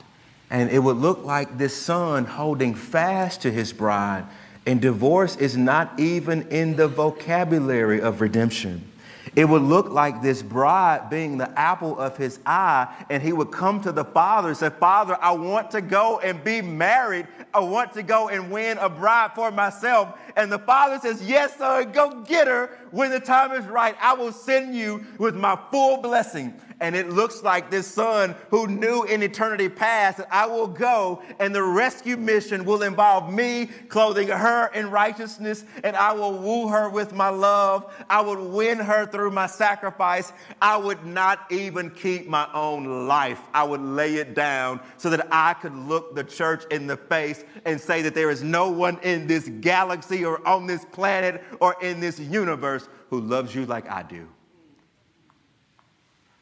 And 0.54 0.70
it 0.70 0.78
would 0.78 0.98
look 0.98 1.26
like 1.26 1.58
this 1.58 1.76
son 1.76 2.26
holding 2.26 2.76
fast 2.76 3.42
to 3.42 3.52
his 3.52 3.74
bride. 3.74 4.24
And 4.68 4.80
divorce 4.80 5.36
is 5.36 5.58
not 5.58 6.00
even 6.00 6.48
in 6.50 6.76
the 6.76 6.88
vocabulary 6.88 8.00
of 8.00 8.22
redemption. 8.22 8.88
It 9.36 9.46
would 9.46 9.64
look 9.64 9.90
like 9.90 10.22
this 10.22 10.44
bride 10.44 11.10
being 11.10 11.40
the 11.40 11.50
apple 11.60 11.98
of 11.98 12.18
his 12.18 12.40
eye, 12.46 12.88
and 13.10 13.24
he 13.24 13.34
would 13.34 13.52
come 13.52 13.82
to 13.82 13.92
the 13.92 14.06
father 14.06 14.50
and 14.50 14.58
say, 14.58 14.70
Father, 14.70 15.18
I 15.20 15.32
want 15.32 15.72
to 15.72 15.82
go 15.82 16.20
and 16.20 16.44
be 16.44 16.62
married. 16.62 17.28
I 17.52 17.60
want 17.62 17.94
to 17.94 18.04
go 18.04 18.30
and 18.30 18.52
win 18.52 18.78
a 18.78 18.90
bride 18.90 19.32
for 19.34 19.50
myself. 19.50 20.20
And 20.36 20.52
the 20.52 20.60
father 20.60 21.00
says, 21.00 21.28
Yes, 21.28 21.56
son, 21.58 21.92
go 21.92 22.22
get 22.22 22.48
her 22.48 22.78
when 22.94 23.10
the 23.10 23.20
time 23.20 23.52
is 23.52 23.66
right. 23.66 23.96
I 24.00 24.14
will 24.14 24.32
send 24.32 24.76
you 24.76 25.04
with 25.18 25.36
my 25.36 25.60
full 25.72 25.98
blessing. 25.98 26.54
And 26.80 26.96
it 26.96 27.10
looks 27.10 27.44
like 27.44 27.72
this 27.72 27.88
son 27.88 28.36
who 28.50 28.68
knew 28.68 29.04
in 29.04 29.24
eternity 29.24 29.70
past 29.70 30.18
that 30.18 30.28
I 30.30 30.46
will 30.46 30.68
go 30.68 31.24
and 31.40 31.56
the 31.56 31.64
rescue 31.64 32.18
mission 32.18 32.66
will 32.66 32.84
involve 32.84 33.34
me 33.34 33.68
clothing 33.88 34.28
her 34.28 34.68
in 34.74 34.92
righteousness 34.92 35.64
and 35.84 35.96
I 35.96 36.12
will 36.12 36.38
woo 36.38 36.68
her 36.68 36.90
with 36.90 37.14
my 37.14 37.30
love. 37.30 37.94
I 38.10 38.22
would 38.22 38.40
win 38.40 38.80
her 38.80 39.06
through 39.06 39.32
my 39.32 39.48
sacrifice. 39.48 40.34
I 40.62 40.76
would 40.76 41.06
not 41.06 41.50
even 41.52 41.90
keep 41.90 42.28
my 42.28 42.50
own 42.54 43.08
life. 43.08 43.40
I 43.54 43.64
would 43.64 43.82
lay 43.82 44.16
it 44.16 44.36
down 44.36 44.82
so 44.98 45.10
that 45.10 45.28
I 45.32 45.54
could 45.54 45.76
look 45.76 46.16
the 46.16 46.24
church 46.24 46.66
in 46.70 46.88
the 46.88 46.98
face 46.98 47.46
and 47.66 47.80
say 47.80 48.02
that 48.02 48.14
there 48.14 48.30
is 48.30 48.44
no 48.44 48.70
one 48.70 49.00
in 49.04 49.26
this 49.26 49.48
galaxy 49.62 50.26
or 50.26 50.46
on 50.46 50.68
this 50.68 50.84
planet 50.92 51.44
or 51.62 51.78
in 51.82 52.02
this 52.02 52.20
universe 52.20 52.83
who 53.10 53.22
loves 53.22 53.54
you 53.54 53.66
like 53.66 53.90
I 53.90 54.04
do. 54.04 54.28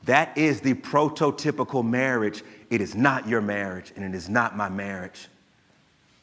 That 0.06 0.38
is 0.38 0.62
the 0.62 0.74
prototypical 0.74 1.86
marriage. 1.88 2.44
It 2.70 2.82
is 2.82 2.96
not 2.96 3.28
your 3.28 3.42
marriage, 3.42 3.94
and 3.96 4.04
it 4.04 4.16
is 4.16 4.30
not 4.30 4.58
my 4.58 4.70
marriage. 4.70 5.28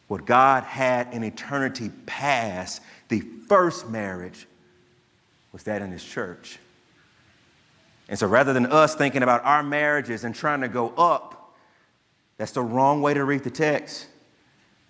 What 0.09 0.25
God 0.25 0.64
had 0.64 1.12
in 1.12 1.23
eternity 1.23 1.91
past, 2.07 2.83
the 3.09 3.21
first 3.47 3.89
marriage, 3.89 4.47
was 5.53 5.62
that 5.64 5.83
in 5.83 5.93
His 5.93 6.03
church. 6.03 6.59
And 8.09 8.19
so 8.19 8.27
rather 8.27 8.53
than 8.53 8.66
us 8.66 8.95
thinking 8.95 9.23
about 9.23 9.45
our 9.45 9.62
marriages 9.62 10.25
and 10.25 10.35
trying 10.35 10.62
to 10.62 10.69
go 10.69 10.93
up, 10.97 11.55
that's 12.39 12.53
the 12.53 12.62
wrong 12.62 13.03
way 13.03 13.14
to 13.14 13.25
read 13.25 13.45
the 13.45 13.51
text. 13.51 14.07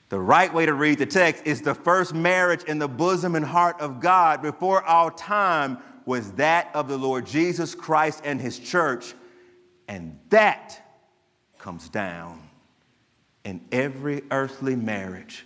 The 0.09 0.19
right 0.19 0.53
way 0.53 0.65
to 0.65 0.73
read 0.73 0.99
the 0.99 1.07
text 1.07 1.47
is 1.47 1.61
the 1.61 1.75
first 1.75 2.15
marriage 2.15 2.65
in 2.65 2.79
the 2.79 2.89
bosom 2.89 3.35
and 3.35 3.45
heart 3.45 3.81
of 3.81 4.01
God 4.01 4.41
before 4.41 4.83
all 4.83 5.11
time 5.11 5.79
was 6.07 6.33
that 6.33 6.71
of 6.75 6.89
the 6.89 6.97
Lord 6.97 7.27
Jesus 7.27 7.75
Christ 7.75 8.23
and 8.25 8.41
his 8.41 8.59
church. 8.59 9.15
And 9.87 10.19
that 10.31 10.81
comes 11.59 11.91
down 11.91 12.41
in 13.45 13.61
every 13.71 14.23
earthly 14.31 14.77
marriage, 14.77 15.45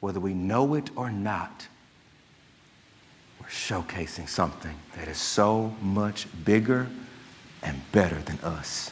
whether 0.00 0.20
we 0.20 0.34
know 0.34 0.74
it 0.74 0.90
or 0.94 1.10
not. 1.10 1.66
We're 3.40 3.48
showcasing 3.48 4.28
something 4.28 4.74
that 4.96 5.08
is 5.08 5.18
so 5.18 5.74
much 5.80 6.26
bigger 6.44 6.86
and 7.62 7.80
better 7.92 8.20
than 8.22 8.38
us. 8.40 8.90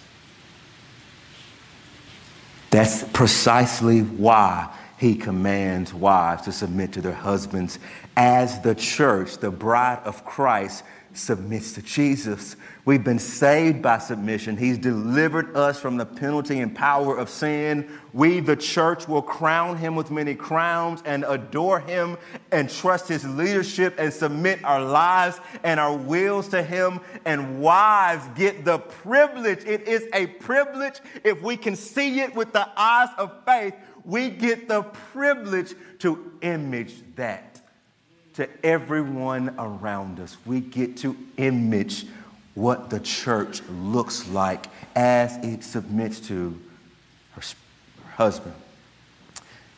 That's 2.70 3.04
precisely 3.12 4.00
why 4.00 4.74
he 4.98 5.14
commands 5.14 5.92
wives 5.92 6.42
to 6.42 6.52
submit 6.52 6.92
to 6.92 7.00
their 7.00 7.12
husbands 7.12 7.78
as 8.16 8.60
the 8.60 8.74
church, 8.74 9.38
the 9.38 9.50
bride 9.50 10.00
of 10.04 10.24
Christ, 10.24 10.84
submits 11.14 11.72
to 11.74 11.82
Jesus. 11.82 12.56
We've 12.84 13.02
been 13.02 13.18
saved 13.18 13.80
by 13.80 13.98
submission. 13.98 14.56
He's 14.56 14.78
delivered 14.78 15.56
us 15.56 15.78
from 15.78 15.96
the 15.96 16.04
penalty 16.04 16.60
and 16.60 16.74
power 16.74 17.16
of 17.16 17.30
sin. 17.30 17.88
We, 18.12 18.40
the 18.40 18.56
church, 18.56 19.08
will 19.08 19.22
crown 19.22 19.78
him 19.78 19.96
with 19.96 20.10
many 20.10 20.34
crowns 20.34 21.02
and 21.06 21.24
adore 21.26 21.80
him 21.80 22.18
and 22.52 22.68
trust 22.68 23.08
his 23.08 23.24
leadership 23.24 23.94
and 23.98 24.12
submit 24.12 24.62
our 24.64 24.84
lives 24.84 25.40
and 25.62 25.80
our 25.80 25.96
wills 25.96 26.48
to 26.48 26.62
him. 26.62 27.00
And 27.24 27.60
wives 27.60 28.26
get 28.36 28.64
the 28.64 28.78
privilege. 28.78 29.64
It 29.64 29.88
is 29.88 30.06
a 30.12 30.26
privilege 30.26 31.00
if 31.22 31.40
we 31.42 31.56
can 31.56 31.76
see 31.76 32.20
it 32.20 32.34
with 32.34 32.52
the 32.52 32.68
eyes 32.76 33.08
of 33.16 33.32
faith. 33.44 33.74
We 34.04 34.28
get 34.30 34.68
the 34.68 34.82
privilege 34.82 35.74
to 36.00 36.32
image 36.42 36.94
that 37.16 37.60
to 38.34 38.48
everyone 38.64 39.54
around 39.58 40.20
us. 40.20 40.36
We 40.44 40.60
get 40.60 40.96
to 40.98 41.16
image 41.36 42.06
what 42.54 42.90
the 42.90 43.00
church 43.00 43.62
looks 43.68 44.28
like 44.28 44.66
as 44.94 45.36
it 45.44 45.64
submits 45.64 46.20
to 46.20 46.58
her, 47.32 47.40
her 47.40 48.10
husband. 48.12 48.54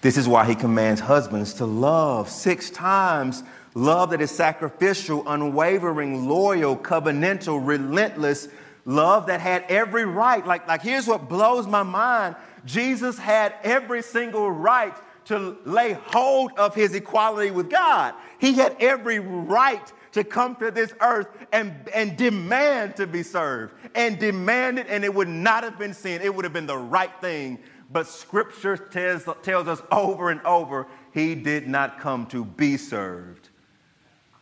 This 0.01 0.17
is 0.17 0.29
why 0.29 0.47
he 0.47 0.55
commands 0.55 1.01
husbands 1.01 1.55
to 1.55 1.67
love 1.67 2.29
six 2.29 2.71
times 2.71 3.43
love 3.77 4.11
that 4.11 4.23
is 4.23 4.31
sacrificial, 4.31 5.23
unwavering, 5.29 6.27
loyal, 6.27 6.77
covenantal, 6.77 7.61
relentless, 7.63 8.49
love 8.87 9.27
that 9.27 9.41
had 9.41 9.65
every 9.69 10.07
right. 10.07 10.45
Like, 10.47 10.67
like 10.67 10.81
here's 10.81 11.07
what 11.07 11.29
blows 11.29 11.67
my 11.67 11.83
mind 11.83 12.37
Jesus 12.67 13.17
had 13.17 13.55
every 13.63 14.03
single 14.03 14.51
right 14.51 14.95
to 15.27 15.57
lay 15.65 15.93
hold 15.93 16.53
of 16.59 16.75
his 16.75 16.95
equality 16.95 17.51
with 17.51 17.71
God. 17.71 18.15
He 18.39 18.53
had 18.55 18.77
every 18.79 19.19
right 19.19 19.93
to 20.13 20.25
come 20.25 20.57
to 20.57 20.71
this 20.71 20.93
earth 21.01 21.29
and, 21.53 21.75
and 21.95 22.17
demand 22.17 22.97
to 22.97 23.07
be 23.07 23.23
served 23.23 23.75
and 23.95 24.19
demand 24.19 24.79
it, 24.79 24.87
and 24.89 25.05
it 25.05 25.13
would 25.13 25.29
not 25.29 25.65
have 25.65 25.79
been 25.79 25.95
sin. 25.95 26.23
It 26.23 26.35
would 26.35 26.45
have 26.45 26.53
been 26.53 26.67
the 26.67 26.79
right 26.79 27.11
thing. 27.21 27.59
But 27.91 28.07
scripture 28.07 28.77
tells, 28.77 29.29
tells 29.43 29.69
us 29.69 29.81
over 29.91 30.31
and 30.31 30.41
over 30.43 30.87
he 31.13 31.35
did 31.35 31.69
not 31.69 32.01
come 32.01 32.27
to 32.27 32.45
be 32.45 32.77
served, 32.77 33.49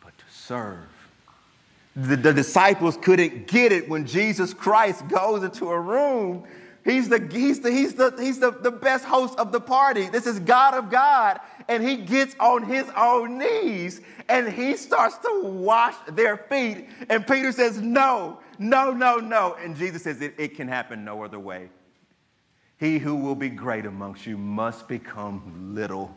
but 0.03 0.17
to 0.17 0.23
serve. 0.29 0.79
The, 1.95 2.15
the 2.15 2.33
disciples 2.33 2.97
couldn't 2.97 3.47
get 3.47 3.71
it 3.71 3.87
when 3.87 4.05
Jesus 4.05 4.53
Christ 4.53 5.07
goes 5.07 5.43
into 5.43 5.69
a 5.69 5.79
room 5.79 6.45
He's 6.85 7.09
the, 7.09 7.27
he's 7.31 7.61
the, 7.61 7.71
he's 7.71 7.95
the, 7.95 8.15
he's 8.19 8.37
the, 8.37 8.51
the 8.51 8.69
best 8.69 9.05
host 9.05 9.39
of 9.39 9.51
the 9.51 9.59
party. 9.59 10.07
This 10.07 10.27
is 10.27 10.39
God 10.39 10.75
of 10.75 10.91
God. 10.91 11.39
And 11.67 11.81
he 11.81 11.97
gets 11.97 12.35
on 12.39 12.63
his 12.63 12.85
own 12.95 13.39
knees 13.39 14.01
and 14.29 14.47
he 14.47 14.77
starts 14.77 15.17
to 15.17 15.41
wash 15.43 15.95
their 16.09 16.37
feet. 16.37 16.87
And 17.09 17.25
Peter 17.25 17.51
says, 17.51 17.81
No, 17.81 18.39
no, 18.59 18.91
no, 18.91 19.17
no. 19.17 19.55
And 19.59 19.75
Jesus 19.75 20.03
says, 20.03 20.21
It, 20.21 20.35
it 20.37 20.55
can 20.55 20.67
happen 20.67 21.03
no 21.03 21.23
other 21.23 21.39
way. 21.39 21.69
He 22.77 22.99
who 22.99 23.15
will 23.15 23.35
be 23.35 23.49
great 23.49 23.87
amongst 23.87 24.27
you 24.27 24.37
must 24.37 24.87
become 24.87 25.73
little. 25.73 26.15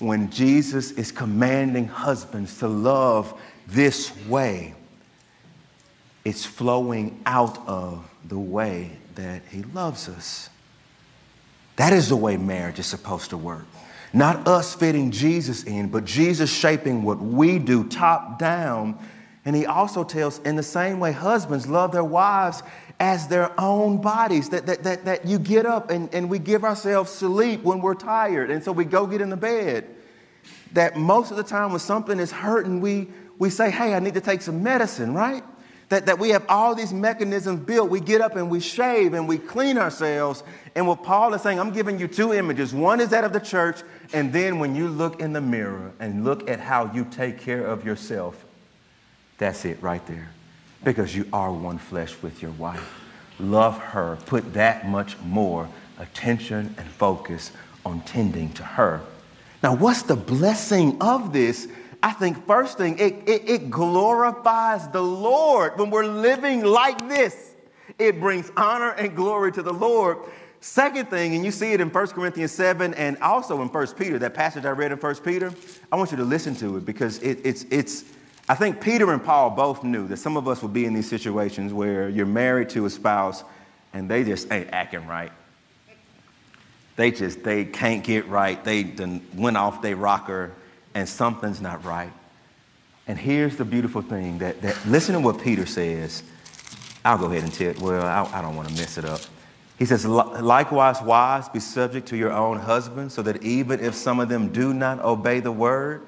When 0.00 0.30
Jesus 0.30 0.90
is 0.92 1.10
commanding 1.10 1.88
husbands 1.88 2.58
to 2.58 2.68
love 2.68 3.40
this 3.66 4.14
way, 4.26 4.74
it's 6.28 6.44
flowing 6.44 7.18
out 7.24 7.66
of 7.66 8.06
the 8.28 8.38
way 8.38 8.90
that 9.14 9.42
He 9.50 9.62
loves 9.62 10.08
us. 10.08 10.50
That 11.76 11.94
is 11.94 12.10
the 12.10 12.16
way 12.16 12.36
marriage 12.36 12.78
is 12.78 12.86
supposed 12.86 13.30
to 13.30 13.38
work. 13.38 13.64
Not 14.12 14.46
us 14.46 14.74
fitting 14.74 15.10
Jesus 15.10 15.64
in, 15.64 15.88
but 15.88 16.04
Jesus 16.04 16.52
shaping 16.52 17.02
what 17.02 17.18
we 17.18 17.58
do 17.58 17.84
top 17.84 18.38
down. 18.38 18.98
And 19.44 19.56
he 19.56 19.64
also 19.64 20.04
tells, 20.04 20.38
in 20.40 20.56
the 20.56 20.62
same 20.62 21.00
way, 21.00 21.12
husbands 21.12 21.66
love 21.66 21.92
their 21.92 22.04
wives 22.04 22.62
as 23.00 23.28
their 23.28 23.58
own 23.58 24.00
bodies. 24.00 24.48
That, 24.50 24.66
that, 24.66 24.82
that, 24.82 25.04
that 25.04 25.26
you 25.26 25.38
get 25.38 25.66
up 25.66 25.90
and, 25.90 26.12
and 26.12 26.28
we 26.28 26.38
give 26.38 26.64
ourselves 26.64 27.10
sleep 27.10 27.62
when 27.62 27.80
we're 27.80 27.94
tired. 27.94 28.50
And 28.50 28.62
so 28.62 28.72
we 28.72 28.84
go 28.84 29.06
get 29.06 29.20
in 29.20 29.30
the 29.30 29.36
bed. 29.36 29.86
That 30.72 30.96
most 30.96 31.30
of 31.30 31.36
the 31.36 31.42
time 31.42 31.70
when 31.70 31.80
something 31.80 32.18
is 32.18 32.32
hurting, 32.32 32.80
we, 32.80 33.08
we 33.38 33.50
say, 33.50 33.70
hey, 33.70 33.94
I 33.94 34.00
need 34.00 34.14
to 34.14 34.20
take 34.20 34.42
some 34.42 34.62
medicine, 34.62 35.14
right? 35.14 35.44
That, 35.88 36.06
that 36.06 36.18
we 36.18 36.30
have 36.30 36.44
all 36.48 36.74
these 36.74 36.92
mechanisms 36.92 37.60
built. 37.60 37.88
We 37.88 38.00
get 38.00 38.20
up 38.20 38.36
and 38.36 38.50
we 38.50 38.60
shave 38.60 39.14
and 39.14 39.26
we 39.26 39.38
clean 39.38 39.78
ourselves. 39.78 40.42
And 40.74 40.86
what 40.86 41.02
Paul 41.02 41.32
is 41.34 41.42
saying, 41.42 41.58
I'm 41.58 41.72
giving 41.72 41.98
you 41.98 42.06
two 42.08 42.34
images. 42.34 42.74
One 42.74 43.00
is 43.00 43.08
that 43.10 43.24
of 43.24 43.32
the 43.32 43.40
church, 43.40 43.80
and 44.12 44.32
then 44.32 44.58
when 44.58 44.74
you 44.74 44.88
look 44.88 45.20
in 45.20 45.32
the 45.32 45.40
mirror 45.40 45.92
and 45.98 46.24
look 46.24 46.48
at 46.48 46.60
how 46.60 46.92
you 46.92 47.06
take 47.10 47.40
care 47.40 47.64
of 47.66 47.84
yourself, 47.84 48.44
that's 49.38 49.64
it 49.64 49.82
right 49.82 50.04
there. 50.06 50.28
Because 50.84 51.16
you 51.16 51.26
are 51.32 51.50
one 51.50 51.78
flesh 51.78 52.14
with 52.22 52.42
your 52.42 52.52
wife. 52.52 53.02
Love 53.40 53.78
her. 53.78 54.18
Put 54.26 54.54
that 54.54 54.86
much 54.88 55.18
more 55.20 55.68
attention 55.98 56.74
and 56.76 56.86
focus 56.88 57.50
on 57.84 58.00
tending 58.02 58.52
to 58.52 58.62
her. 58.62 59.00
Now, 59.62 59.74
what's 59.74 60.02
the 60.02 60.16
blessing 60.16 60.98
of 61.00 61.32
this? 61.32 61.66
I 62.02 62.12
think 62.12 62.46
first 62.46 62.78
thing, 62.78 62.98
it, 62.98 63.28
it, 63.28 63.48
it, 63.48 63.70
glorifies 63.70 64.86
the 64.88 65.02
Lord. 65.02 65.78
When 65.78 65.90
we're 65.90 66.06
living 66.06 66.64
like 66.64 67.08
this, 67.08 67.54
it 67.98 68.20
brings 68.20 68.52
honor 68.56 68.90
and 68.90 69.16
glory 69.16 69.50
to 69.52 69.62
the 69.62 69.72
Lord. 69.72 70.18
Second 70.60 71.10
thing, 71.10 71.34
and 71.34 71.44
you 71.44 71.50
see 71.50 71.72
it 71.72 71.80
in 71.80 71.88
1 71.88 72.06
Corinthians 72.08 72.52
7 72.52 72.94
and 72.94 73.18
also 73.18 73.62
in 73.62 73.68
1 73.68 73.86
Peter, 73.94 74.18
that 74.20 74.34
passage 74.34 74.64
I 74.64 74.70
read 74.70 74.92
in 74.92 74.98
1 74.98 75.14
Peter, 75.16 75.52
I 75.90 75.96
want 75.96 76.10
you 76.12 76.16
to 76.18 76.24
listen 76.24 76.54
to 76.56 76.76
it 76.76 76.84
because 76.84 77.18
it, 77.18 77.40
it's, 77.44 77.64
it's, 77.70 78.04
I 78.48 78.54
think 78.54 78.80
Peter 78.80 79.12
and 79.12 79.24
Paul 79.24 79.50
both 79.50 79.82
knew 79.82 80.06
that 80.08 80.18
some 80.18 80.36
of 80.36 80.46
us 80.46 80.62
will 80.62 80.68
be 80.68 80.84
in 80.84 80.94
these 80.94 81.08
situations 81.08 81.72
where 81.72 82.08
you're 82.08 82.26
married 82.26 82.70
to 82.70 82.86
a 82.86 82.90
spouse 82.90 83.42
and 83.92 84.08
they 84.08 84.22
just 84.22 84.52
ain't 84.52 84.68
acting 84.72 85.06
right. 85.06 85.32
They 86.94 87.10
just, 87.10 87.42
they 87.44 87.64
can't 87.64 88.02
get 88.02 88.28
right. 88.28 88.62
They 88.62 88.94
went 89.34 89.56
off 89.56 89.82
their 89.82 89.96
rocker 89.96 90.52
and 90.98 91.08
something's 91.08 91.60
not 91.60 91.84
right. 91.84 92.12
And 93.06 93.16
here's 93.16 93.56
the 93.56 93.64
beautiful 93.64 94.02
thing 94.02 94.38
that, 94.38 94.60
that 94.62 94.76
listen 94.86 95.14
to 95.14 95.20
what 95.20 95.40
Peter 95.40 95.64
says. 95.64 96.24
I'll 97.04 97.18
go 97.18 97.26
ahead 97.26 97.44
and 97.44 97.52
tell 97.52 97.70
it. 97.70 97.80
Well, 97.80 98.04
I, 98.04 98.38
I 98.38 98.42
don't 98.42 98.56
want 98.56 98.68
to 98.68 98.74
mess 98.74 98.98
it 98.98 99.04
up. 99.04 99.20
He 99.78 99.84
says, 99.84 100.04
likewise, 100.04 101.00
wives, 101.00 101.48
be 101.48 101.60
subject 101.60 102.08
to 102.08 102.16
your 102.16 102.32
own 102.32 102.58
husbands, 102.58 103.14
so 103.14 103.22
that 103.22 103.44
even 103.44 103.78
if 103.78 103.94
some 103.94 104.18
of 104.18 104.28
them 104.28 104.52
do 104.52 104.74
not 104.74 104.98
obey 104.98 105.38
the 105.38 105.52
word, 105.52 106.04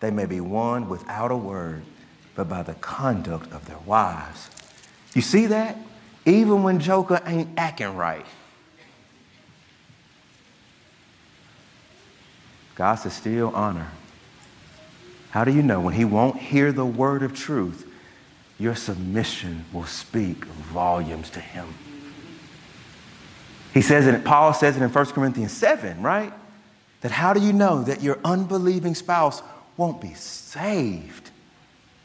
they 0.00 0.10
may 0.10 0.24
be 0.24 0.40
won 0.40 0.88
without 0.88 1.30
a 1.30 1.36
word, 1.36 1.82
but 2.34 2.48
by 2.48 2.62
the 2.62 2.72
conduct 2.74 3.52
of 3.52 3.66
their 3.66 3.78
wives. 3.84 4.48
You 5.14 5.20
see 5.20 5.46
that? 5.46 5.76
Even 6.24 6.62
when 6.62 6.80
Joker 6.80 7.20
ain't 7.26 7.50
acting 7.58 7.94
right. 7.94 8.24
God 12.74 12.94
says, 12.94 13.12
still 13.12 13.54
honor 13.54 13.90
how 15.30 15.44
do 15.44 15.52
you 15.52 15.62
know? 15.62 15.80
When 15.80 15.94
he 15.94 16.04
won't 16.04 16.38
hear 16.38 16.72
the 16.72 16.84
word 16.84 17.22
of 17.22 17.34
truth, 17.34 17.86
your 18.58 18.74
submission 18.74 19.64
will 19.72 19.86
speak 19.86 20.44
volumes 20.44 21.30
to 21.30 21.40
him. 21.40 21.66
He 23.72 23.80
says 23.80 24.06
it, 24.06 24.24
Paul 24.24 24.52
says 24.52 24.76
it 24.76 24.82
in 24.82 24.90
1 24.90 25.06
Corinthians 25.06 25.52
7, 25.52 26.02
right? 26.02 26.32
That 27.02 27.12
how 27.12 27.32
do 27.32 27.40
you 27.40 27.52
know 27.52 27.82
that 27.82 28.02
your 28.02 28.18
unbelieving 28.24 28.94
spouse 28.94 29.42
won't 29.76 30.00
be 30.00 30.14
saved? 30.14 31.30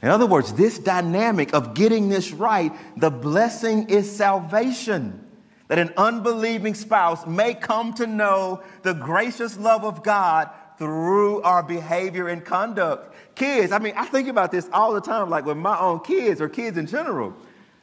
In 0.01 0.09
other 0.09 0.27
words, 0.27 0.53
this 0.53 0.77
dynamic 0.77 1.53
of 1.53 1.73
getting 1.73 2.09
this 2.09 2.31
right, 2.31 2.71
the 2.95 3.09
blessing 3.09 3.89
is 3.89 4.15
salvation. 4.15 5.21
That 5.67 5.79
an 5.79 5.93
unbelieving 5.97 6.75
spouse 6.75 7.25
may 7.25 7.55
come 7.55 7.95
to 7.95 8.05
know 8.05 8.61
the 8.83 8.93
gracious 8.93 9.57
love 9.57 9.83
of 9.83 10.03
God 10.03 10.51
through 10.77 11.41
our 11.41 11.63
behavior 11.63 12.27
and 12.27 12.45
conduct. 12.45 13.14
Kids, 13.35 13.71
I 13.71 13.79
mean, 13.79 13.93
I 13.97 14.05
think 14.05 14.29
about 14.29 14.51
this 14.51 14.69
all 14.71 14.93
the 14.93 15.01
time, 15.01 15.29
like 15.29 15.45
with 15.45 15.57
my 15.57 15.77
own 15.77 15.99
kids 15.99 16.39
or 16.39 16.47
kids 16.47 16.77
in 16.77 16.87
general. 16.87 17.35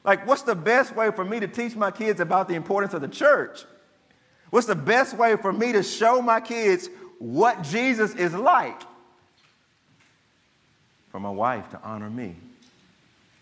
Like, 0.04 0.26
what's 0.26 0.42
the 0.42 0.54
best 0.54 0.96
way 0.96 1.10
for 1.10 1.24
me 1.24 1.40
to 1.40 1.46
teach 1.46 1.76
my 1.76 1.90
kids 1.90 2.20
about 2.20 2.48
the 2.48 2.54
importance 2.54 2.94
of 2.94 3.02
the 3.02 3.08
church? 3.08 3.64
What's 4.50 4.66
the 4.66 4.74
best 4.74 5.16
way 5.16 5.36
for 5.36 5.52
me 5.52 5.72
to 5.72 5.82
show 5.82 6.20
my 6.20 6.40
kids 6.40 6.88
what 7.18 7.62
Jesus 7.62 8.14
is 8.14 8.34
like? 8.34 8.80
For 11.10 11.20
my 11.20 11.30
wife 11.30 11.70
to 11.70 11.80
honor 11.82 12.10
me. 12.10 12.36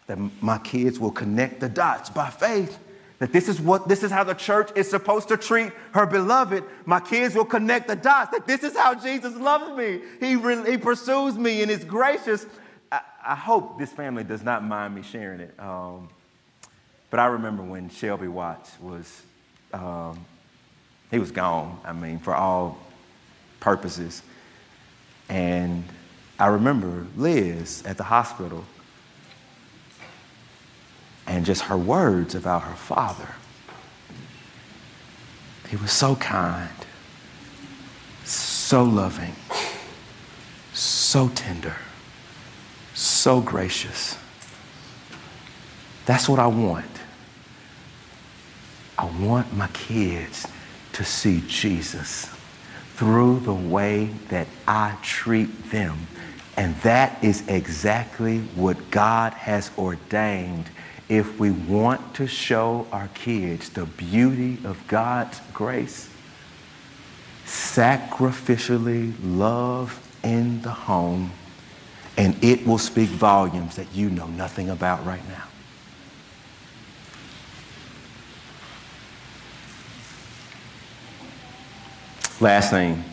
That 0.07 0.19
my 0.43 0.59
kids 0.59 0.99
will 0.99 1.13
connect 1.13 1.61
the 1.61 1.69
dots 1.69 2.11
by 2.11 2.29
faith 2.31 2.79
that 3.21 3.33
this 3.33 3.49
is 3.49 3.61
what 3.61 3.87
this 3.87 4.03
is 4.03 4.11
how 4.11 4.25
the 4.25 4.35
church 4.35 4.71
is 4.75 4.89
supposed 4.89 5.29
to 5.29 5.37
treat 5.37 5.73
her 5.93 6.07
beloved. 6.07 6.65
My 6.87 7.01
kids 7.01 7.35
will 7.35 7.45
connect 7.45 7.87
the 7.87 7.95
dots 7.95 8.33
that 8.33 8.47
this 8.47 8.65
is 8.65 8.77
how 8.77 8.95
jesus 8.95 9.37
loves 9.37 9.77
me. 9.77 10.01
He, 10.19 10.39
he 10.69 10.77
pursues 10.79 11.37
me 11.37 11.63
and 11.63 11.71
is 11.71 11.85
gracious. 11.85 12.47
I, 12.91 13.03
I, 13.25 13.37
hope 13.37 13.79
this 13.79 13.93
family 13.93 14.25
does 14.25 14.43
not 14.43 14.65
mind 14.65 14.95
me 14.95 15.03
sharing 15.03 15.41
it. 15.41 15.55
Um, 15.61 16.09
but 17.11 17.21
i 17.21 17.27
remember 17.27 17.63
when 17.63 17.91
shelby 17.91 18.27
watts 18.27 18.73
was 18.81 19.23
um, 19.75 20.25
he 21.11 21.19
was 21.19 21.31
gone 21.31 21.79
i 21.85 21.93
mean 21.93 22.19
for 22.19 22.35
all 22.35 22.79
purposes. 23.61 24.23
And 25.29 25.85
i 26.39 26.47
remember 26.47 27.07
liz 27.17 27.83
at 27.85 27.99
the 27.99 28.05
hospital 28.05 28.65
and 31.27 31.45
just 31.45 31.63
her 31.63 31.77
words 31.77 32.35
about 32.35 32.63
her 32.63 32.75
father. 32.75 33.35
He 35.69 35.77
was 35.77 35.93
so 35.93 36.17
kind, 36.17 36.69
so 38.25 38.83
loving, 38.83 39.35
so 40.73 41.29
tender, 41.29 41.77
so 42.95 43.41
gracious. 43.41 44.17
That's 46.07 46.29
what 46.29 46.39
I 46.41 46.49
want. 46.49 46.87
I 48.99 49.05
want 49.21 49.55
my 49.55 49.69
kids 49.69 50.47
to 50.95 51.05
see 51.05 51.43
Jesus 51.47 52.27
through 52.97 53.41
the 53.41 53.55
way 53.55 54.11
that 54.29 54.47
I 54.67 54.97
treat 55.03 55.71
them 55.71 56.07
And 56.61 56.77
that 56.83 57.25
is 57.25 57.43
exactly 57.49 58.41
what 58.55 58.91
God 58.91 59.33
has 59.33 59.71
ordained 59.79 60.67
if 61.11 61.41
we 61.41 61.51
want 61.51 62.15
to 62.15 62.27
show 62.27 62.87
our 62.93 63.09
kids 63.09 63.69
the 63.71 63.85
beauty 63.85 64.59
of 64.65 64.83
God's 64.87 65.41
grace. 65.53 66.09
Sacrificially 67.45 69.13
love 69.23 69.99
in 70.23 70.63
the 70.63 70.71
home, 70.71 71.33
and 72.17 72.43
it 72.45 72.65
will 72.65 72.79
speak 72.79 73.09
volumes 73.09 73.75
that 73.75 73.93
you 73.93 74.09
know 74.09 74.29
nothing 74.29 74.71
about 74.71 75.05
right 75.05 75.27
now. 75.29 75.45
Last 82.41 82.71
thing, 82.71 83.05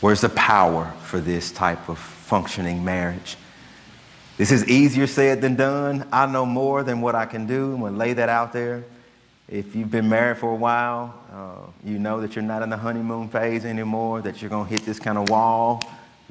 where's 0.00 0.22
the 0.22 0.28
power 0.30 0.92
for 1.04 1.20
this 1.20 1.52
type 1.52 1.88
of 1.88 1.98
functioning 1.98 2.84
marriage. 2.84 3.36
This 4.40 4.52
is 4.52 4.66
easier 4.68 5.06
said 5.06 5.42
than 5.42 5.54
done. 5.54 6.08
I 6.10 6.24
know 6.24 6.46
more 6.46 6.82
than 6.82 7.02
what 7.02 7.14
I 7.14 7.26
can 7.26 7.46
do. 7.46 7.74
I'm 7.74 7.80
going 7.80 7.92
to 7.92 7.98
lay 7.98 8.14
that 8.14 8.30
out 8.30 8.54
there. 8.54 8.84
If 9.46 9.76
you've 9.76 9.90
been 9.90 10.08
married 10.08 10.38
for 10.38 10.50
a 10.50 10.54
while, 10.54 11.14
uh, 11.30 11.70
you 11.84 11.98
know 11.98 12.22
that 12.22 12.34
you're 12.34 12.42
not 12.42 12.62
in 12.62 12.70
the 12.70 12.76
honeymoon 12.78 13.28
phase 13.28 13.66
anymore, 13.66 14.22
that 14.22 14.40
you're 14.40 14.48
going 14.48 14.64
to 14.64 14.70
hit 14.70 14.86
this 14.86 14.98
kind 14.98 15.18
of 15.18 15.28
wall. 15.28 15.82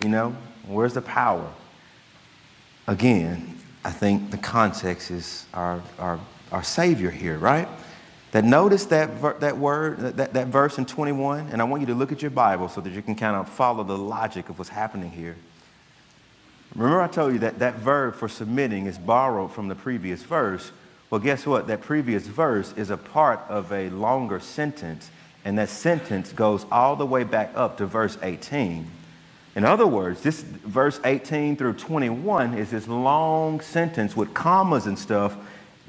You 0.02 0.10
know, 0.10 0.36
where's 0.66 0.96
the 0.96 1.04
power? 1.04 1.48
Again, 2.88 3.56
I 3.86 3.92
think 3.92 4.32
the 4.32 4.40
context 4.40 5.12
is 5.12 5.46
our, 5.54 5.80
our, 6.00 6.20
our 6.52 6.64
Savior 6.64 7.12
here, 7.12 7.38
right? 7.38 7.68
That 8.32 8.44
notice 8.44 8.86
that, 8.88 9.40
that 9.40 9.56
word, 9.56 10.18
that, 10.18 10.34
that 10.34 10.48
verse 10.48 10.80
in 10.80 10.88
21, 10.88 11.50
and 11.52 11.62
I 11.62 11.66
want 11.66 11.82
you 11.82 11.88
to 11.88 11.94
look 11.94 12.12
at 12.12 12.24
your 12.24 12.32
Bible 12.32 12.70
so 12.70 12.82
that 12.82 12.90
you 12.90 13.04
can 13.04 13.14
kind 13.14 13.36
of 13.36 13.48
follow 13.48 13.84
the 13.84 14.00
logic 14.00 14.50
of 14.50 14.58
what's 14.58 14.72
happening 14.72 15.12
here. 15.12 15.36
Remember, 16.76 17.02
I 17.02 17.08
told 17.08 17.34
you 17.34 17.40
that 17.40 17.60
that 17.60 17.76
verb 17.76 18.16
for 18.16 18.28
submitting 18.28 18.86
is 18.86 18.98
borrowed 18.98 19.52
from 19.52 19.68
the 19.68 19.76
previous 19.76 20.22
verse. 20.22 20.72
Well, 21.10 21.20
guess 21.20 21.46
what? 21.46 21.68
That 21.68 21.82
previous 21.82 22.28
verse 22.28 22.74
is 22.78 22.90
a 22.90 22.98
part 22.98 23.42
of 23.50 23.72
a 23.72 23.90
longer 23.90 24.40
sentence, 24.40 25.10
and 25.44 25.58
that 25.58 25.70
sentence 25.70 26.32
goes 26.32 26.66
all 26.72 26.96
the 26.96 27.06
way 27.06 27.24
back 27.24 27.52
up 27.56 27.78
to 27.78 27.88
verse 27.88 28.18
18. 28.22 28.88
In 29.56 29.66
other 29.66 29.88
words, 29.88 30.22
this 30.22 30.42
verse 30.42 31.00
18 31.04 31.58
through 31.58 31.74
21 31.74 32.54
is 32.54 32.70
this 32.70 32.88
long 32.88 33.60
sentence 33.62 34.16
with 34.16 34.34
commas 34.34 34.86
and 34.86 34.98
stuff. 34.98 35.36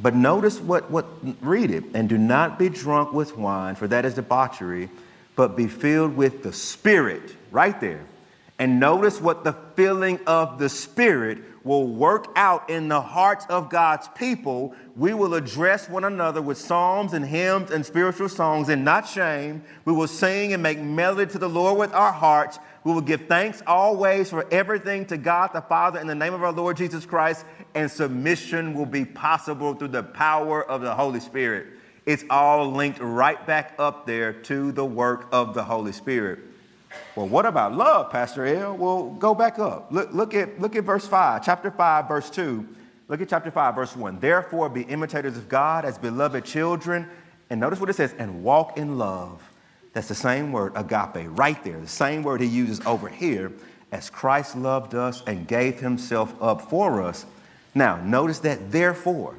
But 0.02 0.14
notice 0.14 0.58
what, 0.58 0.90
what 0.90 1.06
read 1.42 1.70
it. 1.70 1.84
And 1.92 2.08
do 2.08 2.16
not 2.16 2.58
be 2.58 2.70
drunk 2.70 3.12
with 3.12 3.36
wine, 3.36 3.74
for 3.74 3.86
that 3.88 4.06
is 4.06 4.14
debauchery, 4.14 4.88
but 5.36 5.56
be 5.56 5.68
filled 5.68 6.16
with 6.16 6.42
the 6.42 6.54
Spirit. 6.54 7.36
Right 7.50 7.78
there. 7.80 8.06
And 8.60 8.78
notice 8.78 9.22
what 9.22 9.42
the 9.42 9.54
filling 9.74 10.20
of 10.26 10.58
the 10.58 10.68
Spirit 10.68 11.38
will 11.64 11.86
work 11.86 12.26
out 12.36 12.68
in 12.68 12.88
the 12.88 13.00
hearts 13.00 13.46
of 13.48 13.70
God's 13.70 14.06
people. 14.08 14.74
We 14.96 15.14
will 15.14 15.32
address 15.32 15.88
one 15.88 16.04
another 16.04 16.42
with 16.42 16.58
psalms 16.58 17.14
and 17.14 17.24
hymns 17.24 17.70
and 17.70 17.86
spiritual 17.86 18.28
songs 18.28 18.68
and 18.68 18.84
not 18.84 19.08
shame. 19.08 19.62
We 19.86 19.94
will 19.94 20.06
sing 20.06 20.52
and 20.52 20.62
make 20.62 20.78
melody 20.78 21.32
to 21.32 21.38
the 21.38 21.48
Lord 21.48 21.78
with 21.78 21.94
our 21.94 22.12
hearts. 22.12 22.58
We 22.84 22.92
will 22.92 23.00
give 23.00 23.22
thanks 23.28 23.62
always 23.66 24.28
for 24.28 24.46
everything 24.52 25.06
to 25.06 25.16
God 25.16 25.54
the 25.54 25.62
Father 25.62 25.98
in 25.98 26.06
the 26.06 26.14
name 26.14 26.34
of 26.34 26.42
our 26.42 26.52
Lord 26.52 26.76
Jesus 26.76 27.06
Christ. 27.06 27.46
And 27.74 27.90
submission 27.90 28.74
will 28.74 28.84
be 28.84 29.06
possible 29.06 29.72
through 29.72 29.88
the 29.88 30.02
power 30.02 30.62
of 30.62 30.82
the 30.82 30.94
Holy 30.94 31.20
Spirit. 31.20 31.66
It's 32.04 32.24
all 32.28 32.70
linked 32.70 32.98
right 33.00 33.46
back 33.46 33.74
up 33.78 34.04
there 34.04 34.34
to 34.34 34.70
the 34.72 34.84
work 34.84 35.28
of 35.32 35.54
the 35.54 35.64
Holy 35.64 35.92
Spirit. 35.92 36.49
Well, 37.14 37.28
what 37.28 37.46
about 37.46 37.74
love, 37.74 38.10
Pastor 38.10 38.46
L? 38.46 38.76
Well, 38.76 39.10
go 39.10 39.34
back 39.34 39.58
up. 39.58 39.90
Look, 39.90 40.12
look, 40.12 40.34
at, 40.34 40.60
look 40.60 40.76
at 40.76 40.84
verse 40.84 41.06
5, 41.06 41.44
chapter 41.44 41.70
5, 41.70 42.08
verse 42.08 42.30
2. 42.30 42.66
Look 43.08 43.20
at 43.20 43.28
chapter 43.28 43.50
5, 43.50 43.74
verse 43.74 43.96
1. 43.96 44.20
Therefore, 44.20 44.68
be 44.68 44.82
imitators 44.82 45.36
of 45.36 45.48
God 45.48 45.84
as 45.84 45.98
beloved 45.98 46.44
children. 46.44 47.08
And 47.50 47.60
notice 47.60 47.80
what 47.80 47.90
it 47.90 47.96
says, 47.96 48.14
and 48.18 48.44
walk 48.44 48.78
in 48.78 48.98
love. 48.98 49.42
That's 49.92 50.08
the 50.08 50.14
same 50.14 50.52
word, 50.52 50.72
agape, 50.76 51.26
right 51.30 51.62
there. 51.64 51.80
The 51.80 51.88
same 51.88 52.22
word 52.22 52.40
he 52.40 52.46
uses 52.46 52.80
over 52.86 53.08
here, 53.08 53.52
as 53.90 54.08
Christ 54.08 54.56
loved 54.56 54.94
us 54.94 55.22
and 55.26 55.48
gave 55.48 55.80
himself 55.80 56.32
up 56.40 56.70
for 56.70 57.02
us. 57.02 57.26
Now, 57.74 57.96
notice 57.96 58.38
that 58.40 58.70
therefore. 58.70 59.34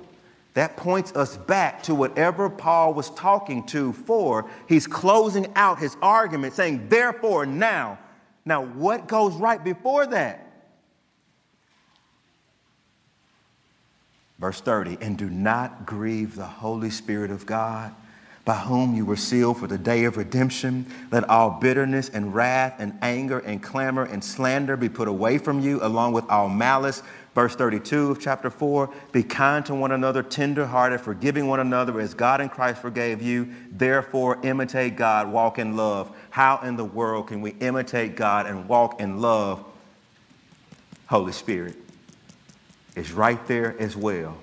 That 0.54 0.76
points 0.76 1.16
us 1.16 1.38
back 1.38 1.84
to 1.84 1.96
whatever 1.96 2.50
Paul 2.50 2.94
was 2.94 3.10
talking 3.12 3.66
to 3.68 3.94
for. 3.94 4.50
He's 4.68 4.86
closing 4.86 5.52
out 5.56 5.80
his 5.80 5.96
argument, 6.02 6.54
saying, 6.54 6.90
therefore, 6.90 7.46
now. 7.46 8.00
Now, 8.44 8.66
what 8.66 9.08
goes 9.08 9.34
right 9.36 9.64
before 9.64 10.06
that? 10.08 10.48
Verse 14.40 14.60
30, 14.60 14.98
and 15.02 15.18
do 15.18 15.30
not 15.30 15.86
grieve 15.86 16.36
the 16.36 16.46
Holy 16.46 16.90
Spirit 16.90 17.30
of 17.30 17.46
God, 17.46 17.94
by 18.44 18.56
whom 18.56 18.96
you 18.96 19.06
were 19.06 19.16
sealed 19.16 19.60
for 19.60 19.68
the 19.68 19.78
day 19.78 20.06
of 20.06 20.18
redemption. 20.18 20.88
Let 21.12 21.30
all 21.30 21.52
bitterness 21.52 22.10
and 22.10 22.34
wrath 22.34 22.76
and 22.80 22.98
anger 23.04 23.38
and 23.38 23.62
clamor 23.62 24.04
and 24.04 24.24
slander 24.24 24.76
be 24.76 24.90
put 24.90 25.08
away 25.08 25.38
from 25.38 25.60
you, 25.60 25.80
along 25.84 26.14
with 26.14 26.28
all 26.28 26.50
malice. 26.50 27.04
Verse 27.34 27.56
32 27.56 28.12
of 28.12 28.20
chapter 28.20 28.50
4 28.50 28.94
Be 29.12 29.24
kind 29.24 29.66
to 29.66 29.76
one 29.76 29.92
another, 29.92 30.22
tenderhearted, 30.22 31.00
forgiving 31.00 31.48
one 31.48 31.60
another 31.60 32.00
as 32.00 32.14
God 32.14 32.42
in 32.42 32.50
Christ 32.50 32.82
forgave 32.82 33.22
you. 33.22 33.48
Therefore, 33.72 34.40
imitate 34.44 34.98
God, 34.98 35.32
walk 35.32 35.58
in 35.58 35.78
love. 35.78 36.16
How 36.30 36.60
in 36.64 36.76
the 36.76 36.86
world 36.86 37.28
can 37.28 37.42
we 37.42 37.52
imitate 37.52 38.16
God 38.16 38.48
and 38.48 38.68
walk 38.68 39.00
in 39.00 39.22
love? 39.22 39.64
Holy 41.08 41.32
Spirit 41.32 41.76
is 42.96 43.12
right 43.12 43.46
there 43.48 43.80
as 43.80 43.96
well. 43.96 44.38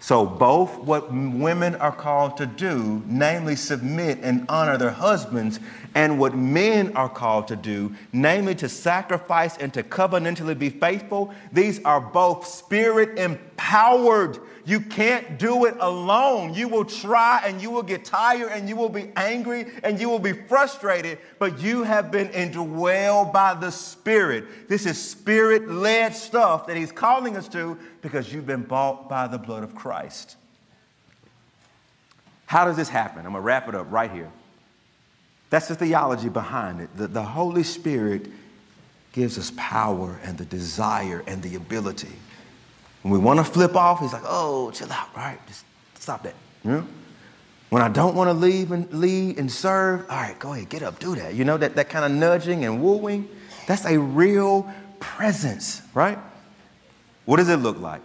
So, 0.00 0.24
both 0.24 0.78
what 0.78 1.12
women 1.12 1.74
are 1.76 1.90
called 1.90 2.36
to 2.36 2.46
do, 2.46 3.02
namely 3.06 3.56
submit 3.56 4.20
and 4.22 4.46
honor 4.48 4.78
their 4.78 4.92
husbands, 4.92 5.58
and 5.94 6.20
what 6.20 6.36
men 6.36 6.96
are 6.96 7.08
called 7.08 7.48
to 7.48 7.56
do, 7.56 7.92
namely 8.12 8.54
to 8.56 8.68
sacrifice 8.68 9.56
and 9.56 9.74
to 9.74 9.82
covenantally 9.82 10.56
be 10.56 10.70
faithful, 10.70 11.34
these 11.52 11.82
are 11.82 12.00
both 12.00 12.46
spirit 12.46 13.18
empowered. 13.18 14.38
You 14.68 14.80
can't 14.80 15.38
do 15.38 15.64
it 15.64 15.76
alone. 15.80 16.52
You 16.52 16.68
will 16.68 16.84
try 16.84 17.40
and 17.42 17.58
you 17.58 17.70
will 17.70 17.82
get 17.82 18.04
tired 18.04 18.52
and 18.52 18.68
you 18.68 18.76
will 18.76 18.90
be 18.90 19.10
angry 19.16 19.72
and 19.82 19.98
you 19.98 20.10
will 20.10 20.18
be 20.18 20.34
frustrated, 20.34 21.16
but 21.38 21.58
you 21.58 21.84
have 21.84 22.10
been 22.10 22.28
indwelled 22.28 23.32
by 23.32 23.54
the 23.54 23.70
Spirit. 23.70 24.68
This 24.68 24.84
is 24.84 25.02
spirit 25.02 25.70
led 25.70 26.14
stuff 26.14 26.66
that 26.66 26.76
He's 26.76 26.92
calling 26.92 27.34
us 27.34 27.48
to 27.48 27.78
because 28.02 28.30
you've 28.30 28.44
been 28.44 28.60
bought 28.60 29.08
by 29.08 29.26
the 29.26 29.38
blood 29.38 29.62
of 29.62 29.74
Christ. 29.74 30.36
How 32.44 32.66
does 32.66 32.76
this 32.76 32.90
happen? 32.90 33.20
I'm 33.20 33.32
going 33.32 33.36
to 33.36 33.40
wrap 33.40 33.70
it 33.70 33.74
up 33.74 33.86
right 33.90 34.10
here. 34.10 34.30
That's 35.48 35.68
the 35.68 35.76
theology 35.76 36.28
behind 36.28 36.82
it. 36.82 36.94
The, 36.94 37.06
the 37.06 37.22
Holy 37.22 37.62
Spirit 37.62 38.26
gives 39.12 39.38
us 39.38 39.50
power 39.56 40.20
and 40.24 40.36
the 40.36 40.44
desire 40.44 41.24
and 41.26 41.42
the 41.42 41.54
ability. 41.54 42.12
When 43.08 43.18
we 43.18 43.24
want 43.24 43.38
to 43.38 43.44
flip 43.44 43.74
off, 43.74 44.00
he's 44.00 44.12
like, 44.12 44.24
oh, 44.26 44.70
chill 44.70 44.92
out, 44.92 45.16
right? 45.16 45.38
Just 45.46 45.64
stop 45.94 46.24
that. 46.24 46.34
You 46.62 46.72
know? 46.72 46.86
When 47.70 47.80
I 47.80 47.88
don't 47.88 48.14
want 48.14 48.28
to 48.28 48.34
leave 48.34 48.70
and 48.70 48.92
lead 48.92 49.38
and 49.38 49.50
serve, 49.50 50.02
all 50.10 50.16
right, 50.18 50.38
go 50.38 50.52
ahead, 50.52 50.68
get 50.68 50.82
up, 50.82 50.98
do 50.98 51.14
that. 51.14 51.34
You 51.34 51.46
know, 51.46 51.56
that, 51.56 51.74
that 51.76 51.88
kind 51.88 52.04
of 52.04 52.12
nudging 52.12 52.66
and 52.66 52.82
wooing, 52.82 53.26
that's 53.66 53.86
a 53.86 53.98
real 53.98 54.70
presence, 55.00 55.80
right? 55.94 56.18
What 57.24 57.38
does 57.38 57.48
it 57.48 57.56
look 57.56 57.80
like? 57.80 58.02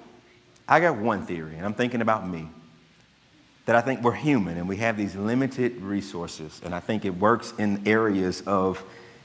I 0.69 0.79
got 0.79 0.97
one 0.97 1.25
theory, 1.25 1.57
and 1.57 1.65
I'm 1.65 1.73
thinking 1.73 1.99
about 1.99 2.25
me 2.25 2.47
that 3.65 3.75
I 3.75 3.81
think 3.81 4.03
we're 4.03 4.13
human 4.13 4.57
and 4.57 4.69
we 4.69 4.77
have 4.77 4.95
these 4.95 5.17
limited 5.17 5.81
resources. 5.81 6.61
And 6.63 6.73
I 6.73 6.79
think 6.79 7.03
it 7.03 7.17
works 7.17 7.53
in 7.57 7.85
areas 7.85 8.39
of 8.45 8.81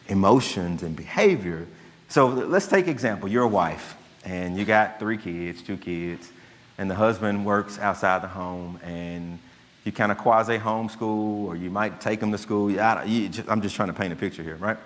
emotions 0.08 0.82
and 0.82 0.96
behavior. 0.96 1.68
So 2.08 2.26
let's 2.26 2.66
take 2.66 2.88
example. 2.88 3.28
You're 3.28 3.44
a 3.44 3.48
wife 3.48 3.94
and 4.28 4.58
you 4.58 4.66
got 4.66 4.98
three 4.98 5.16
kids, 5.16 5.62
two 5.62 5.78
kids, 5.78 6.30
and 6.76 6.90
the 6.90 6.94
husband 6.94 7.46
works 7.46 7.78
outside 7.78 8.22
the 8.22 8.28
home 8.28 8.78
and 8.84 9.38
you 9.84 9.90
kind 9.90 10.12
of 10.12 10.18
quasi 10.18 10.58
homeschool 10.58 11.46
or 11.46 11.56
you 11.56 11.70
might 11.70 11.98
take 11.98 12.20
them 12.20 12.30
to 12.30 12.36
school. 12.36 12.68
I'm 12.78 13.62
just 13.62 13.74
trying 13.74 13.88
to 13.88 13.94
paint 13.94 14.12
a 14.12 14.16
picture 14.16 14.42
here, 14.42 14.56
right? 14.56 14.76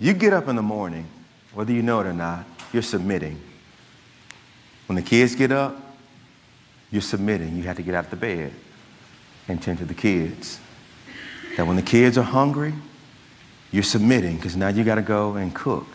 You 0.00 0.14
get 0.14 0.32
up 0.32 0.48
in 0.48 0.56
the 0.56 0.62
morning, 0.62 1.06
whether 1.54 1.72
you 1.72 1.80
know 1.80 2.00
it 2.00 2.06
or 2.06 2.12
not, 2.12 2.44
you're 2.72 2.82
submitting. 2.82 3.40
When 4.86 4.96
the 4.96 5.02
kids 5.02 5.36
get 5.36 5.52
up, 5.52 5.80
you're 6.90 7.02
submitting. 7.02 7.56
You 7.56 7.62
have 7.64 7.76
to 7.76 7.82
get 7.82 7.94
out 7.94 8.04
of 8.04 8.10
the 8.10 8.16
bed 8.16 8.52
and 9.46 9.62
tend 9.62 9.78
to 9.78 9.84
the 9.84 9.94
kids. 9.94 10.58
That 11.56 11.68
when 11.68 11.76
the 11.76 11.82
kids 11.82 12.18
are 12.18 12.22
hungry, 12.22 12.74
you're 13.70 13.84
submitting 13.84 14.36
because 14.36 14.56
now 14.56 14.68
you 14.68 14.82
got 14.82 14.96
to 14.96 15.02
go 15.02 15.36
and 15.36 15.54
cook. 15.54 15.86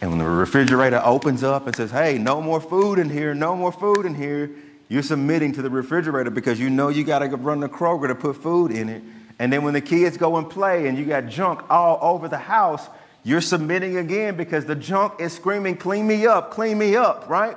And 0.00 0.10
when 0.10 0.18
the 0.18 0.24
refrigerator 0.24 1.00
opens 1.04 1.42
up 1.42 1.66
and 1.66 1.74
says, 1.74 1.90
hey, 1.90 2.18
no 2.18 2.40
more 2.40 2.60
food 2.60 2.98
in 2.98 3.08
here, 3.08 3.34
no 3.34 3.56
more 3.56 3.72
food 3.72 4.04
in 4.04 4.14
here, 4.14 4.50
you're 4.88 5.02
submitting 5.02 5.52
to 5.52 5.62
the 5.62 5.70
refrigerator 5.70 6.30
because 6.30 6.60
you 6.60 6.70
know 6.70 6.88
you 6.88 7.02
got 7.02 7.20
to 7.20 7.28
run 7.28 7.60
the 7.60 7.68
Kroger 7.68 8.08
to 8.08 8.14
put 8.14 8.36
food 8.36 8.70
in 8.70 8.88
it. 8.88 9.02
And 9.38 9.52
then 9.52 9.62
when 9.64 9.74
the 9.74 9.80
kids 9.80 10.16
go 10.16 10.36
and 10.36 10.48
play 10.48 10.86
and 10.86 10.96
you 10.96 11.04
got 11.04 11.26
junk 11.26 11.68
all 11.70 11.98
over 12.00 12.28
the 12.28 12.38
house, 12.38 12.88
You're 13.26 13.40
submitting 13.40 13.96
again 13.96 14.36
because 14.36 14.66
the 14.66 14.76
junk 14.76 15.14
is 15.20 15.32
screaming, 15.32 15.78
clean 15.78 16.06
me 16.06 16.28
up, 16.28 16.52
clean 16.52 16.78
me 16.78 16.94
up, 16.94 17.28
right? 17.28 17.56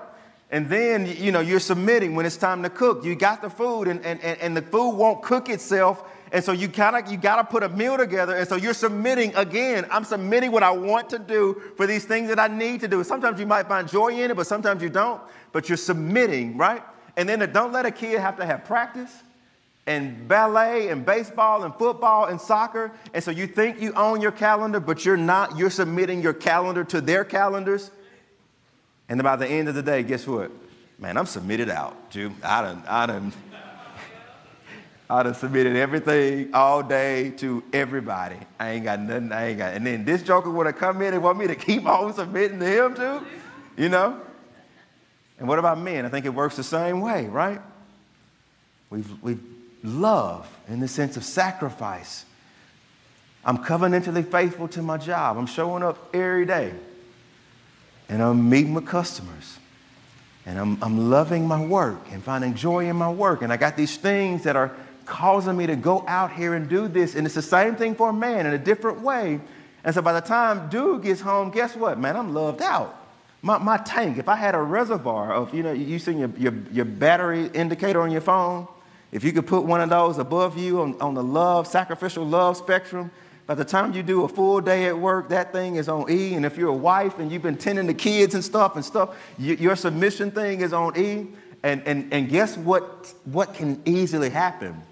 And 0.50 0.68
then, 0.68 1.06
you 1.06 1.32
know, 1.32 1.42
you're 1.42 1.60
submitting 1.60 2.16
when 2.16 2.26
it's 2.26 2.38
time 2.38 2.64
to 2.64 2.72
cook. 2.72 3.06
You 3.06 3.14
got 3.14 3.44
the 3.44 3.52
food 3.52 3.88
and, 3.88 4.04
and, 4.04 4.20
and 4.20 4.58
the 4.58 4.64
food 4.64 4.96
won't 4.96 5.22
cook 5.22 5.48
itself. 5.48 6.04
And 6.32 6.44
so 6.44 6.52
you 6.52 6.68
gotta, 6.68 7.10
you 7.10 7.18
gotta 7.18 7.44
put 7.44 7.64
a 7.64 7.70
meal 7.70 7.98
together. 7.98 8.36
And 8.36 8.48
so 8.48 8.56
you're 8.56 8.74
submitting 8.74 9.36
again. 9.36 9.86
I'm 9.90 10.04
submitting 10.04 10.52
what 10.52 10.64
I 10.64 10.72
want 10.72 11.10
to 11.10 11.20
do 11.20 11.62
for 11.76 11.88
these 11.88 12.06
things 12.06 12.30
that 12.30 12.40
I 12.40 12.48
need 12.48 12.82
to 12.82 12.88
do. 12.88 13.04
Sometimes 13.04 13.40
you 13.40 13.46
might 13.46 13.68
find 13.68 13.88
joy 13.88 14.10
in 14.10 14.32
it, 14.32 14.38
but 14.38 14.48
sometimes 14.48 14.84
you 14.84 14.90
don't. 14.90 15.22
But 15.52 15.70
you're 15.70 15.78
submitting, 15.78 16.58
right? 16.58 16.84
And 17.18 17.28
then 17.28 17.40
don't 17.52 17.72
let 17.72 17.86
a 17.86 17.92
kid 17.92 18.20
have 18.20 18.38
to 18.38 18.46
have 18.46 18.66
practice 18.66 19.12
and 19.88 20.28
ballet 20.28 20.90
and 20.90 21.04
baseball 21.04 21.64
and 21.64 21.74
football 21.74 22.26
and 22.26 22.40
soccer. 22.40 22.92
And 23.14 23.24
so 23.24 23.32
you 23.32 23.48
think 23.48 23.82
you 23.82 23.92
own 23.94 24.22
your 24.22 24.32
calendar, 24.32 24.80
but 24.80 25.04
you're 25.04 25.18
not. 25.18 25.58
You're 25.58 25.72
submitting 25.72 26.22
your 26.22 26.34
calendar 26.34 26.84
to 26.86 27.02
their 27.02 27.26
calendars. 27.26 27.90
And 29.10 29.24
by 29.24 29.36
the 29.36 29.48
end 29.48 29.68
of 29.68 29.74
the 29.74 29.82
day, 29.82 30.04
guess 30.04 30.28
what? 30.28 30.52
Man, 31.00 31.18
I'm 31.18 31.26
submitted 31.26 31.70
out, 31.70 32.12
Jew. 32.12 32.32
I 32.44 32.62
done, 32.62 32.84
I 32.88 33.06
done, 33.08 33.34
I 35.10 35.24
done 35.24 35.34
submitted 35.34 35.76
everything 35.76 36.54
all 36.54 36.84
day 36.84 37.32
to 37.38 37.64
everybody. 37.74 38.38
I 38.60 38.72
ain't 38.72 38.84
got 38.84 39.00
nothing, 39.00 39.32
I 39.32 39.48
ain't 39.48 39.58
got. 39.58 39.74
And 39.74 39.86
then 39.86 40.06
this 40.06 40.22
joker 40.22 40.52
would 40.52 40.68
have 40.68 40.78
come 40.78 41.02
in 41.02 41.16
and 41.16 41.24
want 41.24 41.40
me 41.40 41.48
to 41.48 41.56
keep 41.56 41.86
on 41.88 42.14
submitting 42.14 42.60
to 42.60 42.66
him 42.66 42.96
too, 42.96 43.26
you 43.76 43.90
know? 43.90 44.22
And 45.40 45.48
what 45.48 45.58
about 45.58 45.80
men? 45.80 46.06
I 46.06 46.10
think 46.10 46.26
it 46.26 46.34
works 46.34 46.58
the 46.58 46.64
same 46.64 47.02
way, 47.02 47.26
right? 47.26 47.60
We've, 48.92 49.24
we've 49.24 49.42
love 49.84 50.48
in 50.68 50.80
the 50.80 50.88
sense 50.88 51.18
of 51.18 51.24
sacrifice. 51.24 52.26
I'm 53.44 53.58
covenantally 53.60 54.30
faithful 54.30 54.68
to 54.70 54.82
my 54.82 54.98
job. 54.98 55.38
I'm 55.38 55.48
showing 55.48 55.82
up 55.82 56.14
every 56.14 56.46
day 56.46 56.74
and 58.10 58.22
I'm 58.22 58.50
meeting 58.50 58.74
with 58.74 58.86
customers 58.86 59.58
and 60.46 60.60
I'm, 60.60 60.84
I'm 60.84 61.10
loving 61.10 61.48
my 61.48 61.64
work 61.64 62.12
and 62.12 62.24
finding 62.24 62.54
joy 62.54 62.90
in 62.90 62.96
my 62.96 63.10
work. 63.10 63.42
And 63.42 63.52
I 63.52 63.58
got 63.58 63.78
these 63.78 63.98
things 63.98 64.44
that 64.44 64.56
are 64.56 64.76
causing 65.10 65.58
me 65.58 65.68
to 65.68 65.76
go 65.76 66.06
out 66.08 66.32
here 66.32 66.54
and 66.54 66.70
do 66.70 66.88
this. 66.88 67.16
And 67.16 67.26
it's 67.26 67.36
the 67.36 67.42
same 67.42 67.76
thing 67.76 67.96
for 67.96 68.10
a 68.10 68.14
man 68.14 68.46
in 68.46 68.54
a 68.54 68.58
different 68.58 69.02
way. 69.02 69.42
And 69.84 69.94
so 69.94 70.02
by 70.02 70.14
the 70.14 70.22
time 70.22 70.70
dude 70.70 71.04
gets 71.04 71.20
home, 71.20 71.52
guess 71.52 71.76
what, 71.76 72.00
man? 72.00 72.16
I'm 72.16 72.34
loved 72.34 72.62
out. 72.62 72.96
My, 73.42 73.58
my 73.58 73.78
tank, 73.78 74.18
if 74.18 74.30
I 74.30 74.36
had 74.36 74.54
a 74.54 74.62
reservoir 74.62 75.34
of, 75.34 75.54
you 75.54 75.64
know, 75.64 75.72
you 75.72 75.98
seen 76.00 76.20
your, 76.20 76.30
your, 76.38 76.54
your 76.72 76.86
battery 76.86 77.48
indicator 77.48 78.02
on 78.02 78.12
your 78.12 78.22
phone, 78.22 78.68
if 79.12 79.24
you 79.24 79.32
could 79.32 79.48
put 79.48 79.64
one 79.64 79.82
of 79.82 79.90
those 79.90 80.18
above 80.18 80.58
you 80.58 80.82
on, 80.82 81.02
on 81.02 81.14
the 81.14 81.24
love, 81.24 81.66
sacrificial 81.68 82.26
love 82.26 82.58
spectrum, 82.58 83.12
by 83.48 83.56
the 83.56 83.66
time 83.66 83.94
you 83.94 84.04
do 84.04 84.26
a 84.26 84.28
full 84.28 84.62
day 84.62 84.86
at 84.86 85.00
work, 85.00 85.30
that 85.30 85.52
thing 85.52 85.78
is 85.78 85.90
on 85.90 86.12
E. 86.12 86.36
And 86.36 86.46
if 86.46 86.56
you're 86.56 86.70
a 86.70 86.74
wife 86.74 87.18
and 87.18 87.32
you've 87.32 87.42
been 87.42 87.58
tending 87.58 87.88
the 87.88 87.96
kids 87.96 88.36
and 88.36 88.44
stuff 88.44 88.76
and 88.76 88.86
stuff, 88.86 89.18
you, 89.40 89.56
your 89.56 89.76
submission 89.76 90.30
thing 90.30 90.62
is 90.62 90.72
on 90.72 90.96
E. 90.96 91.28
And, 91.64 91.82
and, 91.88 92.14
and 92.14 92.30
guess 92.30 92.56
what, 92.58 93.12
what 93.26 93.56
can 93.56 93.82
easily 93.86 94.30
happen? 94.30 94.84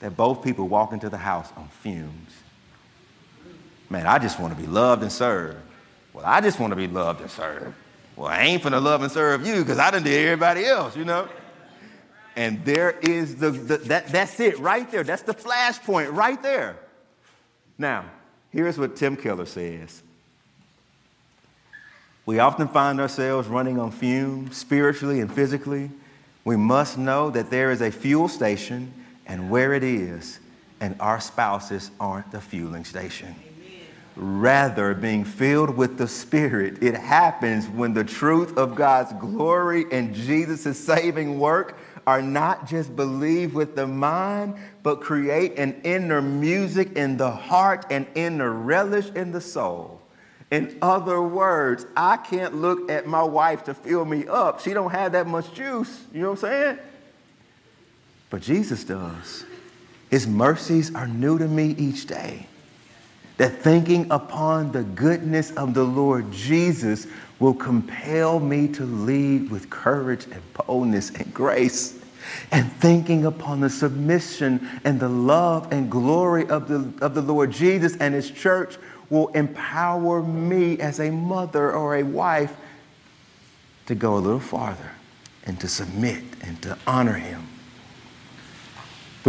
That 0.00 0.16
both 0.16 0.42
people 0.42 0.68
walk 0.68 0.92
into 0.92 1.08
the 1.08 1.18
house 1.18 1.48
on 1.56 1.68
fumes. 1.68 2.32
Man, 3.88 4.06
I 4.06 4.18
just 4.18 4.38
want 4.38 4.54
to 4.54 4.60
be 4.60 4.66
loved 4.66 5.02
and 5.02 5.12
served. 5.12 5.58
Well, 6.12 6.24
I 6.24 6.40
just 6.40 6.58
want 6.58 6.72
to 6.72 6.76
be 6.76 6.86
loved 6.86 7.20
and 7.20 7.30
served. 7.30 7.74
Well, 8.16 8.28
I 8.28 8.42
ain't 8.42 8.62
finna 8.62 8.82
love 8.82 9.02
and 9.02 9.10
serve 9.10 9.46
you 9.46 9.60
because 9.60 9.78
I 9.78 9.90
done 9.90 10.02
do 10.02 10.12
everybody 10.12 10.64
else, 10.64 10.96
you 10.96 11.04
know? 11.04 11.28
And 12.36 12.64
there 12.64 12.92
is 13.02 13.36
the, 13.36 13.50
the, 13.50 13.76
that, 13.78 14.08
that's 14.08 14.38
it 14.40 14.58
right 14.58 14.90
there. 14.90 15.02
That's 15.02 15.22
the 15.22 15.34
flashpoint 15.34 16.14
right 16.14 16.40
there. 16.42 16.76
Now, 17.78 18.04
here's 18.50 18.78
what 18.78 18.96
Tim 18.96 19.16
Keller 19.16 19.46
says. 19.46 20.02
We 22.26 22.38
often 22.38 22.68
find 22.68 23.00
ourselves 23.00 23.48
running 23.48 23.78
on 23.78 23.90
fumes, 23.90 24.56
spiritually 24.56 25.20
and 25.20 25.32
physically. 25.32 25.90
We 26.44 26.56
must 26.56 26.98
know 26.98 27.30
that 27.30 27.50
there 27.50 27.70
is 27.70 27.80
a 27.80 27.90
fuel 27.90 28.28
station 28.28 28.92
and 29.30 29.48
where 29.48 29.72
it 29.72 29.84
is, 29.84 30.40
and 30.80 30.96
our 30.98 31.20
spouses 31.20 31.92
aren't 32.00 32.30
the 32.32 32.40
fueling 32.40 32.84
station. 32.84 33.32
Rather, 34.16 34.92
being 34.92 35.24
filled 35.24 35.70
with 35.76 35.96
the 35.96 36.08
Spirit, 36.08 36.82
it 36.82 36.96
happens 36.96 37.68
when 37.68 37.94
the 37.94 38.02
truth 38.02 38.58
of 38.58 38.74
God's 38.74 39.12
glory 39.14 39.84
and 39.92 40.12
Jesus' 40.12 40.76
saving 40.76 41.38
work 41.38 41.78
are 42.08 42.20
not 42.20 42.68
just 42.68 42.96
believed 42.96 43.54
with 43.54 43.76
the 43.76 43.86
mind, 43.86 44.56
but 44.82 45.00
create 45.00 45.56
an 45.56 45.80
inner 45.84 46.20
music 46.20 46.96
in 46.96 47.16
the 47.16 47.30
heart 47.30 47.86
and 47.88 48.08
inner 48.16 48.50
relish 48.50 49.10
in 49.10 49.30
the 49.30 49.40
soul. 49.40 50.02
In 50.50 50.76
other 50.82 51.22
words, 51.22 51.86
I 51.96 52.16
can't 52.16 52.56
look 52.56 52.90
at 52.90 53.06
my 53.06 53.22
wife 53.22 53.62
to 53.64 53.74
fill 53.74 54.04
me 54.04 54.26
up. 54.26 54.58
She 54.58 54.74
don't 54.74 54.90
have 54.90 55.12
that 55.12 55.28
much 55.28 55.54
juice. 55.54 56.04
You 56.12 56.22
know 56.22 56.30
what 56.30 56.42
I'm 56.42 56.50
saying? 56.50 56.78
But 58.30 58.42
Jesus 58.42 58.84
does. 58.84 59.44
His 60.10 60.26
mercies 60.26 60.94
are 60.94 61.06
new 61.06 61.38
to 61.38 61.46
me 61.46 61.74
each 61.76 62.06
day. 62.06 62.46
That 63.36 63.62
thinking 63.62 64.10
upon 64.10 64.72
the 64.72 64.82
goodness 64.82 65.50
of 65.52 65.74
the 65.74 65.84
Lord 65.84 66.30
Jesus 66.30 67.06
will 67.38 67.54
compel 67.54 68.38
me 68.38 68.68
to 68.68 68.84
lead 68.84 69.50
with 69.50 69.70
courage 69.70 70.26
and 70.30 70.42
boldness 70.54 71.10
and 71.10 71.32
grace. 71.32 71.98
And 72.52 72.70
thinking 72.74 73.24
upon 73.24 73.60
the 73.60 73.70
submission 73.70 74.68
and 74.84 75.00
the 75.00 75.08
love 75.08 75.72
and 75.72 75.90
glory 75.90 76.46
of 76.48 76.68
the, 76.68 76.92
of 77.04 77.14
the 77.14 77.22
Lord 77.22 77.50
Jesus 77.50 77.96
and 77.96 78.14
his 78.14 78.30
church 78.30 78.76
will 79.08 79.28
empower 79.28 80.22
me 80.22 80.78
as 80.78 81.00
a 81.00 81.10
mother 81.10 81.72
or 81.72 81.96
a 81.96 82.02
wife 82.02 82.54
to 83.86 83.94
go 83.94 84.16
a 84.16 84.20
little 84.20 84.38
farther 84.38 84.92
and 85.44 85.58
to 85.60 85.66
submit 85.66 86.22
and 86.42 86.60
to 86.62 86.78
honor 86.86 87.14
him. 87.14 87.48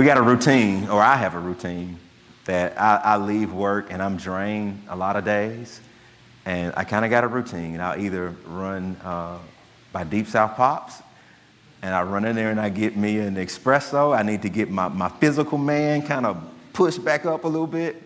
We 0.02 0.08
got 0.08 0.18
a 0.18 0.24
routine, 0.24 0.90
or 0.90 1.00
I 1.00 1.16
have 1.16 1.36
a 1.36 1.40
routine, 1.40 2.00
that 2.46 2.74
I, 2.82 2.96
I 3.04 3.18
leave 3.18 3.54
work 3.54 3.94
and 3.94 4.02
I'm 4.02 4.18
drained 4.18 4.82
a 4.90 4.96
lot 4.96 5.16
of 5.16 5.24
days. 5.24 5.80
And 6.44 6.74
I 6.76 6.86
kind 6.86 7.06
of 7.06 7.12
got 7.12 7.24
a 7.24 7.28
routine. 7.28 7.76
And 7.76 7.84
I'll 7.84 8.02
either 8.02 8.34
run 8.48 8.96
uh, 9.04 9.38
by 9.94 10.04
Deep 10.04 10.26
South 10.26 10.56
Pops, 10.56 11.04
and 11.84 11.94
I 11.94 12.02
run 12.02 12.26
in 12.26 12.36
there 12.36 12.50
and 12.50 12.60
I 12.60 12.70
get 12.70 12.98
me 12.98 13.20
an 13.20 13.36
espresso. 13.36 14.18
I 14.18 14.24
need 14.24 14.42
to 14.42 14.50
get 14.50 14.72
my, 14.72 14.88
my 14.88 15.08
physical 15.08 15.60
man 15.60 16.02
kind 16.02 16.26
of 16.26 16.44
pushed 16.74 17.06
back 17.06 17.28
up 17.28 17.44
a 17.44 17.48
little 17.48 17.68
bit. 17.68 18.02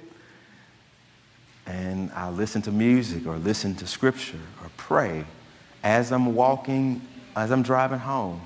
And 1.66 2.12
I 2.12 2.30
listen 2.30 2.62
to 2.64 2.74
music 2.74 3.26
or 3.26 3.38
listen 3.38 3.74
to 3.76 3.88
scripture 3.88 4.42
or 4.62 4.70
pray 4.76 5.24
as 5.82 6.12
I'm 6.12 6.36
walking, 6.36 7.02
as 7.38 7.54
I'm 7.54 7.64
driving 7.64 8.00
home, 8.00 8.42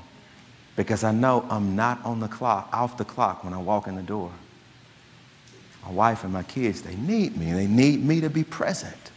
because 0.79 1.03
I 1.03 1.11
know 1.11 1.45
I'm 1.49 1.75
not 1.75 1.99
on 2.05 2.21
the 2.21 2.29
clock, 2.29 2.69
off 2.71 2.95
the 2.95 3.03
clock 3.03 3.43
when 3.43 3.53
I 3.53 3.57
walk 3.57 3.87
in 3.87 3.97
the 3.97 4.01
door. 4.01 4.31
My 5.83 5.91
wife 5.91 6.23
and 6.23 6.31
my 6.31 6.43
kids, 6.43 6.83
they 6.83 6.95
need 6.95 7.35
me. 7.35 7.51
They 7.51 7.67
need 7.67 8.01
me 8.01 8.21
to 8.21 8.29
be 8.29 8.45
present. 8.45 9.11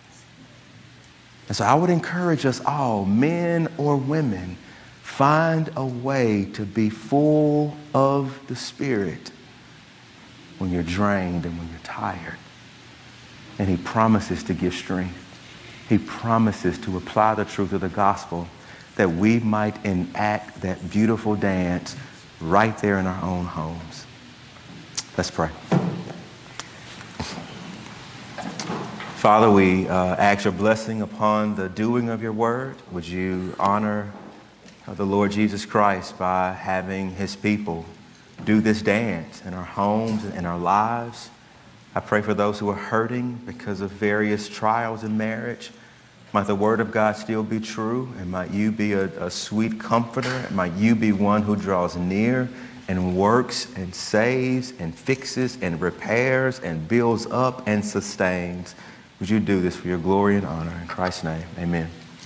And 1.46 1.56
so 1.56 1.64
I 1.64 1.74
would 1.74 1.88
encourage 1.88 2.46
us 2.46 2.60
all, 2.64 3.04
men 3.04 3.68
or 3.78 3.96
women, 3.96 4.56
find 5.02 5.70
a 5.76 5.86
way 5.86 6.46
to 6.54 6.66
be 6.66 6.90
full 6.90 7.76
of 7.94 8.36
the 8.48 8.56
Spirit 8.56 9.30
when 10.58 10.72
you're 10.72 10.82
drained 10.82 11.46
and 11.46 11.56
when 11.56 11.68
you're 11.68 11.78
tired. 11.84 12.38
And 13.60 13.68
He 13.68 13.76
promises 13.76 14.42
to 14.44 14.52
give 14.52 14.74
strength. 14.74 15.16
He 15.88 15.98
promises 15.98 16.76
to 16.78 16.96
apply 16.96 17.36
the 17.36 17.44
truth 17.44 17.72
of 17.72 17.82
the 17.82 17.88
gospel 17.88 18.48
that 18.96 19.10
we 19.10 19.40
might 19.40 19.84
enact 19.84 20.60
that 20.62 20.90
beautiful 20.90 21.34
dance 21.36 21.96
right 22.40 22.76
there 22.78 22.98
in 22.98 23.06
our 23.06 23.24
own 23.24 23.46
homes. 23.46 24.06
Let's 25.16 25.30
pray. 25.30 25.50
Father, 29.16 29.50
we 29.50 29.86
uh, 29.86 30.16
ask 30.16 30.44
your 30.44 30.52
blessing 30.52 31.00
upon 31.00 31.54
the 31.54 31.68
doing 31.68 32.08
of 32.08 32.22
your 32.22 32.32
word. 32.32 32.74
Would 32.90 33.06
you 33.06 33.54
honor 33.58 34.10
uh, 34.86 34.94
the 34.94 35.06
Lord 35.06 35.30
Jesus 35.30 35.64
Christ 35.64 36.18
by 36.18 36.52
having 36.52 37.12
his 37.14 37.36
people 37.36 37.84
do 38.44 38.60
this 38.60 38.82
dance 38.82 39.40
in 39.42 39.54
our 39.54 39.62
homes 39.64 40.24
and 40.24 40.34
in 40.34 40.44
our 40.44 40.58
lives? 40.58 41.30
I 41.94 42.00
pray 42.00 42.20
for 42.20 42.34
those 42.34 42.58
who 42.58 42.68
are 42.70 42.74
hurting 42.74 43.40
because 43.46 43.80
of 43.80 43.90
various 43.92 44.48
trials 44.48 45.04
in 45.04 45.16
marriage. 45.16 45.70
Might 46.32 46.46
the 46.46 46.54
word 46.54 46.80
of 46.80 46.92
God 46.92 47.16
still 47.16 47.42
be 47.42 47.60
true, 47.60 48.08
and 48.18 48.30
might 48.30 48.50
you 48.50 48.72
be 48.72 48.94
a, 48.94 49.04
a 49.22 49.30
sweet 49.30 49.78
comforter, 49.78 50.30
and 50.30 50.56
might 50.56 50.72
you 50.74 50.94
be 50.94 51.12
one 51.12 51.42
who 51.42 51.56
draws 51.56 51.94
near 51.94 52.48
and 52.88 53.16
works 53.16 53.72
and 53.76 53.94
saves 53.94 54.72
and 54.78 54.94
fixes 54.94 55.58
and 55.60 55.80
repairs 55.80 56.58
and 56.60 56.88
builds 56.88 57.26
up 57.26 57.66
and 57.66 57.84
sustains. 57.84 58.74
Would 59.20 59.28
you 59.28 59.40
do 59.40 59.60
this 59.60 59.76
for 59.76 59.88
your 59.88 59.98
glory 59.98 60.36
and 60.36 60.46
honor? 60.46 60.76
In 60.80 60.88
Christ's 60.88 61.24
name, 61.24 61.44
amen. 61.58 61.90